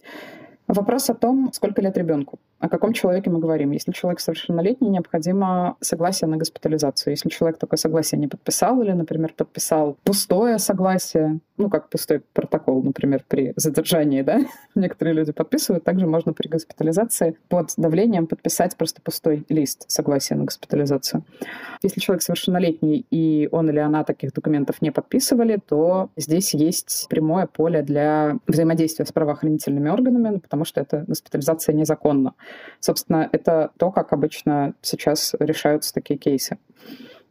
Вопрос 0.69 1.09
о 1.09 1.15
том, 1.15 1.51
сколько 1.55 1.81
лет 1.81 1.97
ребенку. 1.97 2.39
О 2.59 2.69
каком 2.69 2.93
человеке 2.93 3.31
мы 3.31 3.39
говорим? 3.39 3.71
Если 3.71 3.93
человек 3.93 4.21
совершеннолетний, 4.21 4.91
необходимо 4.91 5.77
согласие 5.81 6.29
на 6.29 6.37
госпитализацию. 6.37 7.13
Если 7.13 7.31
человек 7.31 7.59
такое 7.59 7.79
согласие 7.79 8.21
не 8.21 8.29
подписал 8.29 8.83
или, 8.83 8.93
например, 8.93 9.33
подписал 9.35 9.97
пустое 10.05 10.59
согласие, 10.59 11.41
ну, 11.59 11.69
как 11.69 11.91
пустой 11.91 12.23
протокол, 12.33 12.83
например, 12.83 13.25
при 13.29 13.53
задержании, 13.57 14.23
да, 14.23 14.41
некоторые 14.75 15.15
люди 15.15 15.33
подписывают, 15.33 15.85
также 15.85 16.07
можно 16.07 16.33
при 16.33 16.49
госпитализации 16.49 17.37
под 17.49 17.73
давлением 17.77 18.27
подписать 18.27 18.77
просто 18.77 19.03
пустой 19.03 19.45
лист 19.49 19.85
согласия 19.89 20.37
на 20.37 20.45
госпитализацию. 20.45 21.25
Если 21.83 22.01
человек 22.01 22.23
совершеннолетний, 22.23 23.05
и 23.11 23.49
он 23.53 23.69
или 23.69 23.79
она 23.79 24.05
таких 24.05 24.33
документов 24.33 24.81
не 24.81 24.91
подписывали, 24.91 25.59
то 25.67 26.11
здесь 26.17 26.55
есть 26.55 27.07
прямое 27.11 27.47
поле 27.47 27.83
для 27.83 28.39
взаимодействия 28.47 29.05
с 29.05 29.13
правоохранительными 29.13 29.89
органами, 29.89 30.39
потому 30.39 30.65
что 30.65 30.81
эта 30.81 31.05
госпитализация 31.07 31.75
незаконна. 31.75 32.35
Собственно, 32.81 33.29
это 33.33 33.71
то, 33.79 33.91
как 33.91 34.13
обычно 34.13 34.75
сейчас 34.83 35.35
решаются 35.39 35.93
такие 35.93 36.19
кейсы. 36.19 36.59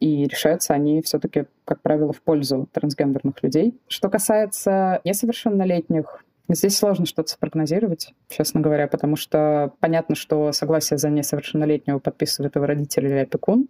И 0.00 0.24
решаются 0.24 0.74
они 0.74 1.02
все-таки, 1.02 1.46
как 1.64 1.80
правило, 1.82 2.12
в 2.12 2.22
пользу 2.22 2.68
трансгендерных 2.72 3.42
людей. 3.42 3.78
Что 3.88 4.08
касается 4.08 5.00
несовершеннолетних, 5.04 6.24
Здесь 6.50 6.78
сложно 6.78 7.04
что-то 7.04 7.30
спрогнозировать, 7.30 8.14
честно 8.30 8.62
говоря, 8.62 8.88
потому 8.88 9.16
что 9.16 9.74
понятно, 9.80 10.14
что 10.14 10.50
согласие 10.52 10.96
за 10.96 11.10
несовершеннолетнего 11.10 11.98
подписывает 11.98 12.56
его 12.56 12.64
родитель 12.64 13.04
или 13.04 13.18
опекун. 13.18 13.68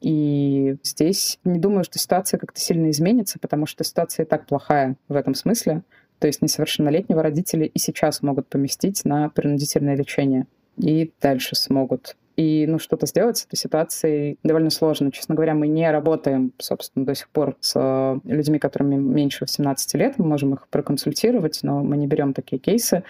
И 0.00 0.76
здесь 0.82 1.38
не 1.44 1.58
думаю, 1.58 1.84
что 1.84 1.98
ситуация 1.98 2.38
как-то 2.38 2.58
сильно 2.58 2.90
изменится, 2.90 3.38
потому 3.38 3.66
что 3.66 3.84
ситуация 3.84 4.24
и 4.24 4.28
так 4.28 4.46
плохая 4.46 4.96
в 5.08 5.14
этом 5.14 5.34
смысле. 5.34 5.82
То 6.18 6.26
есть 6.26 6.40
несовершеннолетнего 6.40 7.22
родители 7.22 7.66
и 7.66 7.78
сейчас 7.78 8.22
могут 8.22 8.48
поместить 8.48 9.04
на 9.04 9.28
принудительное 9.28 9.96
лечение 9.96 10.46
и 10.78 11.12
дальше 11.20 11.54
смогут. 11.54 12.16
И 12.36 12.66
ну, 12.66 12.78
что-то 12.78 13.06
сделать 13.06 13.38
с 13.38 13.46
этой 13.46 13.56
ситуацией 13.56 14.38
довольно 14.42 14.70
сложно. 14.70 15.10
Честно 15.10 15.34
говоря, 15.34 15.54
мы 15.54 15.68
не 15.68 15.90
работаем, 15.90 16.52
собственно, 16.58 17.06
до 17.06 17.14
сих 17.14 17.30
пор 17.30 17.56
с 17.60 17.72
э, 17.74 18.18
людьми, 18.24 18.58
которыми 18.58 18.96
меньше 18.96 19.44
18 19.44 19.94
лет. 19.94 20.14
Мы 20.18 20.26
можем 20.26 20.52
их 20.52 20.68
проконсультировать, 20.68 21.60
но 21.62 21.82
мы 21.82 21.96
не 21.96 22.06
берем 22.06 22.34
такие 22.34 22.58
кейсы 22.58 23.04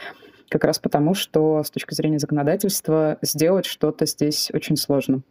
как 0.48 0.64
раз 0.64 0.78
потому, 0.78 1.14
что 1.14 1.62
с 1.64 1.70
точки 1.70 1.94
зрения 1.94 2.18
законодательства 2.18 3.18
сделать 3.20 3.66
что-то 3.66 4.06
здесь 4.06 4.50
очень 4.52 4.76
сложно. 4.76 5.22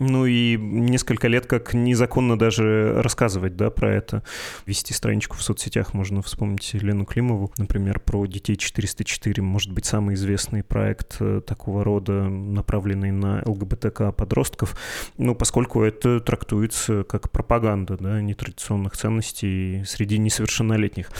Ну 0.00 0.24
и 0.24 0.56
несколько 0.56 1.28
лет 1.28 1.44
как 1.44 1.74
незаконно 1.74 2.38
даже 2.38 2.94
рассказывать, 3.02 3.56
да, 3.56 3.70
про 3.70 3.94
это. 3.94 4.22
Вести 4.64 4.94
страничку 4.94 5.36
в 5.36 5.42
соцсетях 5.42 5.92
можно 5.92 6.22
вспомнить 6.22 6.72
Лену 6.72 7.04
Климову, 7.04 7.52
например, 7.58 8.00
про 8.00 8.24
детей 8.24 8.56
404, 8.56 9.42
может 9.42 9.72
быть, 9.72 9.84
самый 9.84 10.14
известный 10.14 10.64
проект 10.64 11.16
э, 11.20 11.42
такого 11.46 11.84
рода, 11.84 12.24
направленный 12.24 13.10
на 13.10 13.42
ЛГБТК 13.44 14.12
подростков, 14.12 14.74
ну, 15.18 15.34
поскольку 15.34 15.82
это 15.82 16.18
трактуется 16.20 17.04
как 17.04 17.30
пропаганда, 17.30 17.98
да, 18.00 18.22
нетрадиционных 18.22 18.96
ценностей 18.96 19.84
среди 19.84 20.16
несовершеннолетних. 20.16 21.10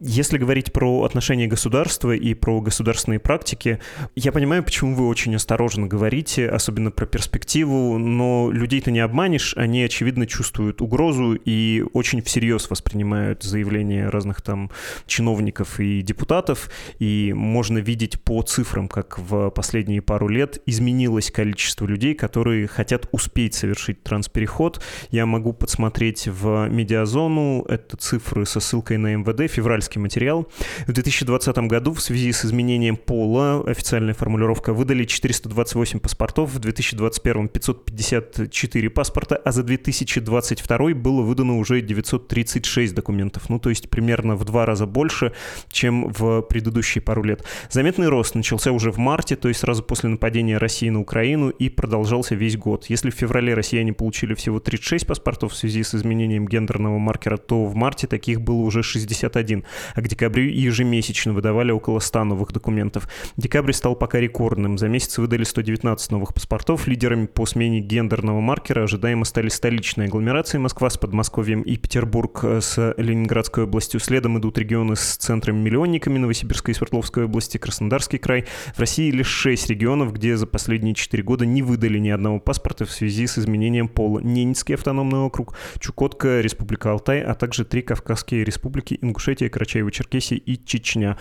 Если 0.00 0.36
говорить 0.36 0.72
про 0.74 1.04
отношения 1.04 1.46
государства 1.46 2.14
и 2.14 2.34
про 2.34 2.60
государственные 2.60 3.20
практики, 3.20 3.80
я 4.16 4.32
понимаю, 4.32 4.62
почему 4.62 4.94
вы 4.94 5.08
очень 5.08 5.34
осторожно 5.34 5.86
говорите, 5.86 6.46
особенно 6.46 6.90
про 6.90 7.06
перспективу, 7.06 8.01
но 8.02 8.50
людей-то 8.50 8.90
не 8.90 9.00
обманешь, 9.00 9.54
они, 9.56 9.82
очевидно, 9.82 10.26
чувствуют 10.26 10.80
угрозу 10.80 11.34
и 11.34 11.84
очень 11.92 12.22
всерьез 12.22 12.68
воспринимают 12.70 13.42
заявления 13.42 14.08
разных 14.08 14.42
там 14.42 14.70
чиновников 15.06 15.80
и 15.80 16.02
депутатов, 16.02 16.70
и 16.98 17.32
можно 17.34 17.78
видеть 17.78 18.20
по 18.20 18.42
цифрам, 18.42 18.88
как 18.88 19.18
в 19.18 19.50
последние 19.50 20.02
пару 20.02 20.28
лет 20.28 20.60
изменилось 20.66 21.30
количество 21.30 21.86
людей, 21.86 22.14
которые 22.14 22.66
хотят 22.66 23.08
успеть 23.12 23.54
совершить 23.54 24.02
транспереход. 24.02 24.82
Я 25.10 25.26
могу 25.26 25.52
подсмотреть 25.52 26.26
в 26.26 26.68
медиазону, 26.68 27.64
это 27.68 27.96
цифры 27.96 28.46
со 28.46 28.60
ссылкой 28.60 28.98
на 28.98 29.14
МВД, 29.14 29.50
февральский 29.50 30.00
материал. 30.00 30.48
В 30.86 30.92
2020 30.92 31.56
году 31.58 31.92
в 31.92 32.02
связи 32.02 32.32
с 32.32 32.44
изменением 32.44 32.96
пола, 32.96 33.62
официальная 33.66 34.14
формулировка, 34.14 34.72
выдали 34.72 35.04
428 35.04 36.00
паспортов, 36.00 36.52
в 36.52 36.58
2021 36.58 37.48
550 37.48 37.91
954 37.92 38.90
паспорта, 38.90 39.36
а 39.36 39.52
за 39.52 39.62
2022 39.62 40.94
было 40.94 41.22
выдано 41.22 41.58
уже 41.58 41.80
936 41.80 42.94
документов. 42.94 43.48
Ну, 43.48 43.58
то 43.58 43.68
есть 43.68 43.90
примерно 43.90 44.34
в 44.36 44.44
два 44.44 44.66
раза 44.66 44.86
больше, 44.86 45.32
чем 45.70 46.08
в 46.08 46.42
предыдущие 46.42 47.02
пару 47.02 47.22
лет. 47.22 47.44
Заметный 47.70 48.08
рост 48.08 48.34
начался 48.34 48.72
уже 48.72 48.90
в 48.90 48.98
марте, 48.98 49.36
то 49.36 49.48
есть 49.48 49.60
сразу 49.60 49.82
после 49.82 50.08
нападения 50.08 50.56
России 50.58 50.88
на 50.88 51.00
Украину 51.00 51.50
и 51.50 51.68
продолжался 51.68 52.34
весь 52.34 52.56
год. 52.56 52.86
Если 52.88 53.10
в 53.10 53.14
феврале 53.14 53.54
россияне 53.54 53.92
получили 53.92 54.34
всего 54.34 54.58
36 54.58 55.06
паспортов 55.06 55.52
в 55.52 55.56
связи 55.56 55.82
с 55.82 55.94
изменением 55.94 56.46
гендерного 56.48 56.98
маркера, 56.98 57.36
то 57.36 57.64
в 57.64 57.74
марте 57.74 58.06
таких 58.06 58.40
было 58.40 58.62
уже 58.62 58.82
61, 58.82 59.64
а 59.94 60.00
к 60.00 60.08
декабрю 60.08 60.48
ежемесячно 60.48 61.32
выдавали 61.32 61.72
около 61.72 61.98
100 61.98 62.24
новых 62.24 62.52
документов. 62.52 63.08
Декабрь 63.36 63.72
стал 63.72 63.96
пока 63.96 64.18
рекордным. 64.18 64.78
За 64.78 64.88
месяц 64.88 65.18
выдали 65.18 65.44
119 65.44 66.10
новых 66.10 66.32
паспортов. 66.32 66.86
Лидерами 66.86 67.26
по 67.26 67.46
смене 67.46 67.71
введения 67.72 67.80
гендерного 67.80 68.40
маркера 68.40 68.84
ожидаемо 68.84 69.24
стали 69.24 69.48
столичные 69.48 70.08
агломерации 70.08 70.58
Москва 70.58 70.90
с 70.90 70.98
Подмосковьем 70.98 71.62
и 71.62 71.76
Петербург 71.76 72.44
с 72.44 72.94
Ленинградской 72.96 73.64
областью. 73.64 74.00
Следом 74.00 74.38
идут 74.38 74.58
регионы 74.58 74.96
с 74.96 75.16
центрами-миллионниками 75.16 76.18
Новосибирской 76.18 76.72
и 76.72 76.74
Свердловской 76.74 77.24
области, 77.24 77.58
Краснодарский 77.58 78.18
край. 78.18 78.44
В 78.74 78.80
России 78.80 79.10
лишь 79.10 79.28
шесть 79.28 79.68
регионов, 79.70 80.12
где 80.12 80.36
за 80.36 80.46
последние 80.46 80.94
четыре 80.94 81.22
года 81.22 81.46
не 81.46 81.62
выдали 81.62 81.98
ни 81.98 82.10
одного 82.10 82.40
паспорта 82.40 82.84
в 82.84 82.90
связи 82.90 83.26
с 83.26 83.38
изменением 83.38 83.88
пола. 83.88 84.20
Ненецкий 84.20 84.74
автономный 84.74 85.20
округ, 85.20 85.54
Чукотка, 85.78 86.40
Республика 86.40 86.90
Алтай, 86.92 87.22
а 87.22 87.34
также 87.34 87.64
три 87.64 87.82
Кавказские 87.82 88.44
республики 88.44 88.98
Ингушетия, 89.00 89.48
Карачаево-Черкесия 89.48 90.36
и 90.36 90.58
Чечня. 90.64 91.16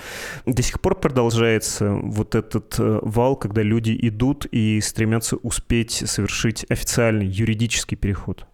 До 0.45 0.61
сих 0.61 0.81
пор 0.81 0.99
продолжается 0.99 1.91
вот 1.91 2.35
этот 2.35 2.75
э, 2.79 2.99
вал, 3.01 3.35
когда 3.35 3.61
люди 3.61 3.97
идут 4.01 4.45
и 4.51 4.79
стремятся 4.81 5.37
успеть 5.37 5.91
совершить 5.91 6.40
официальный 6.69 7.25
юридический 7.25 7.97
переход. 7.97 8.45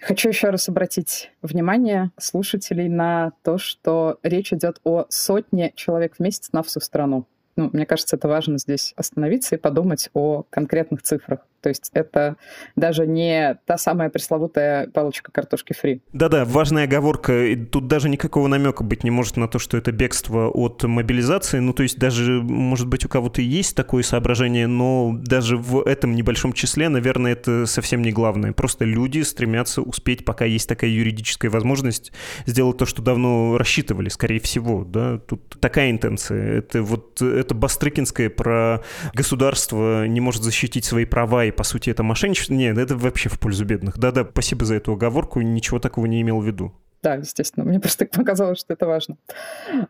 Хочу 0.00 0.28
еще 0.30 0.48
раз 0.48 0.68
обратить 0.68 1.30
внимание 1.42 2.10
слушателей 2.18 2.88
на 2.88 3.32
то, 3.42 3.58
что 3.58 4.18
речь 4.22 4.52
идет 4.52 4.80
о 4.82 5.04
сотне 5.10 5.72
человек 5.76 6.16
в 6.16 6.20
месяц 6.20 6.52
на 6.52 6.62
всю 6.62 6.80
страну. 6.80 7.26
Ну, 7.56 7.68
мне 7.72 7.84
кажется, 7.84 8.16
это 8.16 8.26
важно 8.26 8.58
здесь 8.58 8.94
остановиться 8.96 9.56
и 9.56 9.58
подумать 9.58 10.08
о 10.14 10.44
конкретных 10.48 11.02
цифрах. 11.02 11.40
То 11.60 11.68
есть 11.68 11.90
это 11.92 12.36
даже 12.76 13.06
не 13.06 13.58
та 13.66 13.78
самая 13.78 14.10
пресловутая 14.10 14.88
палочка 14.88 15.30
картошки 15.32 15.72
фри. 15.72 16.02
Да-да, 16.12 16.44
важная 16.44 16.84
оговорка. 16.84 17.56
Тут 17.70 17.86
даже 17.86 18.08
никакого 18.08 18.48
намека 18.48 18.84
быть 18.84 19.04
не 19.04 19.10
может 19.10 19.36
на 19.36 19.48
то, 19.48 19.58
что 19.58 19.76
это 19.76 19.92
бегство 19.92 20.48
от 20.48 20.82
мобилизации. 20.82 21.58
Ну, 21.58 21.72
то 21.72 21.82
есть 21.82 21.98
даже, 21.98 22.40
может 22.42 22.86
быть, 22.88 23.04
у 23.04 23.08
кого-то 23.08 23.42
есть 23.42 23.76
такое 23.76 24.02
соображение, 24.02 24.66
но 24.66 25.12
даже 25.14 25.56
в 25.56 25.82
этом 25.82 26.14
небольшом 26.14 26.52
числе, 26.52 26.88
наверное, 26.88 27.32
это 27.32 27.66
совсем 27.66 28.02
не 28.02 28.12
главное. 28.12 28.52
Просто 28.52 28.84
люди 28.84 29.20
стремятся 29.20 29.82
успеть, 29.82 30.24
пока 30.24 30.44
есть 30.44 30.68
такая 30.68 30.90
юридическая 30.90 31.50
возможность, 31.50 32.12
сделать 32.46 32.78
то, 32.78 32.86
что 32.86 33.02
давно 33.02 33.58
рассчитывали, 33.58 34.08
скорее 34.08 34.40
всего. 34.40 34.84
Да? 34.84 35.18
Тут 35.18 35.60
такая 35.60 35.90
интенция. 35.90 36.58
Это 36.58 36.82
вот 36.82 37.20
это 37.20 37.54
Бастрыкинское 37.54 38.30
про 38.30 38.82
государство 39.14 40.06
не 40.06 40.20
может 40.20 40.42
защитить 40.42 40.84
свои 40.84 41.04
права 41.04 41.49
и, 41.50 41.52
по 41.56 41.64
сути, 41.64 41.90
это 41.90 42.02
мошенничество. 42.02 42.54
Нет, 42.54 42.78
это 42.78 42.96
вообще 42.96 43.28
в 43.28 43.38
пользу 43.38 43.64
бедных. 43.64 43.98
Да-да, 43.98 44.24
спасибо 44.24 44.64
за 44.64 44.74
эту 44.76 44.92
оговорку, 44.92 45.40
ничего 45.40 45.78
такого 45.78 46.06
не 46.06 46.20
имел 46.22 46.40
в 46.40 46.46
виду. 46.46 46.72
Да, 47.02 47.14
естественно. 47.14 47.64
Мне 47.64 47.80
просто 47.80 48.06
показалось, 48.06 48.60
что 48.60 48.74
это 48.74 48.86
важно. 48.86 49.16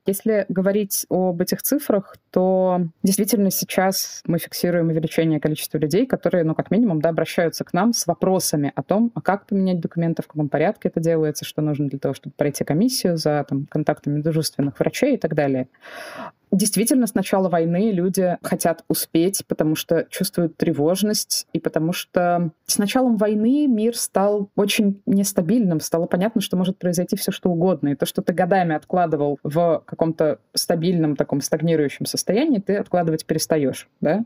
Если 0.06 0.46
говорить 0.48 1.06
об 1.08 1.40
этих 1.40 1.62
цифрах, 1.62 2.16
то 2.30 2.82
действительно 3.02 3.50
сейчас 3.50 4.22
мы 4.26 4.38
фиксируем 4.38 4.88
увеличение 4.88 5.40
количества 5.40 5.78
людей, 5.78 6.06
которые, 6.06 6.44
ну, 6.44 6.54
как 6.54 6.70
минимум, 6.70 7.00
да, 7.00 7.08
обращаются 7.08 7.64
к 7.64 7.72
нам 7.72 7.92
с 7.92 8.06
вопросами 8.06 8.72
о 8.74 8.82
том, 8.82 9.10
а 9.14 9.20
как 9.20 9.46
поменять 9.46 9.80
документы, 9.80 10.22
в 10.22 10.28
каком 10.28 10.48
порядке 10.48 10.88
это 10.88 11.00
делается, 11.00 11.44
что 11.44 11.62
нужно 11.62 11.88
для 11.88 11.98
того, 11.98 12.14
чтобы 12.14 12.34
пройти 12.36 12.64
комиссию 12.64 13.16
за 13.16 13.44
там, 13.48 13.66
контактами 13.66 14.20
дружественных 14.20 14.78
врачей 14.78 15.14
и 15.14 15.18
так 15.18 15.34
далее. 15.34 15.68
Действительно, 16.52 17.06
с 17.06 17.14
начала 17.14 17.48
войны 17.48 17.92
люди 17.92 18.36
хотят 18.42 18.84
успеть, 18.88 19.44
потому 19.46 19.76
что 19.76 20.06
чувствуют 20.10 20.56
тревожность, 20.56 21.46
и 21.52 21.60
потому 21.60 21.92
что 21.92 22.50
с 22.66 22.76
началом 22.78 23.16
войны 23.16 23.68
мир 23.68 23.96
стал 23.96 24.50
очень 24.56 25.00
нестабильным, 25.06 25.78
стало 25.78 26.06
понятно, 26.06 26.40
что 26.40 26.56
может 26.56 26.76
произойти 26.76 27.16
все 27.16 27.30
что 27.30 27.50
угодно, 27.50 27.90
и 27.90 27.94
то, 27.94 28.04
что 28.04 28.20
ты 28.20 28.32
годами 28.32 28.74
откладывал 28.74 29.38
в 29.44 29.82
каком-то 29.86 30.40
стабильном 30.54 31.14
таком 31.14 31.40
стагнирующем 31.40 32.04
состоянии, 32.04 32.58
ты 32.58 32.76
откладывать 32.76 33.26
перестаешь, 33.26 33.88
да? 34.00 34.24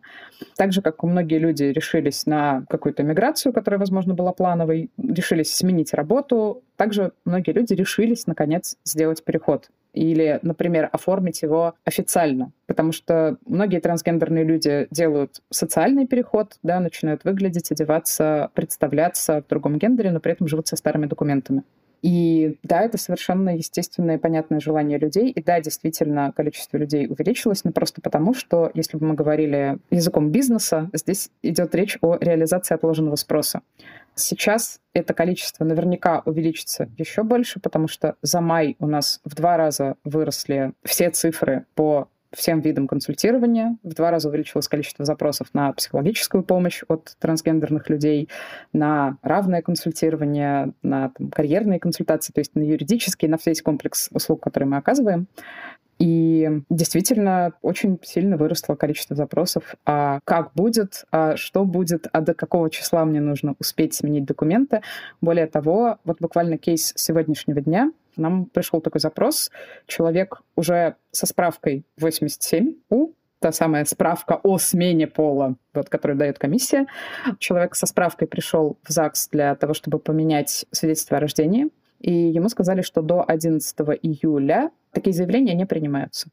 Так 0.56 0.72
же, 0.72 0.80
как 0.80 1.02
многие 1.02 1.38
люди 1.38 1.64
решились 1.64 2.24
на 2.24 2.64
какую-то 2.70 3.02
миграцию, 3.02 3.52
которая, 3.52 3.78
возможно, 3.78 4.14
была 4.14 4.32
плановой, 4.32 4.90
решились 4.96 5.54
сменить 5.54 5.92
работу, 5.92 6.62
также 6.76 7.12
многие 7.26 7.52
люди 7.52 7.74
решились, 7.74 8.26
наконец, 8.26 8.76
сделать 8.84 9.22
переход 9.22 9.68
или, 9.94 10.40
например, 10.42 10.88
оформить 10.92 11.42
его 11.42 11.74
официально. 11.84 12.52
Потому 12.66 12.92
что 12.92 13.38
многие 13.46 13.80
трансгендерные 13.80 14.44
люди 14.44 14.88
делают 14.90 15.40
социальный 15.50 16.06
переход, 16.06 16.58
да, 16.62 16.80
начинают 16.80 17.24
выглядеть, 17.24 17.70
одеваться, 17.70 18.50
представляться 18.54 19.42
в 19.42 19.48
другом 19.48 19.78
гендере, 19.78 20.10
но 20.10 20.20
при 20.20 20.32
этом 20.32 20.48
живут 20.48 20.68
со 20.68 20.76
старыми 20.76 21.06
документами. 21.06 21.62
И 22.04 22.58
да, 22.62 22.82
это 22.82 22.98
совершенно 22.98 23.56
естественное 23.56 24.16
и 24.16 24.20
понятное 24.20 24.60
желание 24.60 24.98
людей. 24.98 25.30
И 25.30 25.42
да, 25.42 25.58
действительно, 25.62 26.32
количество 26.36 26.76
людей 26.76 27.06
увеличилось, 27.08 27.64
но 27.64 27.72
просто 27.72 28.02
потому, 28.02 28.34
что, 28.34 28.70
если 28.74 28.98
бы 28.98 29.06
мы 29.06 29.14
говорили 29.14 29.78
языком 29.90 30.30
бизнеса, 30.30 30.90
здесь 30.92 31.30
идет 31.42 31.74
речь 31.74 31.96
о 32.02 32.18
реализации 32.20 32.74
отложенного 32.74 33.16
спроса. 33.16 33.62
Сейчас 34.16 34.80
это 34.92 35.14
количество 35.14 35.64
наверняка 35.64 36.20
увеличится 36.26 36.90
еще 36.98 37.22
больше, 37.22 37.58
потому 37.58 37.88
что 37.88 38.16
за 38.20 38.42
май 38.42 38.76
у 38.80 38.86
нас 38.86 39.22
в 39.24 39.34
два 39.34 39.56
раза 39.56 39.96
выросли 40.04 40.74
все 40.84 41.08
цифры 41.08 41.64
по 41.74 42.08
всем 42.34 42.60
видам 42.60 42.86
консультирования. 42.88 43.76
В 43.82 43.94
два 43.94 44.10
раза 44.10 44.28
увеличилось 44.28 44.68
количество 44.68 45.04
запросов 45.04 45.48
на 45.52 45.72
психологическую 45.72 46.42
помощь 46.42 46.82
от 46.88 47.16
трансгендерных 47.18 47.88
людей, 47.90 48.28
на 48.72 49.18
равное 49.22 49.62
консультирование, 49.62 50.72
на 50.82 51.10
там, 51.10 51.30
карьерные 51.30 51.80
консультации, 51.80 52.32
то 52.32 52.40
есть 52.40 52.54
на 52.54 52.62
юридические, 52.62 53.30
на 53.30 53.38
весь 53.44 53.62
комплекс 53.62 54.08
услуг, 54.12 54.42
которые 54.42 54.68
мы 54.68 54.76
оказываем. 54.76 55.26
И 55.98 56.48
действительно 56.70 57.52
очень 57.62 57.98
сильно 58.02 58.36
выросло 58.36 58.74
количество 58.74 59.14
запросов, 59.14 59.76
а 59.84 60.20
как 60.24 60.52
будет, 60.54 61.04
а 61.10 61.36
что 61.36 61.64
будет, 61.64 62.08
а 62.12 62.20
до 62.20 62.34
какого 62.34 62.70
числа 62.70 63.04
мне 63.04 63.20
нужно 63.20 63.54
успеть 63.60 63.94
сменить 63.94 64.24
документы. 64.24 64.82
Более 65.20 65.46
того, 65.46 65.98
вот 66.04 66.18
буквально 66.20 66.58
кейс 66.58 66.92
сегодняшнего 66.96 67.60
дня, 67.60 67.92
нам 68.16 68.46
пришел 68.46 68.80
такой 68.80 69.00
запрос. 69.00 69.50
Человек 69.86 70.42
уже 70.56 70.96
со 71.10 71.26
справкой 71.26 71.84
87У, 72.00 73.12
та 73.40 73.52
самая 73.52 73.84
справка 73.84 74.40
о 74.42 74.58
смене 74.58 75.06
пола, 75.06 75.56
вот, 75.74 75.88
которую 75.88 76.16
дает 76.16 76.38
комиссия. 76.38 76.86
Человек 77.38 77.74
со 77.74 77.86
справкой 77.86 78.26
пришел 78.26 78.78
в 78.82 78.90
ЗАГС 78.90 79.28
для 79.28 79.54
того, 79.54 79.74
чтобы 79.74 79.98
поменять 79.98 80.64
свидетельство 80.70 81.18
о 81.18 81.20
рождении, 81.20 81.68
и 82.00 82.12
ему 82.12 82.48
сказали, 82.48 82.82
что 82.82 83.02
до 83.02 83.24
11 83.26 83.76
июля 84.02 84.70
такие 84.94 85.12
заявления 85.12 85.54
не 85.54 85.66
принимаются. 85.66 86.28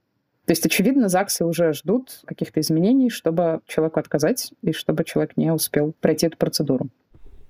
То 0.45 0.51
есть, 0.51 0.65
очевидно, 0.65 1.07
ЗАГСы 1.07 1.45
уже 1.45 1.73
ждут 1.73 2.21
каких-то 2.25 2.59
изменений, 2.61 3.09
чтобы 3.09 3.61
человеку 3.67 3.99
отказать 3.99 4.53
и 4.61 4.71
чтобы 4.73 5.03
человек 5.03 5.37
не 5.37 5.51
успел 5.51 5.93
пройти 5.99 6.27
эту 6.27 6.37
процедуру. 6.37 6.89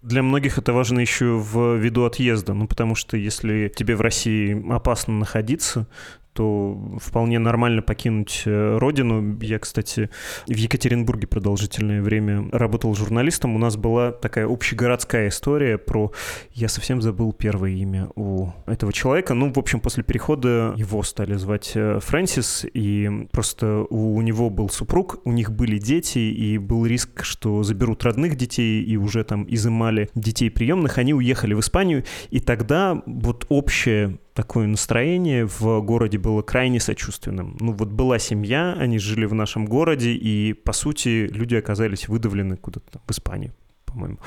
Для 0.01 0.23
многих 0.23 0.57
это 0.57 0.73
важно 0.73 0.99
еще 0.99 1.37
в 1.37 1.75
виду 1.75 2.05
отъезда, 2.05 2.53
ну 2.53 2.67
потому 2.67 2.95
что 2.95 3.17
если 3.17 3.71
тебе 3.73 3.95
в 3.95 4.01
России 4.01 4.59
опасно 4.73 5.13
находиться, 5.13 5.87
то 6.33 6.97
вполне 6.99 7.39
нормально 7.39 7.81
покинуть 7.81 8.43
э, 8.45 8.77
родину. 8.77 9.37
Я, 9.41 9.59
кстати, 9.59 10.09
в 10.47 10.55
Екатеринбурге 10.55 11.27
продолжительное 11.27 12.01
время 12.01 12.47
работал 12.51 12.95
журналистом. 12.95 13.55
У 13.55 13.59
нас 13.59 13.75
была 13.75 14.11
такая 14.11 14.47
общегородская 14.47 15.27
история 15.27 15.77
про... 15.77 16.11
Я 16.53 16.69
совсем 16.69 17.01
забыл 17.01 17.33
первое 17.33 17.71
имя 17.71 18.09
у 18.15 18.49
этого 18.65 18.93
человека. 18.93 19.33
Ну, 19.33 19.51
в 19.51 19.57
общем, 19.57 19.79
после 19.79 20.03
перехода 20.03 20.73
его 20.77 21.03
стали 21.03 21.35
звать 21.35 21.71
э, 21.75 21.99
Фрэнсис, 22.01 22.65
и 22.73 23.27
просто 23.31 23.85
у 23.89 24.21
него 24.21 24.49
был 24.49 24.69
супруг, 24.69 25.19
у 25.25 25.31
них 25.31 25.51
были 25.51 25.77
дети, 25.77 26.19
и 26.19 26.57
был 26.57 26.85
риск, 26.85 27.23
что 27.23 27.63
заберут 27.63 28.03
родных 28.03 28.35
детей, 28.35 28.81
и 28.83 28.95
уже 28.97 29.23
там 29.23 29.45
изымали 29.49 30.09
детей 30.15 30.49
приемных. 30.49 30.97
Они 30.97 31.13
уехали 31.13 31.53
в 31.53 31.59
Испанию, 31.59 32.05
и 32.29 32.39
тогда 32.39 33.01
вот 33.05 33.45
общее 33.49 34.17
такое 34.33 34.67
настроение 34.67 35.45
в 35.45 35.81
городе 35.81 36.17
было 36.17 36.41
крайне 36.41 36.79
сочувственным. 36.79 37.57
Ну 37.59 37.73
вот 37.73 37.89
была 37.89 38.19
семья, 38.19 38.73
они 38.73 38.99
жили 38.99 39.25
в 39.25 39.33
нашем 39.33 39.65
городе, 39.65 40.11
и 40.11 40.53
по 40.53 40.73
сути 40.73 41.27
люди 41.31 41.55
оказались 41.55 42.07
выдавлены 42.07 42.57
куда-то 42.57 42.99
в 43.05 43.11
Испанию 43.11 43.53
по-моему. 43.91 44.17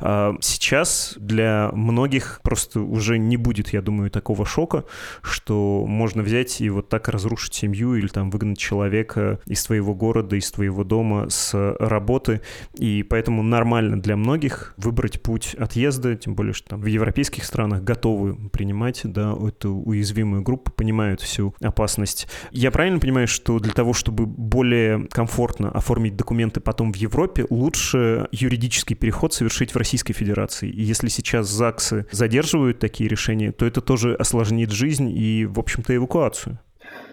А, 0.00 0.36
сейчас 0.40 1.14
для 1.18 1.70
многих 1.72 2.40
просто 2.42 2.80
уже 2.80 3.18
не 3.18 3.36
будет, 3.36 3.72
я 3.72 3.82
думаю, 3.82 4.10
такого 4.10 4.44
шока, 4.44 4.84
что 5.22 5.84
можно 5.86 6.22
взять 6.22 6.60
и 6.60 6.70
вот 6.70 6.88
так 6.88 7.08
разрушить 7.08 7.54
семью 7.54 7.94
или 7.94 8.08
там 8.08 8.30
выгнать 8.30 8.58
человека 8.58 9.40
из 9.46 9.64
твоего 9.64 9.94
города, 9.94 10.36
из 10.36 10.50
твоего 10.50 10.84
дома 10.84 11.28
с 11.30 11.54
работы. 11.78 12.40
И 12.74 13.02
поэтому 13.02 13.42
нормально 13.42 14.00
для 14.00 14.16
многих 14.16 14.74
выбрать 14.76 15.22
путь 15.22 15.54
отъезда, 15.54 16.16
тем 16.16 16.34
более, 16.34 16.52
что 16.52 16.70
там 16.70 16.80
в 16.80 16.86
европейских 16.86 17.44
странах 17.44 17.82
готовы 17.82 18.34
принимать 18.50 19.00
да, 19.04 19.32
эту 19.32 19.74
уязвимую 19.74 20.42
группу, 20.42 20.70
понимают 20.70 21.20
всю 21.20 21.54
опасность. 21.60 22.28
Я 22.50 22.70
правильно 22.70 22.98
понимаю, 22.98 23.26
что 23.26 23.58
для 23.58 23.72
того, 23.72 23.92
чтобы 23.92 24.26
более 24.26 25.06
комфортно 25.08 25.70
оформить 25.70 26.16
документы 26.16 26.60
потом 26.60 26.92
в 26.92 26.96
Европе, 26.96 27.46
лучше 27.50 28.28
юридический 28.32 28.96
переход 28.96 29.13
переход 29.14 29.32
совершить 29.32 29.72
в 29.72 29.76
Российской 29.76 30.12
Федерации. 30.12 30.68
И 30.68 30.82
если 30.82 31.08
сейчас 31.08 31.46
ЗАГСы 31.46 32.06
задерживают 32.10 32.80
такие 32.80 33.08
решения, 33.08 33.52
то 33.52 33.64
это 33.64 33.80
тоже 33.80 34.16
осложнит 34.16 34.72
жизнь 34.72 35.08
и, 35.08 35.46
в 35.46 35.60
общем-то, 35.60 35.94
эвакуацию. 35.94 36.58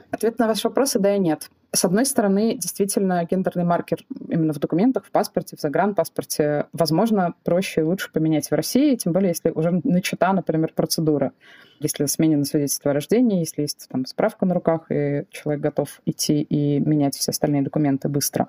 Ответ 0.10 0.40
на 0.40 0.48
ваш 0.48 0.64
вопрос– 0.64 0.94
да 1.00 1.16
и 1.16 1.20
нет. 1.20 1.52
С 1.72 1.86
одной 1.86 2.08
стороны, 2.08 2.58
действительно, 2.58 3.24
гендерный 3.30 3.66
маркер 3.66 4.00
именно 4.30 4.52
в 4.52 4.60
документах, 4.60 5.06
в 5.06 5.12
паспорте, 5.12 5.56
в 5.56 5.62
загранпаспорте, 5.62 6.66
возможно, 6.74 7.36
проще 7.44 7.82
и 7.82 7.84
лучше 7.84 8.12
поменять 8.12 8.50
в 8.50 8.56
России, 8.56 8.96
тем 8.96 9.14
более, 9.14 9.30
если 9.30 9.52
уже 9.52 9.80
начата, 9.84 10.34
например, 10.34 10.72
процедура. 10.76 11.34
Если 11.82 12.08
сменено 12.08 12.46
свидетельство 12.46 12.92
о 12.92 12.94
рождении, 12.96 13.40
если 13.40 13.62
есть 13.62 13.88
там 13.92 14.08
справка 14.08 14.48
на 14.48 14.56
руках, 14.56 14.88
и 14.90 15.26
человек 15.30 15.62
готов 15.62 16.02
идти 16.06 16.42
и 16.42 16.80
менять 16.80 17.16
все 17.16 17.30
остальные 17.30 17.62
документы 17.62 18.10
быстро. 18.10 18.48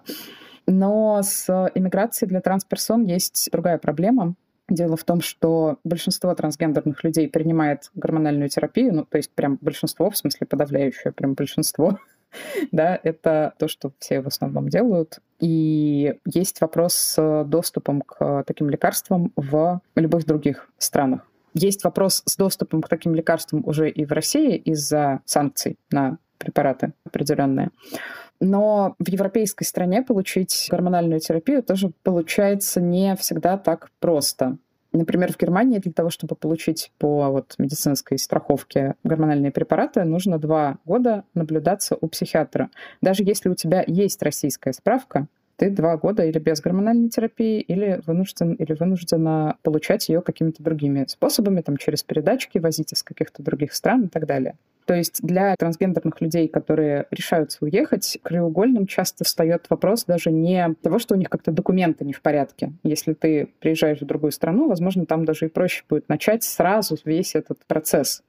Но 0.66 1.20
с 1.22 1.48
иммиграцией 1.74 2.28
для 2.28 2.40
трансперсон 2.40 3.04
есть 3.04 3.48
другая 3.50 3.78
проблема. 3.78 4.34
Дело 4.68 4.96
в 4.96 5.04
том, 5.04 5.20
что 5.20 5.78
большинство 5.84 6.34
трансгендерных 6.34 7.02
людей 7.04 7.28
принимает 7.28 7.90
гормональную 7.94 8.48
терапию, 8.48 8.94
ну, 8.94 9.04
то 9.04 9.18
есть 9.18 9.30
прям 9.32 9.58
большинство, 9.60 10.10
в 10.10 10.16
смысле 10.16 10.46
подавляющее, 10.46 11.12
прям 11.12 11.34
большинство, 11.34 11.98
да, 12.72 12.98
это 13.02 13.54
то, 13.58 13.68
что 13.68 13.92
все 13.98 14.20
в 14.20 14.28
основном 14.28 14.68
делают. 14.68 15.18
И 15.40 16.14
есть 16.24 16.60
вопрос 16.60 16.94
с 16.94 17.44
доступом 17.44 18.02
к 18.02 18.44
таким 18.46 18.70
лекарствам 18.70 19.32
в 19.36 19.80
любых 19.96 20.26
других 20.26 20.70
странах. 20.78 21.26
Есть 21.54 21.84
вопрос 21.84 22.22
с 22.24 22.36
доступом 22.36 22.80
к 22.80 22.88
таким 22.88 23.14
лекарствам 23.14 23.62
уже 23.66 23.90
и 23.90 24.06
в 24.06 24.12
России 24.12 24.56
из-за 24.56 25.20
санкций 25.26 25.76
на 25.90 26.18
препараты 26.38 26.94
определенные. 27.04 27.70
Но 28.44 28.96
в 28.98 29.08
европейской 29.08 29.62
стране 29.62 30.02
получить 30.02 30.66
гормональную 30.68 31.20
терапию 31.20 31.62
тоже 31.62 31.92
получается 32.02 32.80
не 32.80 33.14
всегда 33.14 33.56
так 33.56 33.90
просто. 34.00 34.58
Например, 34.90 35.32
в 35.32 35.38
Германии 35.38 35.78
для 35.78 35.92
того, 35.92 36.10
чтобы 36.10 36.34
получить 36.34 36.90
по 36.98 37.28
вот, 37.28 37.54
медицинской 37.58 38.18
страховке 38.18 38.96
гормональные 39.04 39.52
препараты, 39.52 40.02
нужно 40.02 40.38
два 40.38 40.78
года 40.84 41.22
наблюдаться 41.34 41.96
у 42.00 42.08
психиатра. 42.08 42.68
Даже 43.00 43.22
если 43.22 43.48
у 43.48 43.54
тебя 43.54 43.84
есть 43.86 44.20
российская 44.24 44.72
справка, 44.72 45.28
ты 45.56 45.70
два 45.70 45.96
года 45.96 46.24
или 46.24 46.38
без 46.38 46.60
гормональной 46.60 47.08
терапии, 47.08 47.60
или 47.60 48.00
вынужден, 48.06 48.54
или 48.54 48.72
вынуждена 48.74 49.56
получать 49.62 50.08
ее 50.08 50.22
какими-то 50.22 50.62
другими 50.62 51.04
способами, 51.08 51.60
там, 51.60 51.76
через 51.76 52.02
передачки, 52.02 52.58
возить 52.58 52.92
из 52.92 53.02
каких-то 53.02 53.42
других 53.42 53.72
стран 53.72 54.04
и 54.04 54.08
так 54.08 54.26
далее. 54.26 54.56
То 54.84 54.94
есть 54.94 55.22
для 55.22 55.54
трансгендерных 55.56 56.20
людей, 56.20 56.48
которые 56.48 57.06
решаются 57.10 57.58
уехать, 57.60 58.18
краеугольным 58.22 58.86
часто 58.86 59.24
встает 59.24 59.66
вопрос 59.70 60.04
даже 60.04 60.32
не 60.32 60.74
того, 60.82 60.98
что 60.98 61.14
у 61.14 61.18
них 61.18 61.30
как-то 61.30 61.52
документы 61.52 62.04
не 62.04 62.12
в 62.12 62.20
порядке. 62.20 62.72
Если 62.82 63.12
ты 63.12 63.48
приезжаешь 63.60 64.00
в 64.00 64.06
другую 64.06 64.32
страну, 64.32 64.68
возможно, 64.68 65.06
там 65.06 65.24
даже 65.24 65.46
и 65.46 65.48
проще 65.48 65.84
будет 65.88 66.08
начать 66.08 66.42
сразу 66.42 66.98
весь 67.04 67.36
этот 67.36 67.64
процесс 67.66 68.24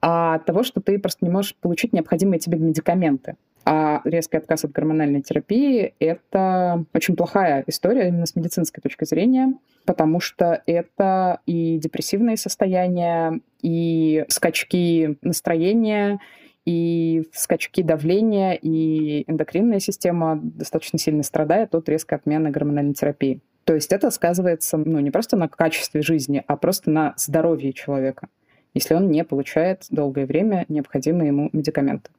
а 0.00 0.38
того, 0.40 0.62
что 0.62 0.80
ты 0.80 0.98
просто 0.98 1.24
не 1.24 1.30
можешь 1.30 1.54
получить 1.56 1.92
необходимые 1.92 2.38
тебе 2.40 2.58
медикаменты. 2.58 3.36
А 3.64 4.00
резкий 4.04 4.38
отказ 4.38 4.64
от 4.64 4.72
гормональной 4.72 5.20
терапии— 5.20 5.94
это 5.98 6.84
очень 6.94 7.16
плохая 7.16 7.64
история 7.66 8.08
именно 8.08 8.26
с 8.26 8.34
медицинской 8.34 8.80
точки 8.80 9.04
зрения, 9.04 9.54
потому 9.84 10.20
что 10.20 10.62
это 10.66 11.40
и 11.46 11.78
депрессивные 11.78 12.36
состояния, 12.36 13.40
и 13.60 14.24
скачки 14.28 15.18
настроения, 15.22 16.18
и 16.64 17.24
скачки 17.32 17.82
давления, 17.82 18.52
и 18.52 19.24
эндокринная 19.30 19.80
система 19.80 20.38
достаточно 20.42 20.98
сильно 20.98 21.22
страдает 21.22 21.74
от 21.74 21.88
резкой 21.88 22.18
отмены 22.18 22.50
гормональной 22.50 22.94
терапии. 22.94 23.40
То 23.64 23.74
есть 23.74 23.92
это 23.92 24.10
сказывается 24.10 24.78
ну, 24.78 24.98
не 25.00 25.10
просто 25.10 25.36
на 25.36 25.48
качестве 25.48 26.00
жизни, 26.00 26.42
а 26.46 26.56
просто 26.56 26.90
на 26.90 27.14
здоровье 27.16 27.72
человека 27.74 28.28
если 28.74 28.94
он 28.94 29.10
не 29.10 29.24
получает 29.24 29.86
долгое 29.90 30.26
время 30.26 30.64
необходимые 30.68 31.28
ему 31.28 31.50
медикаменты. 31.52 32.10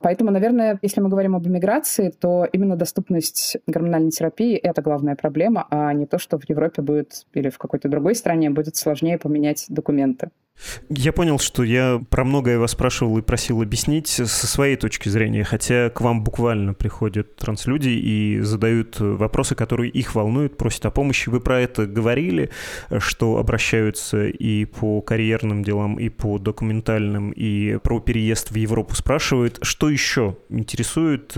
Поэтому, 0.00 0.30
наверное, 0.30 0.78
если 0.82 1.00
мы 1.00 1.08
говорим 1.08 1.36
об 1.36 1.46
иммиграции, 1.46 2.10
то 2.10 2.46
именно 2.52 2.76
доступность 2.76 3.56
гормональной 3.66 4.10
терапии— 4.10 4.56
это 4.62 4.82
главная 4.82 5.16
проблема, 5.16 5.66
а 5.70 5.92
не 5.92 6.06
то, 6.06 6.18
что 6.18 6.38
в 6.38 6.48
Европе 6.48 6.82
будет 6.82 7.26
или 7.32 7.48
в 7.48 7.58
какой-то 7.58 7.88
другой 7.88 8.14
стране 8.14 8.50
будет 8.50 8.76
сложнее 8.76 9.18
поменять 9.18 9.66
документы. 9.68 10.30
Я 10.88 11.12
понял, 11.12 11.38
что 11.38 11.62
я 11.62 12.00
про 12.10 12.24
многое 12.24 12.58
вас 12.58 12.72
спрашивал 12.72 13.18
и 13.18 13.22
просил 13.22 13.62
объяснить 13.62 14.08
со 14.08 14.46
своей 14.46 14.76
точки 14.76 15.08
зрения, 15.08 15.44
хотя 15.44 15.90
к 15.90 16.00
вам 16.00 16.22
буквально 16.22 16.74
приходят 16.74 17.36
транслюди 17.36 17.88
и 17.88 18.40
задают 18.40 19.00
вопросы, 19.00 19.54
которые 19.54 19.90
их 19.90 20.14
волнуют, 20.14 20.56
просят 20.56 20.86
о 20.86 20.90
помощи. 20.90 21.28
Вы 21.28 21.40
про 21.40 21.60
это 21.60 21.86
говорили, 21.86 22.50
что 22.98 23.38
обращаются 23.38 24.26
и 24.26 24.64
по 24.66 25.00
карьерным 25.00 25.64
делам, 25.64 25.98
и 25.98 26.08
по 26.08 26.38
документальным, 26.38 27.30
и 27.30 27.78
про 27.78 28.00
переезд 28.00 28.50
в 28.50 28.56
Европу 28.56 28.94
спрашивают. 28.94 29.58
Что 29.62 29.88
еще 29.88 30.36
интересует? 30.48 31.34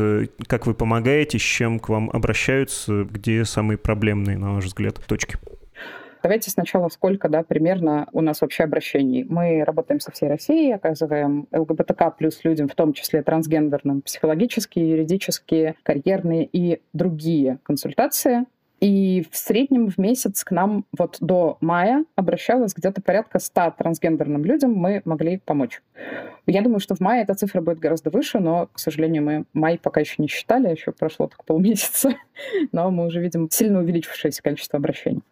Как 0.46 0.66
вы 0.66 0.74
помогаете, 0.74 1.38
с 1.38 1.42
чем 1.42 1.78
к 1.78 1.88
вам 1.88 2.10
обращаются, 2.10 3.04
где 3.04 3.44
самые 3.44 3.78
проблемные, 3.78 4.38
на 4.38 4.54
ваш 4.54 4.64
взгляд, 4.64 5.00
точки? 5.06 5.36
Давайте 6.26 6.50
сначала 6.50 6.88
сколько, 6.88 7.28
да, 7.28 7.44
примерно 7.44 8.08
у 8.10 8.20
нас 8.20 8.40
вообще 8.40 8.64
обращений. 8.64 9.22
Мы 9.22 9.62
работаем 9.62 10.00
со 10.00 10.10
всей 10.10 10.28
Россией, 10.28 10.72
оказываем 10.72 11.46
ЛГБТК 11.52 12.10
плюс 12.10 12.42
людям, 12.42 12.66
в 12.66 12.74
том 12.74 12.94
числе 12.94 13.22
трансгендерным, 13.22 14.02
психологические, 14.02 14.90
юридические, 14.90 15.76
карьерные 15.84 16.44
и 16.52 16.82
другие 16.92 17.60
консультации. 17.62 18.44
И 18.80 19.26
в 19.30 19.36
среднем 19.36 19.88
в 19.88 19.96
месяц 19.96 20.44
к 20.44 20.50
нам 20.50 20.84
вот 20.96 21.16
до 21.20 21.56
мая 21.60 22.04
обращалось 22.14 22.74
где-то 22.74 23.00
порядка 23.00 23.38
100 23.38 23.74
трансгендерным 23.78 24.44
людям 24.44 24.72
мы 24.74 25.00
могли 25.04 25.38
помочь. 25.38 25.82
Я 26.46 26.62
думаю, 26.62 26.80
что 26.80 26.94
в 26.94 27.00
мае 27.00 27.22
эта 27.22 27.34
цифра 27.34 27.60
будет 27.60 27.78
гораздо 27.78 28.10
выше, 28.10 28.38
но, 28.38 28.68
к 28.72 28.78
сожалению, 28.78 29.22
мы 29.22 29.44
май 29.54 29.78
пока 29.78 30.00
еще 30.00 30.16
не 30.18 30.28
считали, 30.28 30.70
еще 30.70 30.92
прошло 30.92 31.26
только 31.26 31.42
полмесяца, 31.44 32.14
но 32.72 32.90
мы 32.90 33.06
уже 33.06 33.20
видим 33.20 33.48
сильно 33.50 33.80
увеличившееся 33.80 34.42
количество 34.42 34.78
обращений. 34.78 35.22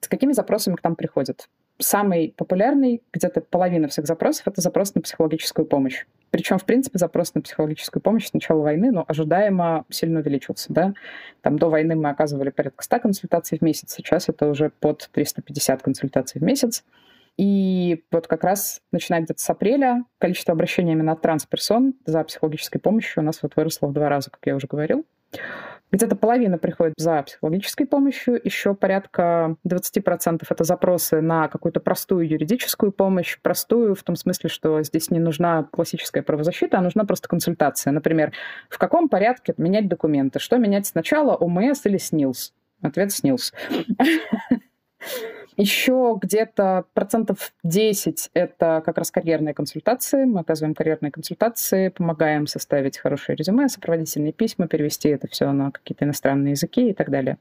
С 0.00 0.08
какими 0.08 0.32
запросами 0.32 0.74
к 0.74 0.82
нам 0.82 0.96
приходят? 0.96 1.48
Самый 1.80 2.34
популярный, 2.36 3.02
где-то 3.12 3.40
половина 3.40 3.86
всех 3.86 4.06
запросов, 4.06 4.48
это 4.48 4.60
запрос 4.60 4.94
на 4.94 5.00
психологическую 5.00 5.64
помощь. 5.64 6.06
Причем, 6.30 6.58
в 6.58 6.64
принципе, 6.64 6.98
запрос 6.98 7.34
на 7.34 7.40
психологическую 7.40 8.02
помощь 8.02 8.26
с 8.26 8.32
начала 8.32 8.62
войны, 8.62 8.90
но 8.90 9.04
ожидаемо 9.06 9.84
сильно 9.88 10.20
увеличился. 10.20 10.72
Да? 10.72 10.94
Там 11.40 11.58
до 11.58 11.70
войны 11.70 11.94
мы 11.94 12.10
оказывали 12.10 12.50
порядка 12.50 12.82
100 12.82 12.98
консультаций 13.00 13.58
в 13.58 13.62
месяц, 13.62 13.94
сейчас 13.94 14.28
это 14.28 14.48
уже 14.48 14.70
под 14.80 15.08
350 15.12 15.82
консультаций 15.82 16.40
в 16.40 16.44
месяц. 16.44 16.84
И 17.36 18.02
вот 18.10 18.26
как 18.26 18.42
раз 18.42 18.82
начиная 18.90 19.20
где-то 19.20 19.40
с 19.40 19.48
апреля 19.48 20.04
количество 20.18 20.52
обращений 20.52 20.92
именно 20.92 21.12
от 21.12 21.22
трансперсон 21.22 21.94
за 22.04 22.24
психологической 22.24 22.80
помощью 22.80 23.22
у 23.22 23.24
нас 23.24 23.40
вот 23.42 23.54
выросло 23.54 23.86
в 23.86 23.92
два 23.92 24.08
раза, 24.08 24.30
как 24.30 24.40
я 24.44 24.56
уже 24.56 24.66
говорил. 24.66 25.06
Где-то 25.90 26.16
половина 26.16 26.58
приходит 26.58 26.94
за 26.98 27.22
психологической 27.22 27.86
помощью, 27.86 28.40
еще 28.42 28.74
порядка 28.74 29.56
20% 29.66 30.42
это 30.48 30.64
запросы 30.64 31.20
на 31.20 31.48
какую-то 31.48 31.80
простую 31.80 32.28
юридическую 32.28 32.92
помощь. 32.92 33.38
Простую 33.40 33.94
в 33.94 34.02
том 34.02 34.14
смысле, 34.16 34.50
что 34.50 34.82
здесь 34.82 35.10
не 35.10 35.18
нужна 35.18 35.64
классическая 35.64 36.22
правозащита, 36.22 36.78
а 36.78 36.82
нужна 36.82 37.04
просто 37.04 37.28
консультация. 37.28 37.92
Например, 37.92 38.32
в 38.68 38.78
каком 38.78 39.08
порядке 39.08 39.54
менять 39.56 39.88
документы? 39.88 40.38
Что 40.38 40.58
менять 40.58 40.86
сначала, 40.86 41.34
ОМС 41.34 41.86
или 41.86 41.96
СНИЛС? 41.96 42.52
Ответ 42.82 43.10
СНИЛС. 43.12 43.52
Еще 45.56 46.16
где-то 46.22 46.84
процентов 46.94 47.52
10— 47.64 48.30
это 48.34 48.80
как 48.86 48.96
раз 48.96 49.10
карьерные 49.10 49.54
консультации. 49.54 50.24
Мы 50.24 50.40
оказываем 50.40 50.74
карьерные 50.74 51.10
консультации, 51.10 51.88
помогаем 51.88 52.46
составить 52.46 52.96
хорошее 52.96 53.34
резюме, 53.34 53.68
сопроводительные 53.68 54.32
письма, 54.32 54.68
перевести 54.68 55.08
это 55.08 55.26
все 55.26 55.50
на 55.50 55.72
какие-то 55.72 56.04
иностранные 56.04 56.52
языки 56.52 56.90
и 56.90 56.92
так 56.92 57.10
далее. 57.10 57.38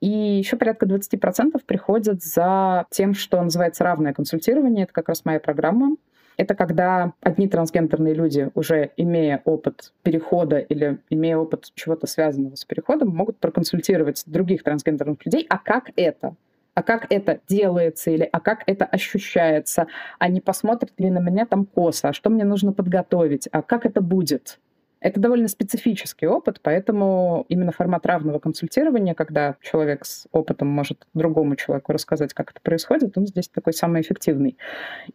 И 0.00 0.08
еще 0.08 0.56
порядка 0.56 0.86
20% 0.86 1.60
приходят 1.66 2.22
за 2.22 2.86
тем, 2.90 3.14
что 3.14 3.42
называется 3.42 3.82
равное 3.82 4.14
консультирование. 4.14 4.84
Это 4.84 4.92
как 4.92 5.08
раз 5.08 5.24
моя 5.24 5.40
программа. 5.40 5.96
Это 6.36 6.54
когда 6.54 7.14
одни 7.20 7.48
трансгендерные 7.48 8.14
люди, 8.14 8.48
уже 8.54 8.92
имея 8.96 9.42
опыт 9.44 9.92
перехода 10.04 10.58
или 10.58 10.98
имея 11.10 11.36
опыт 11.36 11.70
чего-то 11.74 12.06
связанного 12.06 12.54
с 12.54 12.64
переходом, 12.64 13.08
могут 13.08 13.38
проконсультировать 13.38 14.22
других 14.26 14.62
трансгендерных 14.62 15.26
людей, 15.26 15.44
а 15.50 15.58
как 15.58 15.90
это? 15.96 16.36
А 16.74 16.82
как 16.82 17.06
это 17.10 17.40
делается 17.48 18.10
или 18.10 18.28
а 18.30 18.40
как 18.40 18.62
это 18.66 18.84
ощущается, 18.84 19.86
а 20.18 20.28
не 20.28 20.40
посмотрит 20.40 20.92
ли 20.98 21.10
на 21.10 21.18
меня 21.18 21.46
там 21.46 21.66
косо, 21.66 22.08
а 22.08 22.12
что 22.12 22.30
мне 22.30 22.44
нужно 22.44 22.72
подготовить, 22.72 23.48
а 23.52 23.62
как 23.62 23.86
это 23.86 24.00
будет. 24.00 24.58
Это 25.00 25.18
довольно 25.18 25.48
специфический 25.48 26.26
опыт, 26.26 26.60
поэтому 26.62 27.46
именно 27.48 27.72
формат 27.72 28.04
равного 28.04 28.38
консультирования, 28.38 29.14
когда 29.14 29.56
человек 29.62 30.04
с 30.04 30.26
опытом 30.30 30.68
может 30.68 31.06
другому 31.14 31.56
человеку 31.56 31.92
рассказать, 31.92 32.34
как 32.34 32.50
это 32.50 32.60
происходит, 32.60 33.16
он 33.16 33.26
здесь 33.26 33.48
такой 33.48 33.72
самый 33.72 34.02
эффективный. 34.02 34.58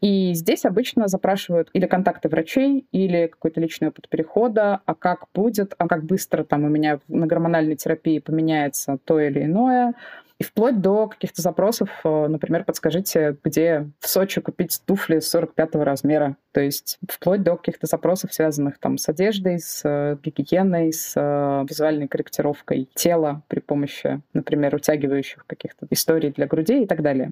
И 0.02 0.34
здесь 0.34 0.66
обычно 0.66 1.08
запрашивают 1.08 1.70
или 1.74 1.86
контакты 1.86 2.30
врачей, 2.30 2.88
или 2.92 3.28
какой-то 3.28 3.62
личный 3.62 3.90
опыт 3.90 4.10
перехода, 4.10 4.82
а 4.86 4.96
как 4.96 5.26
будет, 5.36 5.76
а 5.78 5.88
как 5.88 6.04
быстро 6.04 6.44
там 6.44 6.64
у 6.64 6.70
меня 6.70 7.00
на 7.08 7.28
гормональной 7.28 7.76
терапии 7.76 8.18
поменяется 8.18 8.98
то 9.06 9.20
или 9.20 9.44
иное, 9.44 9.94
И 10.38 10.44
вплоть 10.44 10.82
до 10.82 11.08
каких-то 11.08 11.42
запросов, 11.42 11.90
э, 12.04 12.28
например, 12.28 12.66
подскажите, 12.66 13.38
где 13.42 13.90
в 14.00 14.10
Сочи 14.10 14.42
купить 14.42 14.82
туфли 14.86 15.20
45 15.20 15.76
размера. 15.76 16.36
То 16.52 16.60
есть 16.60 17.00
вплоть 17.10 17.42
до 17.42 17.56
каких-то 17.56 17.88
запросов, 17.88 18.34
связанных 18.34 18.78
там 18.80 18.98
с 18.98 19.08
одеждой, 19.08 19.60
с 19.60 19.82
э, 19.86 20.18
гигиеной, 20.22 20.92
с 20.92 21.14
э, 21.16 21.66
визуальной 21.70 22.10
корректировкой 22.10 22.90
тела 22.96 23.44
при 23.48 23.62
помощи, 23.62 24.22
например, 24.34 24.76
утягивающих 24.76 25.46
каких-то 25.48 25.88
историй 25.90 26.32
для 26.32 26.48
грудей 26.48 26.84
и 26.84 26.86
так 26.86 27.02
далее. 27.02 27.32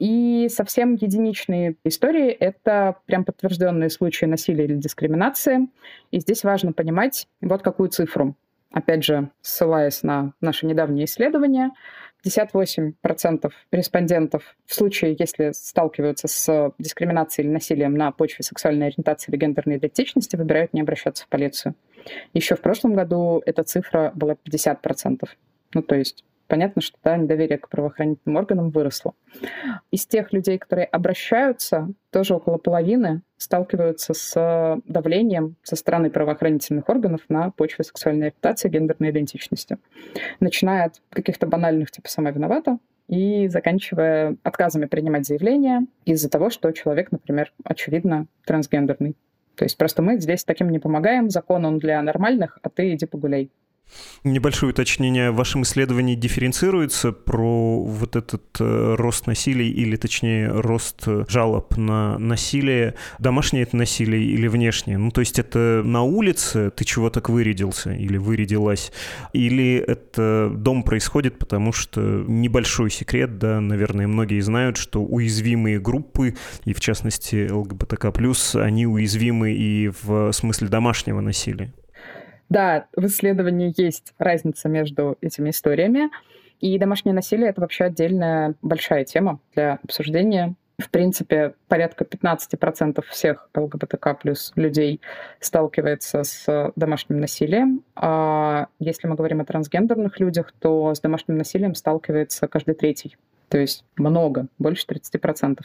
И 0.00 0.48
совсем 0.50 0.94
единичные 0.94 1.76
истории— 1.84 2.30
это 2.40 2.96
прям 3.06 3.24
подтвержденные 3.24 3.90
случаи 3.90 4.24
насилия 4.24 4.64
или 4.64 4.74
дискриминации. 4.74 5.68
И 6.10 6.18
здесь 6.18 6.42
важно 6.42 6.72
понимать 6.72 7.28
вот 7.40 7.62
какую 7.62 7.90
цифру 7.90 8.34
опять 8.72 9.04
же, 9.04 9.30
ссылаясь 9.42 10.02
на 10.02 10.32
наши 10.40 10.66
недавние 10.66 11.06
исследования, 11.06 11.72
58% 12.24 13.50
респондентов 13.72 14.56
в 14.66 14.74
случае, 14.74 15.16
если 15.18 15.52
сталкиваются 15.52 16.28
с 16.28 16.72
дискриминацией 16.78 17.46
или 17.46 17.52
насилием 17.52 17.94
на 17.94 18.10
почве 18.12 18.44
сексуальной 18.44 18.88
ориентации 18.88 19.30
или 19.30 19.38
гендерной 19.38 19.76
идентичности, 19.76 20.36
выбирают 20.36 20.72
не 20.72 20.80
обращаться 20.80 21.24
в 21.24 21.28
полицию. 21.28 21.74
Еще 22.34 22.56
в 22.56 22.60
прошлом 22.60 22.94
году 22.94 23.42
эта 23.44 23.62
цифра 23.62 24.12
была 24.14 24.34
50%. 24.34 25.28
Ну, 25.74 25.82
то 25.82 25.94
есть 25.94 26.24
понятно, 26.50 26.82
что 26.82 26.98
да, 27.02 27.16
недоверие 27.16 27.56
к 27.56 27.68
правоохранительным 27.68 28.36
органам 28.36 28.70
выросло. 28.70 29.14
Из 29.90 30.04
тех 30.04 30.32
людей, 30.32 30.58
которые 30.58 30.84
обращаются, 30.86 31.88
тоже 32.10 32.34
около 32.34 32.58
половины 32.58 33.22
сталкиваются 33.38 34.12
с 34.12 34.82
давлением 34.86 35.56
со 35.62 35.76
стороны 35.76 36.10
правоохранительных 36.10 36.88
органов 36.88 37.22
на 37.28 37.50
почве 37.52 37.84
сексуальной 37.84 38.26
ориентации 38.26 38.68
гендерной 38.68 39.10
идентичности. 39.10 39.78
Начиная 40.40 40.86
от 40.86 41.00
каких-то 41.08 41.46
банальных, 41.46 41.90
типа 41.90 42.10
«сама 42.10 42.30
виновата», 42.32 42.78
и 43.06 43.48
заканчивая 43.48 44.36
отказами 44.44 44.86
принимать 44.86 45.26
заявления 45.26 45.86
из-за 46.04 46.30
того, 46.30 46.48
что 46.48 46.70
человек, 46.70 47.10
например, 47.10 47.52
очевидно 47.64 48.26
трансгендерный. 48.44 49.16
То 49.56 49.64
есть 49.64 49.76
просто 49.76 50.00
мы 50.00 50.18
здесь 50.20 50.44
таким 50.44 50.70
не 50.70 50.78
помогаем, 50.78 51.28
закон 51.28 51.64
он 51.64 51.78
для 51.78 52.00
нормальных, 52.02 52.58
а 52.62 52.68
ты 52.68 52.94
иди 52.94 53.06
погуляй. 53.06 53.50
Небольшое 54.22 54.72
уточнение. 54.72 55.30
В 55.30 55.36
вашем 55.36 55.62
исследовании 55.62 56.14
дифференцируется 56.14 57.12
про 57.12 57.82
вот 57.82 58.16
этот 58.16 58.44
э, 58.60 58.94
рост 58.98 59.26
насилия 59.26 59.68
или, 59.68 59.96
точнее, 59.96 60.48
рост 60.48 61.06
жалоб 61.28 61.76
на 61.78 62.18
насилие. 62.18 62.96
Домашнее 63.18 63.62
это 63.62 63.76
насилие 63.76 64.22
или 64.22 64.46
внешнее? 64.46 64.98
Ну, 64.98 65.10
то 65.10 65.20
есть 65.20 65.38
это 65.38 65.82
на 65.84 66.02
улице 66.02 66.70
ты 66.70 66.84
чего 66.84 67.08
так 67.08 67.30
вырядился 67.30 67.92
или 67.92 68.18
вырядилась? 68.18 68.92
Или 69.32 69.76
это 69.76 70.52
дом 70.54 70.82
происходит, 70.82 71.38
потому 71.38 71.72
что 71.72 72.00
небольшой 72.00 72.90
секрет, 72.90 73.38
да, 73.38 73.60
наверное, 73.60 74.06
многие 74.06 74.40
знают, 74.40 74.76
что 74.76 75.02
уязвимые 75.02 75.80
группы, 75.80 76.36
и 76.64 76.74
в 76.74 76.80
частности 76.80 77.48
ЛГБТК+, 77.50 78.12
они 78.54 78.86
уязвимы 78.86 79.52
и 79.52 79.90
в 80.02 80.32
смысле 80.32 80.68
домашнего 80.68 81.20
насилия. 81.20 81.72
Да, 82.50 82.88
в 82.96 83.06
исследовании 83.06 83.72
есть 83.76 84.12
разница 84.18 84.68
между 84.68 85.16
этими 85.20 85.50
историями. 85.50 86.10
И 86.58 86.78
домашнее 86.78 87.14
насилие— 87.14 87.48
это 87.50 87.62
вообще 87.62 87.84
отдельная 87.84 88.54
большая 88.60 89.04
тема 89.04 89.40
для 89.54 89.78
обсуждения. 89.82 90.54
В 90.78 90.90
принципе, 90.90 91.54
порядка 91.68 92.04
15% 92.04 93.02
всех 93.08 93.48
ЛГБТК 93.54 94.14
плюс 94.14 94.52
людей 94.56 95.00
сталкивается 95.38 96.24
с 96.24 96.72
домашним 96.74 97.20
насилием. 97.20 97.84
А 97.94 98.66
если 98.78 99.06
мы 99.06 99.14
говорим 99.14 99.40
о 99.40 99.44
трансгендерных 99.44 100.18
людях, 100.18 100.52
то 100.58 100.94
с 100.94 101.00
домашним 101.00 101.38
насилием 101.38 101.74
сталкивается 101.74 102.48
каждый 102.48 102.74
третий 102.74 103.16
то 103.50 103.58
есть 103.58 103.84
много, 103.96 104.46
больше 104.58 104.86
30%. 104.86 105.58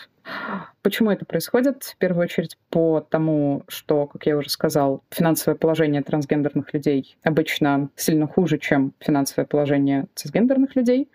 Почему 0.82 1.12
это 1.12 1.24
происходит? 1.24 1.84
В 1.84 1.98
первую 1.98 2.24
очередь 2.24 2.58
по 2.72 3.00
тому, 3.00 3.64
что, 3.68 4.08
как 4.08 4.26
я 4.26 4.36
уже 4.38 4.50
сказал, 4.50 5.04
финансовое 5.12 5.56
положение 5.56 6.02
трансгендерных 6.02 6.74
людей 6.74 7.16
обычно 7.24 7.90
сильно 7.96 8.28
хуже, 8.28 8.58
чем 8.58 8.94
финансовое 9.00 9.46
положение 9.46 10.08
цисгендерных 10.16 10.76
людей. 10.76 11.12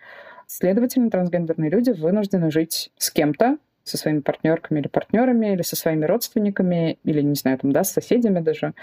Следовательно, 0.47 1.09
трансгендерные 1.09 1.69
люди 1.69 1.91
вынуждены 1.91 2.51
жить 2.51 2.91
с 2.97 3.11
кем-то, 3.11 3.57
со 3.83 3.97
своими 3.97 4.19
партнерками 4.19 4.79
или 4.79 4.87
партнерами, 4.87 5.53
или 5.53 5.63
со 5.63 5.75
своими 5.75 6.05
родственниками, 6.05 6.99
или, 7.03 7.21
не 7.21 7.35
знаю, 7.35 7.57
там, 7.57 7.73
да, 7.73 7.83
с 7.83 7.91
соседями 7.91 8.39
даже, 8.39 8.73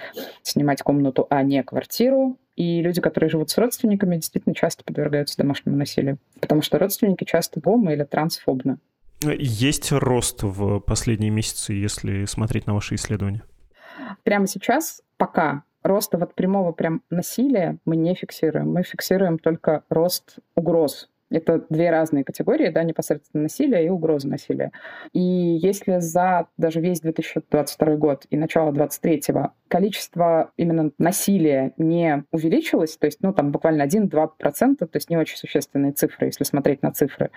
снимать 0.43 0.83
комнату, 0.83 1.27
а 1.31 1.43
не 1.43 1.63
квартиру. 1.63 2.37
И 2.59 2.83
люди, 2.83 3.01
которые 3.01 3.31
живут 3.31 3.51
с 3.51 3.57
родственниками, 3.57 4.17
действительно 4.17 4.53
часто 4.53 4.83
подвергаются 4.83 5.37
домашнему 5.37 5.77
насилию, 5.77 6.19
потому 6.41 6.61
что 6.61 6.81
родственники 6.81 7.23
часто 7.23 7.61
гомо 7.61 7.93
или 7.93 8.03
трансфобны. 8.03 8.79
Есть 9.23 9.93
рост 9.93 10.43
в 10.43 10.81
последние 10.81 11.31
месяцы, 11.31 11.73
если 11.73 12.25
смотреть 12.25 12.67
на 12.67 12.75
ваши 12.75 12.97
исследования? 12.97 13.45
Прямо 14.25 14.49
сейчас 14.49 15.03
пока 15.19 15.63
роста 15.85 16.19
вот 16.19 16.35
прямого 16.35 16.73
прям 16.73 17.03
насилия 17.11 17.79
мы 17.85 17.95
не 17.95 18.17
фиксируем. 18.17 18.73
Мы 18.73 18.83
фиксируем 18.83 19.39
только 19.39 19.85
рост 19.89 20.39
угроз 20.57 21.09
это 21.31 21.65
две 21.69 21.91
разные 21.91 22.25
категории, 22.25 22.71
да, 22.71 22.83
непосредственно 22.83 23.45
насилие 23.45 23.87
и 23.87 23.89
угроза 23.89 24.29
насилия. 24.29 24.73
И 25.13 25.21
если 25.21 25.99
за 25.99 26.49
даже 26.57 26.81
весь 26.81 27.01
2022 27.01 27.97
год 27.97 28.27
и 28.31 28.37
начало 28.37 28.73
2023 28.73 29.51
количество 29.69 30.51
именно 30.57 30.91
насилия 30.99 31.75
не 31.77 32.25
увеличилось, 32.33 32.97
то 32.97 33.07
есть, 33.07 33.19
ну, 33.21 33.33
там 33.33 33.53
буквально 33.53 33.83
1-2%, 33.83 34.77
то 34.77 34.89
есть 34.95 35.11
не 35.11 35.17
очень 35.17 35.37
существенные 35.37 35.93
цифры, 35.93 36.27
если 36.27 36.45
смотреть 36.45 36.83
на 36.83 36.93
цифры, 36.93 37.31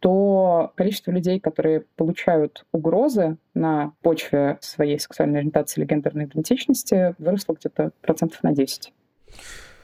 то 0.00 0.72
количество 0.74 1.10
людей, 1.10 1.38
которые 1.38 1.84
получают 1.96 2.64
угрозы 2.72 3.36
на 3.54 3.92
почве 4.02 4.58
своей 4.60 4.98
сексуальной 4.98 5.40
ориентации 5.40 5.80
или 5.80 5.88
гендерной 5.88 6.24
идентичности, 6.24 7.14
выросло 7.18 7.54
где-то 7.54 7.92
процентов 8.00 8.42
на 8.42 8.52
10. 8.52 8.92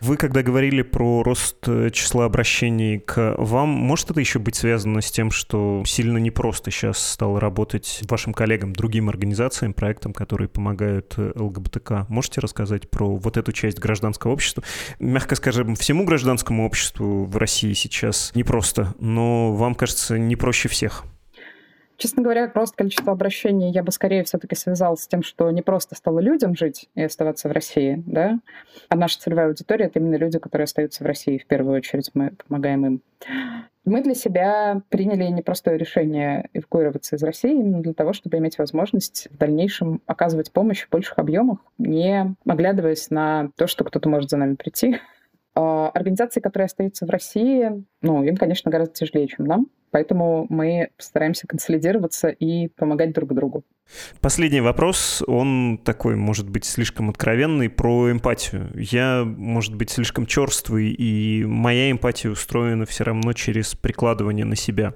Вы, 0.02 0.16
когда 0.16 0.42
говорили 0.42 0.82
про 0.82 1.22
рост 1.22 1.58
э, 1.68 1.90
числа 1.90 2.24
обращений 2.24 2.98
к 2.98 3.36
вам, 3.38 3.68
может 3.68 4.10
это 4.10 4.18
еще 4.18 4.40
быть 4.40 4.56
связано 4.56 5.00
с 5.00 5.12
тем, 5.12 5.30
что 5.30 5.84
сильно 5.86 6.18
непросто 6.18 6.72
сейчас 6.72 6.98
стало 6.98 7.38
работать 7.38 8.02
вашим 8.08 8.34
коллегам, 8.34 8.72
другим 8.72 9.08
организациям, 9.08 9.72
проектам, 9.72 10.12
которые 10.12 10.48
помогают 10.48 11.14
э, 11.18 11.30
ЛГБТК? 11.36 12.06
Можете 12.08 12.40
рассказать 12.40 12.90
про 12.90 13.14
вот 13.14 13.36
эту 13.36 13.52
часть 13.52 13.78
гражданского 13.78 14.32
общества? 14.32 14.64
Мягко 14.98 15.36
скажем, 15.36 15.76
всему 15.76 16.04
гражданскому 16.04 16.66
обществу 16.66 17.24
в 17.24 17.36
России 17.36 17.72
сейчас 17.72 18.32
непросто, 18.34 18.96
но 18.98 19.54
вам 19.54 19.76
кажется 19.76 20.18
не 20.18 20.34
проще 20.34 20.68
всех. 20.68 21.04
Честно 21.96 22.22
говоря, 22.22 22.48
просто 22.48 22.76
количество 22.76 23.12
обращений 23.12 23.70
я 23.70 23.82
бы 23.82 23.92
скорее 23.92 24.24
все-таки 24.24 24.54
связал 24.54 24.96
с 24.96 25.06
тем, 25.06 25.22
что 25.22 25.50
не 25.50 25.62
просто 25.62 25.94
стало 25.94 26.20
людям 26.20 26.56
жить 26.56 26.88
и 26.94 27.02
оставаться 27.02 27.48
в 27.48 27.52
России, 27.52 28.02
да, 28.06 28.38
а 28.88 28.96
наша 28.96 29.20
целевая 29.20 29.48
аудитория— 29.48 29.84
это 29.86 29.98
именно 29.98 30.16
люди, 30.16 30.38
которые 30.38 30.64
остаются 30.64 31.04
в 31.04 31.06
России. 31.06 31.38
В 31.38 31.46
первую 31.46 31.76
очередь 31.76 32.10
мы 32.14 32.32
помогаем 32.46 32.86
им. 32.86 33.02
Мы 33.84 34.00
для 34.02 34.14
себя 34.14 34.82
приняли 34.90 35.24
непростое 35.24 35.76
решение 35.76 36.48
эвакуироваться 36.52 37.16
из 37.16 37.22
России 37.24 37.50
именно 37.50 37.82
для 37.82 37.94
того, 37.94 38.12
чтобы 38.12 38.38
иметь 38.38 38.58
возможность 38.58 39.28
в 39.30 39.36
дальнейшем 39.36 40.00
оказывать 40.06 40.52
помощь 40.52 40.84
в 40.84 40.90
больших 40.90 41.18
объемах, 41.18 41.58
не 41.78 42.36
оглядываясь 42.46 43.10
на 43.10 43.50
то, 43.56 43.66
что 43.66 43.82
кто-то 43.82 44.08
может 44.08 44.30
за 44.30 44.36
нами 44.36 44.54
прийти. 44.54 44.98
А 45.54 45.88
организации, 45.90 46.40
которые 46.40 46.66
остаются 46.66 47.06
в 47.06 47.10
России, 47.10 47.84
ну, 48.02 48.22
им, 48.22 48.36
конечно, 48.36 48.70
гораздо 48.70 48.94
тяжелее, 48.94 49.26
чем 49.26 49.46
нам. 49.46 49.66
Поэтому 49.92 50.46
мы 50.48 50.88
стараемся 50.96 51.46
консолидироваться 51.46 52.28
и 52.28 52.68
помогать 52.68 53.12
друг 53.12 53.34
другу. 53.34 53.62
Последний 54.20 54.60
вопрос, 54.60 55.22
он 55.26 55.78
такой, 55.82 56.16
может 56.16 56.48
быть, 56.48 56.64
слишком 56.64 57.10
откровенный, 57.10 57.68
про 57.68 58.10
эмпатию. 58.10 58.70
Я, 58.74 59.24
может 59.24 59.74
быть, 59.74 59.90
слишком 59.90 60.26
черствый, 60.26 60.90
и 60.90 61.44
моя 61.44 61.90
эмпатия 61.90 62.30
устроена 62.30 62.86
все 62.86 63.04
равно 63.04 63.32
через 63.32 63.74
прикладывание 63.74 64.44
на 64.44 64.56
себя. 64.56 64.94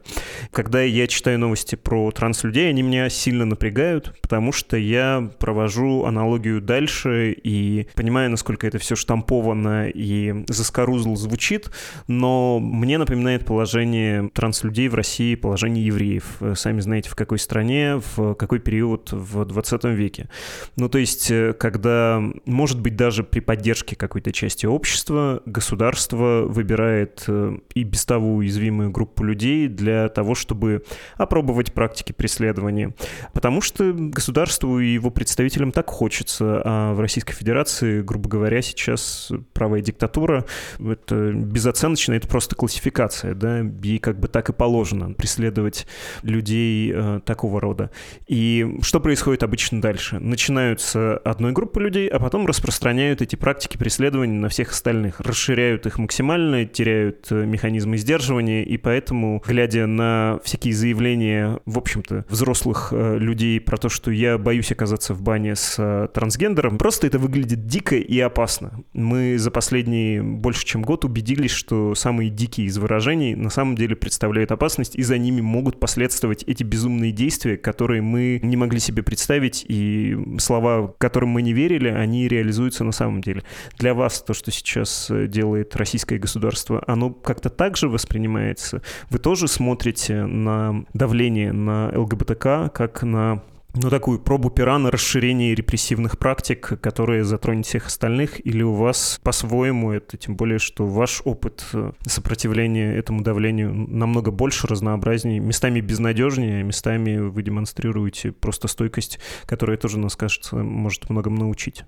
Когда 0.51 0.83
я 0.83 1.07
читаю 1.07 1.39
новости 1.39 1.75
про 1.75 2.11
транслюдей, 2.11 2.71
они 2.71 2.83
меня 2.83 3.09
сильно 3.09 3.45
напрягают, 3.45 4.17
потому 4.23 4.53
что 4.53 4.77
я 4.77 5.31
провожу 5.39 6.05
аналогию 6.05 6.61
дальше 6.61 7.33
и 7.33 7.89
понимаю, 7.95 8.31
насколько 8.31 8.67
это 8.67 8.79
все 8.79 8.97
штамповано 8.97 9.89
и 9.89 10.45
заскорузло 10.49 11.17
звучит, 11.17 11.71
но 12.09 12.59
мне 12.61 12.99
напоминает 12.99 13.45
положение 13.45 14.31
транслюдей 14.33 14.89
в 14.89 14.95
России, 14.95 15.35
положение 15.35 15.85
евреев. 15.85 16.25
Сами 16.55 16.81
знаете, 16.81 17.11
в 17.11 17.15
какой 17.15 17.39
стране, 17.39 18.01
в 18.17 18.35
какой 18.35 18.59
период 18.59 18.86
период 18.87 19.13
в 19.13 19.45
20 19.45 19.85
веке. 19.85 20.29
Ну, 20.77 20.89
то 20.89 20.99
есть, 20.99 21.31
э, 21.31 21.53
когда, 21.53 22.23
может 22.45 22.81
быть, 22.81 22.97
даже 22.97 23.25
при 23.25 23.41
поддержке 23.41 23.97
какой-то 23.97 24.33
части 24.33 24.67
общества 24.67 25.43
государство 25.47 26.45
выбирает 26.47 27.25
э, 27.27 27.57
и 27.75 27.85
без 27.85 28.05
того 28.05 28.35
уязвимую 28.37 28.91
группу 28.91 29.25
людей 29.25 29.69
для 29.69 30.09
того, 30.09 30.35
чтобы 30.35 30.85
опробовать 31.17 31.73
практики 31.73 32.13
преследования. 32.13 32.95
Потому 33.33 33.61
что 33.61 33.93
государству 33.93 34.79
и 34.81 34.87
его 34.87 35.11
представителям 35.11 35.73
так 35.73 35.91
хочется, 35.91 36.63
а 36.65 36.95
в 36.95 37.01
Российской 37.01 37.35
Федерации, 37.35 38.03
грубо 38.03 38.29
говоря, 38.29 38.63
сейчас 38.63 39.33
правая 39.53 39.81
диктатура, 39.81 40.45
это 40.79 41.33
безоценочно, 41.33 42.15
это 42.15 42.29
просто 42.29 42.55
классификация, 42.55 43.35
да, 43.35 43.59
ей 43.83 43.99
как 43.99 44.19
бы 44.21 44.29
так 44.29 44.49
и 44.49 44.53
положено 44.53 45.13
преследовать 45.13 45.87
людей 46.23 46.93
э, 46.95 47.21
такого 47.25 47.61
рода. 47.61 47.91
И 48.27 48.66
что 48.83 49.01
происходит 49.01 49.43
обычно 49.43 49.81
дальше? 49.81 50.19
Начинают 50.19 50.81
с 50.81 51.17
одной 51.19 51.53
группы 51.53 51.81
людей, 51.81 52.09
а 52.09 52.19
потом 52.19 52.47
распространяют 52.47 53.23
эти 53.23 53.37
практики 53.37 53.77
преследования 53.77 54.39
на 54.39 54.49
всех 54.49 54.71
остальных, 54.71 55.21
расширяют 55.21 55.87
их 55.87 55.99
максимально, 55.99 56.67
теряют 56.67 57.27
э, 57.31 57.45
механизмы 57.45 57.97
сдерживания, 57.97 58.65
и 58.65 58.77
поэтому, 58.77 59.43
глядя 59.47 59.87
на 59.87 60.39
всякие 60.45 60.75
заявления, 60.75 61.61
в 61.67 61.79
общем-то, 61.79 62.25
взрослых 62.29 62.89
э, 62.93 63.19
людей 63.19 63.61
про 63.61 63.77
то, 63.77 63.89
что 63.89 64.11
я 64.11 64.39
боюсь 64.39 64.73
оказаться 64.73 65.15
в 65.15 65.23
бане 65.23 65.57
с 65.57 65.77
э, 65.79 66.09
трансгендером, 66.13 66.79
просто 66.79 67.07
это 67.07 67.19
выглядит 67.19 67.67
дико 67.67 67.97
и 67.97 68.19
опасно. 68.21 68.85
Мы 68.93 69.39
за 69.39 69.51
последние 69.51 70.23
больше 70.23 70.65
чем 70.65 70.83
год 70.83 71.05
убедились, 71.05 71.51
что 71.51 71.95
самые 71.95 72.31
дикие 72.31 72.67
из 72.67 72.79
выражений 72.79 73.35
на 73.35 73.51
самом 73.51 73.77
деле 73.77 73.97
представляют 73.97 74.53
опасность, 74.53 74.97
и 74.97 75.03
за 75.03 75.19
ними 75.19 75.41
могут 75.41 75.81
последствовать 75.81 76.43
эти 76.45 76.63
безумные 76.63 77.13
действия, 77.13 77.57
которые 77.57 78.03
мы 78.03 78.41
не 78.43 78.56
могли 78.57 78.81
себе 78.81 79.03
представить, 79.03 79.65
и 79.69 80.17
слова, 80.39 80.95
которым 80.99 81.31
мы 81.31 81.43
не 81.43 81.53
верили, 81.53 81.89
они 81.89 82.29
реализуются 82.29 82.85
на 82.85 82.93
самом 82.93 83.21
деле. 83.21 83.43
Для 83.79 83.95
вас 83.95 84.23
то, 84.23 84.35
что 84.35 84.51
сейчас 84.51 85.11
э, 85.11 85.27
делает 85.27 85.77
российское 85.77 86.19
государство, 86.19 86.83
оно 86.87 87.11
как-то 87.11 87.51
так 87.51 87.77
же 87.77 87.89
воспринимается? 87.89 88.83
Вы 89.11 89.19
тоже 89.19 89.49
смотрите 89.49 90.27
на 90.27 90.85
давление 90.95 91.53
на 91.53 91.93
ЛГБТК 91.95 92.71
как 92.75 93.03
на 93.03 93.43
ну, 93.77 93.91
такую 93.91 94.19
пробу 94.19 94.51
пера 94.51 94.79
на 94.79 94.91
расширение 94.91 95.55
репрессивных 95.55 96.19
практик, 96.19 96.81
которые 96.81 97.25
затронет 97.25 97.67
всех 97.67 97.87
остальных, 97.87 98.45
или 98.45 98.63
у 98.63 98.73
вас 98.73 99.21
по-своему 99.23 99.93
это, 99.93 100.17
тем 100.17 100.37
более, 100.37 100.59
что 100.59 100.87
ваш 100.87 101.23
опыт 101.25 101.65
э, 101.73 101.93
сопротивления 102.07 102.97
этому 102.97 103.23
давлению 103.23 103.75
намного 103.75 104.31
больше, 104.31 104.67
разнообразнее, 104.67 105.41
местами 105.41 105.81
безнадежнее, 105.81 106.63
местами 106.63 107.19
вы 107.19 107.43
демонстрируете 107.43 108.33
просто 108.33 108.69
стойкость, 108.69 109.19
которая 109.45 109.77
тоже, 109.77 109.99
нас 109.99 110.17
кажется, 110.17 110.57
может 110.57 111.11
многому 111.11 111.39
научить. 111.39 111.85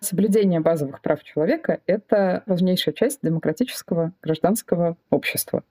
Соблюдение 0.00 0.60
базовых 0.60 1.00
прав 1.00 1.22
человека— 1.24 1.80
это 1.86 2.42
важнейшая 2.46 2.94
часть 2.94 3.20
демократического 3.22 4.12
гражданского 4.22 4.96
общества. 5.10 5.64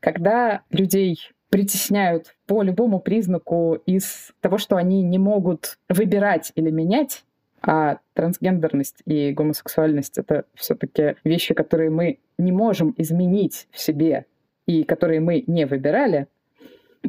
Когда 0.00 0.62
людей 0.70 1.30
притесняют 1.56 2.34
по 2.44 2.62
любому 2.62 3.00
признаку 3.00 3.80
из 3.86 4.30
того, 4.42 4.58
что 4.58 4.76
они 4.76 5.00
не 5.00 5.16
могут 5.16 5.78
выбирать 5.88 6.52
или 6.54 6.68
менять, 6.68 7.24
а 7.62 8.00
трансгендерность 8.12 8.96
и 9.06 9.32
гомосексуальность— 9.32 10.18
это 10.18 10.44
все 10.52 10.74
таки 10.74 11.14
вещи, 11.24 11.54
которые 11.54 11.88
мы 11.88 12.18
не 12.36 12.52
можем 12.52 12.92
изменить 12.98 13.68
в 13.70 13.80
себе 13.80 14.26
и 14.66 14.84
которые 14.84 15.20
мы 15.20 15.44
не 15.46 15.64
выбирали. 15.64 16.26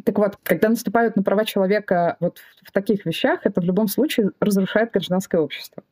Так 0.05 0.17
вот, 0.17 0.37
когда 0.43 0.69
наступают 0.69 1.17
на 1.17 1.23
права 1.23 1.43
человека 1.43 2.15
вот 2.21 2.39
в 2.63 2.71
таких 2.71 3.05
вещах, 3.05 3.41
это 3.43 3.59
в 3.59 3.65
любом 3.65 3.89
случае 3.89 4.31
разрушает 4.39 4.91
гражданское 4.93 5.41
общество. 5.41 5.83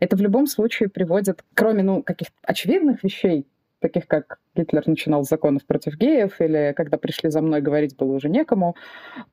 Это 0.00 0.16
в 0.16 0.22
любом 0.22 0.46
случае 0.46 0.88
приводит, 0.88 1.44
кроме 1.52 1.82
ну, 1.82 2.02
каких-то 2.02 2.32
очевидных 2.42 3.04
вещей, 3.04 3.44
таких 3.80 4.06
как 4.06 4.38
Гитлер 4.54 4.86
начинал 4.86 5.24
с 5.24 5.28
законов 5.28 5.64
против 5.66 5.96
геев, 5.96 6.40
или 6.40 6.72
когда 6.76 6.98
пришли 6.98 7.30
за 7.30 7.40
мной, 7.40 7.60
говорить 7.60 7.96
было 7.96 8.12
уже 8.12 8.28
некому. 8.28 8.76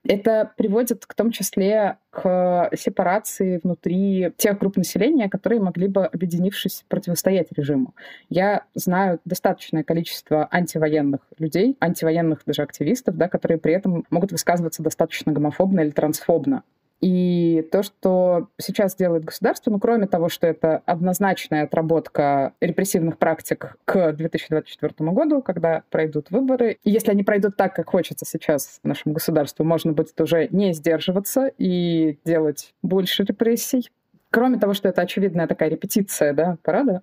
Это 0.08 0.52
приводит 0.58 1.06
к 1.06 1.14
том 1.14 1.32
числе 1.32 1.98
к 2.12 2.70
сепарации 2.78 3.60
внутри 3.62 4.32
тех 4.38 4.58
групп 4.60 4.78
населения, 4.78 5.30
которые 5.30 5.62
могли 5.62 5.88
бы, 5.88 6.06
объединившись, 6.06 6.86
противостоять 6.88 7.48
режиму. 7.52 7.96
Я 8.30 8.64
знаю 8.76 9.20
достаточное 9.26 9.84
количество 9.84 10.48
антивоенных 10.52 11.22
людей, 11.38 11.76
антивоенных 11.80 12.43
даже 12.46 12.62
активистов, 12.62 13.18
да, 13.18 13.28
которые 13.28 13.58
при 13.58 13.74
этом 13.74 14.06
могут 14.10 14.32
высказываться 14.32 14.84
достаточно 14.84 15.32
гомофобно 15.32 15.82
или 15.82 15.91
трансфобно. 15.91 16.64
И 17.02 17.68
то, 17.72 17.84
что 17.84 18.50
сейчас 18.58 18.96
делает 18.96 19.26
государство, 19.26 19.70
ну, 19.70 19.80
кроме 19.80 20.08
того, 20.08 20.30
что 20.30 20.48
это 20.48 20.82
однозначная 20.86 21.64
отработка 21.64 22.54
репрессивных 22.62 23.18
практик 23.18 23.76
к 23.86 24.14
2024 24.14 25.12
году, 25.12 25.41
когда 25.41 25.84
пройдут 25.89 26.32
выборы, 26.32 26.78
и 26.84 26.89
если 26.89 27.12
они 27.12 27.24
пройдут 27.24 27.58
так, 27.58 27.76
как 27.76 27.89
хочется 27.89 28.26
сейчас 28.26 28.80
нашему 28.84 29.14
государству, 29.14 29.64
можно 29.64 29.91
будет 29.91 30.20
уже 30.22 30.48
не 30.52 30.74
сдерживаться 30.74 31.52
и 31.58 32.18
делать 32.26 32.74
больше 32.82 33.24
репрессий. 33.24 33.91
Кроме 34.32 34.58
того, 34.58 34.74
что 34.74 34.89
это 34.89 35.02
очевидная 35.02 35.48
такая 35.48 35.70
репетиция 35.70 36.34
да, 36.34 36.58
парада, 36.64 37.02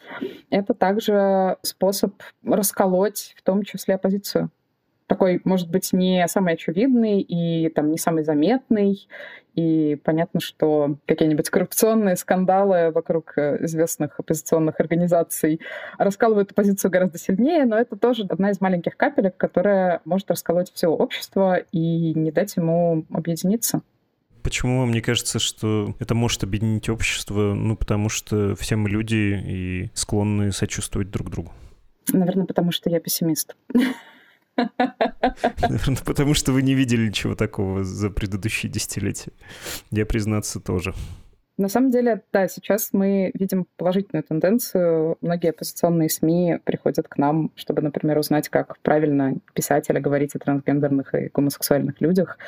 это 0.50 0.72
также 0.74 1.56
способ 1.62 2.14
расколоть 2.44 3.34
в 3.36 3.42
том 3.42 3.64
числе 3.64 3.96
оппозицию 3.96 4.50
такой, 5.06 5.40
может 5.44 5.70
быть, 5.70 5.92
не 5.92 6.26
самый 6.28 6.54
очевидный 6.54 7.20
и 7.20 7.68
там 7.70 7.90
не 7.90 7.98
самый 7.98 8.24
заметный. 8.24 9.06
И 9.54 9.98
понятно, 10.02 10.40
что 10.40 10.96
какие-нибудь 11.06 11.50
коррупционные 11.50 12.16
скандалы 12.16 12.90
вокруг 12.90 13.34
э, 13.36 13.62
известных 13.64 14.18
оппозиционных 14.18 14.80
организаций 14.80 15.60
раскалывают 15.98 16.52
оппозицию 16.52 16.90
гораздо 16.90 17.18
сильнее, 17.18 17.66
но 17.66 17.76
это 17.76 17.96
тоже 17.96 18.24
одна 18.28 18.50
из 18.50 18.62
маленьких 18.62 18.96
капелек, 18.96 19.36
которая 19.36 20.00
может 20.06 20.30
расколоть 20.30 20.72
все 20.72 20.88
общество 20.88 21.58
и 21.58 22.14
не 22.14 22.30
дать 22.30 22.56
ему 22.56 23.04
объединиться. 23.10 23.82
Почему 24.42 24.80
вам 24.80 24.92
не 24.92 25.02
кажется, 25.02 25.38
что 25.38 25.94
это 26.00 26.14
может 26.14 26.42
объединить 26.42 26.88
общество? 26.88 27.52
Ну, 27.54 27.76
потому 27.76 28.08
что 28.08 28.56
все 28.56 28.76
мы 28.76 28.88
люди 28.88 29.40
и 29.46 29.90
склонны 29.94 30.50
сочувствовать 30.50 31.10
друг 31.10 31.30
другу. 31.30 31.52
Наверное, 32.08 32.46
потому 32.46 32.72
что 32.72 32.90
я 32.90 33.00
пессимист. 33.00 33.54
Наверное, 34.56 36.04
потому 36.04 36.34
что 36.34 36.52
вы 36.52 36.62
не 36.62 36.74
видели 36.74 37.06
ничего 37.06 37.34
такого 37.34 37.84
за 37.84 38.10
предыдущие 38.10 38.70
десятилетия. 38.70 39.32
Я, 39.90 40.06
признаться, 40.06 40.60
тоже. 40.60 40.94
На 41.58 41.68
самом 41.68 41.90
деле, 41.90 42.22
да, 42.32 42.48
сейчас 42.48 42.90
мы 42.92 43.30
видим 43.34 43.66
положительную 43.76 44.24
тенденцию. 44.24 45.18
Многие 45.20 45.50
оппозиционные 45.50 46.08
СМИ 46.08 46.58
приходят 46.64 47.08
к 47.08 47.18
нам, 47.18 47.52
чтобы, 47.56 47.82
например, 47.82 48.18
узнать, 48.18 48.48
как 48.48 48.78
правильно 48.78 49.34
писать 49.52 49.90
или 49.90 49.98
говорить 49.98 50.34
о 50.34 50.38
трансгендерных 50.38 51.14
и 51.14 51.30
гомосексуальных 51.32 52.00
людях. 52.00 52.38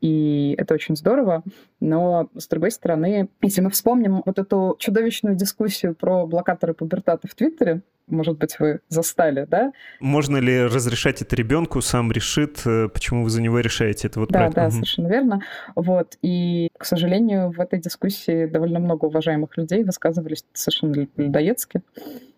И 0.00 0.54
это 0.56 0.74
очень 0.74 0.96
здорово. 0.96 1.42
Но, 1.80 2.30
с 2.36 2.46
другой 2.46 2.70
стороны, 2.70 3.28
если 3.42 3.60
мы 3.60 3.70
вспомним 3.70 4.22
вот 4.24 4.38
эту 4.38 4.76
чудовищную 4.78 5.34
дискуссию 5.34 5.96
про 5.96 6.24
блокаторы 6.24 6.74
пубертата 6.74 7.26
в 7.26 7.34
Твиттере, 7.34 7.82
может 8.06 8.38
быть, 8.38 8.58
вы 8.58 8.80
застали, 8.88 9.46
да? 9.48 9.72
Можно 10.00 10.36
ли 10.36 10.64
разрешать 10.64 11.22
это 11.22 11.34
ребенку, 11.36 11.80
сам 11.80 12.12
решит, 12.12 12.62
э, 12.66 12.88
почему 12.88 13.24
вы 13.24 13.30
за 13.30 13.40
него 13.40 13.60
решаете? 13.60 14.08
Это 14.08 14.20
вот 14.20 14.30
да, 14.30 14.50
да, 14.50 14.66
угу. 14.66 14.72
совершенно 14.72 15.08
верно. 15.08 15.40
Вот. 15.74 16.18
И, 16.22 16.68
к 16.76 16.84
сожалению, 16.84 17.50
в 17.50 17.60
этой 17.60 17.80
дискуссии 17.80 18.46
довольно 18.46 18.78
много 18.78 19.06
уважаемых 19.06 19.56
людей 19.56 19.84
высказывались 19.84 20.44
совершенно 20.52 21.06
людоедски 21.16 21.82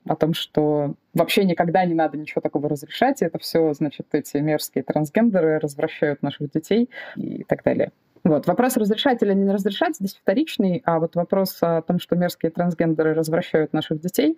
о 0.09 0.15
том, 0.15 0.35
что 0.35 0.95
вообще 1.15 1.45
никогда 1.45 1.85
не 1.85 1.95
надо 1.95 2.17
ничего 2.17 2.41
такого 2.41 2.69
разрешать, 2.69 3.23
и 3.23 3.25
это 3.25 3.39
все, 3.39 3.73
значит, 3.73 4.07
эти 4.13 4.37
мерзкие 4.37 4.85
трансгендеры 4.85 5.59
развращают 5.59 6.23
наших 6.23 6.51
детей 6.53 6.91
и 7.17 7.43
так 7.45 7.65
далее. 7.65 7.91
Вот. 8.27 8.49
Вопрос 8.49 8.77
разрешать 8.77 9.23
или 9.23 9.33
не 9.35 9.49
разрешать 9.53 9.95
здесь 9.97 10.17
вторичный, 10.21 10.83
а 10.85 10.99
вот 10.99 11.15
вопрос 11.15 11.59
о 11.61 11.81
том, 11.83 12.01
что 12.01 12.17
мерзкие 12.17 12.51
трансгендеры 12.51 13.15
развращают 13.15 13.73
наших 13.73 14.01
детей, 14.01 14.37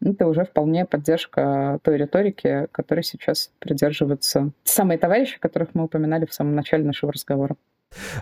это 0.00 0.26
уже 0.26 0.46
вполне 0.46 0.86
поддержка 0.86 1.78
той 1.82 1.98
риторики, 1.98 2.66
которой 2.72 3.02
сейчас 3.02 3.50
придерживаются 3.58 4.52
самые 4.64 4.96
товарищи, 4.96 5.38
которых 5.38 5.74
мы 5.74 5.84
упоминали 5.84 6.24
в 6.24 6.32
самом 6.32 6.54
начале 6.54 6.84
нашего 6.84 7.12
разговора. 7.12 7.56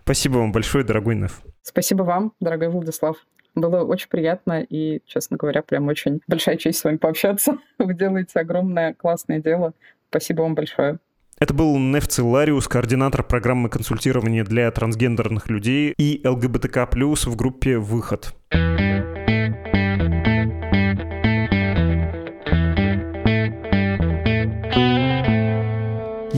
Спасибо 0.03 0.39
вам 0.39 0.51
большое, 0.51 0.85
дорогой 0.85 1.15
Нев. 1.15 1.43
Спасибо 1.63 2.03
вам, 2.03 2.33
дорогой 2.41 2.69
Владислав. 2.71 3.17
Было 3.55 3.85
очень 3.85 4.09
приятно 4.09 4.63
и, 4.69 5.01
честно 5.07 5.37
говоря, 5.37 5.63
прям 5.63 5.87
очень 5.87 6.23
большая 6.27 6.57
честь 6.57 6.81
с 6.81 6.85
вами 6.85 6.97
пообщаться. 6.97 7.59
Вы 7.79 7.95
делаете 7.95 8.41
огромное 8.41 8.95
классное 8.95 9.39
дело. 9.39 9.75
Спасибо 10.11 10.43
вам 10.43 10.57
большое. 10.57 10.99
Это 11.39 11.53
был 11.53 11.77
Нефци 11.79 12.23
Лариус, 12.23 12.69
координатор 12.69 13.25
программы 13.25 13.69
консультирования 13.69 14.45
для 14.45 14.71
трансгендерных 14.71 15.49
людей 15.49 15.95
и 15.99 16.21
ЛГБТК+, 16.25 16.87
в 16.87 17.37
группе 17.37 17.79
«Выход». 17.79 18.35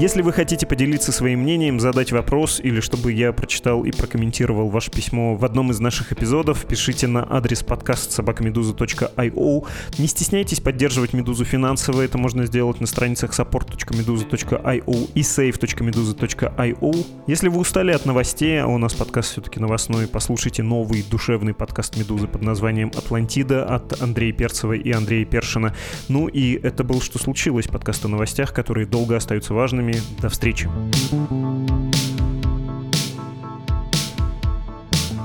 Если 0.07 0.23
вы 0.23 0.33
хотите 0.33 0.67
поделиться 0.67 1.11
своим 1.11 1.41
мнением, 1.41 1.81
задать 1.81 2.13
вопрос 2.13 2.61
или 2.63 2.79
чтобы 2.79 3.13
я 3.13 3.33
прочитал 3.33 3.83
и 3.85 3.91
прокомментировал 3.91 4.69
ваше 4.69 4.93
письмо 4.93 5.35
в 5.35 5.45
одном 5.45 5.73
из 5.73 5.81
наших 5.81 6.13
эпизодов, 6.13 6.65
пишите 6.65 7.09
на 7.09 7.27
адрес 7.29 7.65
подкаст 7.65 8.13
собакамедуза.io. 8.13 9.67
Не 9.99 10.07
стесняйтесь 10.07 10.61
поддерживать 10.61 11.13
Медузу 11.13 11.45
финансово, 11.45 12.03
это 12.03 12.19
можно 12.19 12.47
сделать 12.47 12.81
на 12.81 12.87
страницах 12.87 13.33
support.meduza.io 13.33 15.11
и 15.13 15.21
save.meduza.io. 15.23 17.07
Если 17.27 17.49
вы 17.49 17.59
устали 17.59 17.91
от 17.91 18.07
новостей, 18.07 18.63
а 18.63 18.69
у 18.69 18.79
нас 18.79 18.95
подкаст 18.95 19.33
все-таки 19.33 19.59
новостной, 19.59 20.07
послушайте 20.07 20.63
новый 20.63 21.03
душевный 21.03 21.53
подкаст 21.53 21.97
Медузы 21.97 22.29
под 22.29 22.43
названием 22.43 22.93
«Атлантида» 22.97 23.65
от 23.65 24.01
Андрея 24.01 24.33
Перцева 24.33 24.75
и 24.75 24.93
Андрея 24.93 25.25
Першина. 25.25 25.75
Ну 26.09 26.29
и 26.29 26.53
это 26.63 26.85
был 26.85 27.01
«Что 27.01 27.19
случилось?» 27.19 27.67
подкаст 27.67 28.05
о 28.05 28.09
новостях, 28.09 28.55
которые 28.55 28.87
долго 28.87 29.17
остаются 29.17 29.53
важными 29.53 29.95
до 30.20 30.28
встречи. 30.28 30.68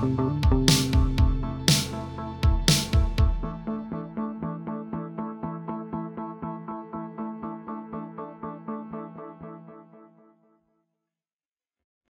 thank 0.02 0.20
you 0.20 0.41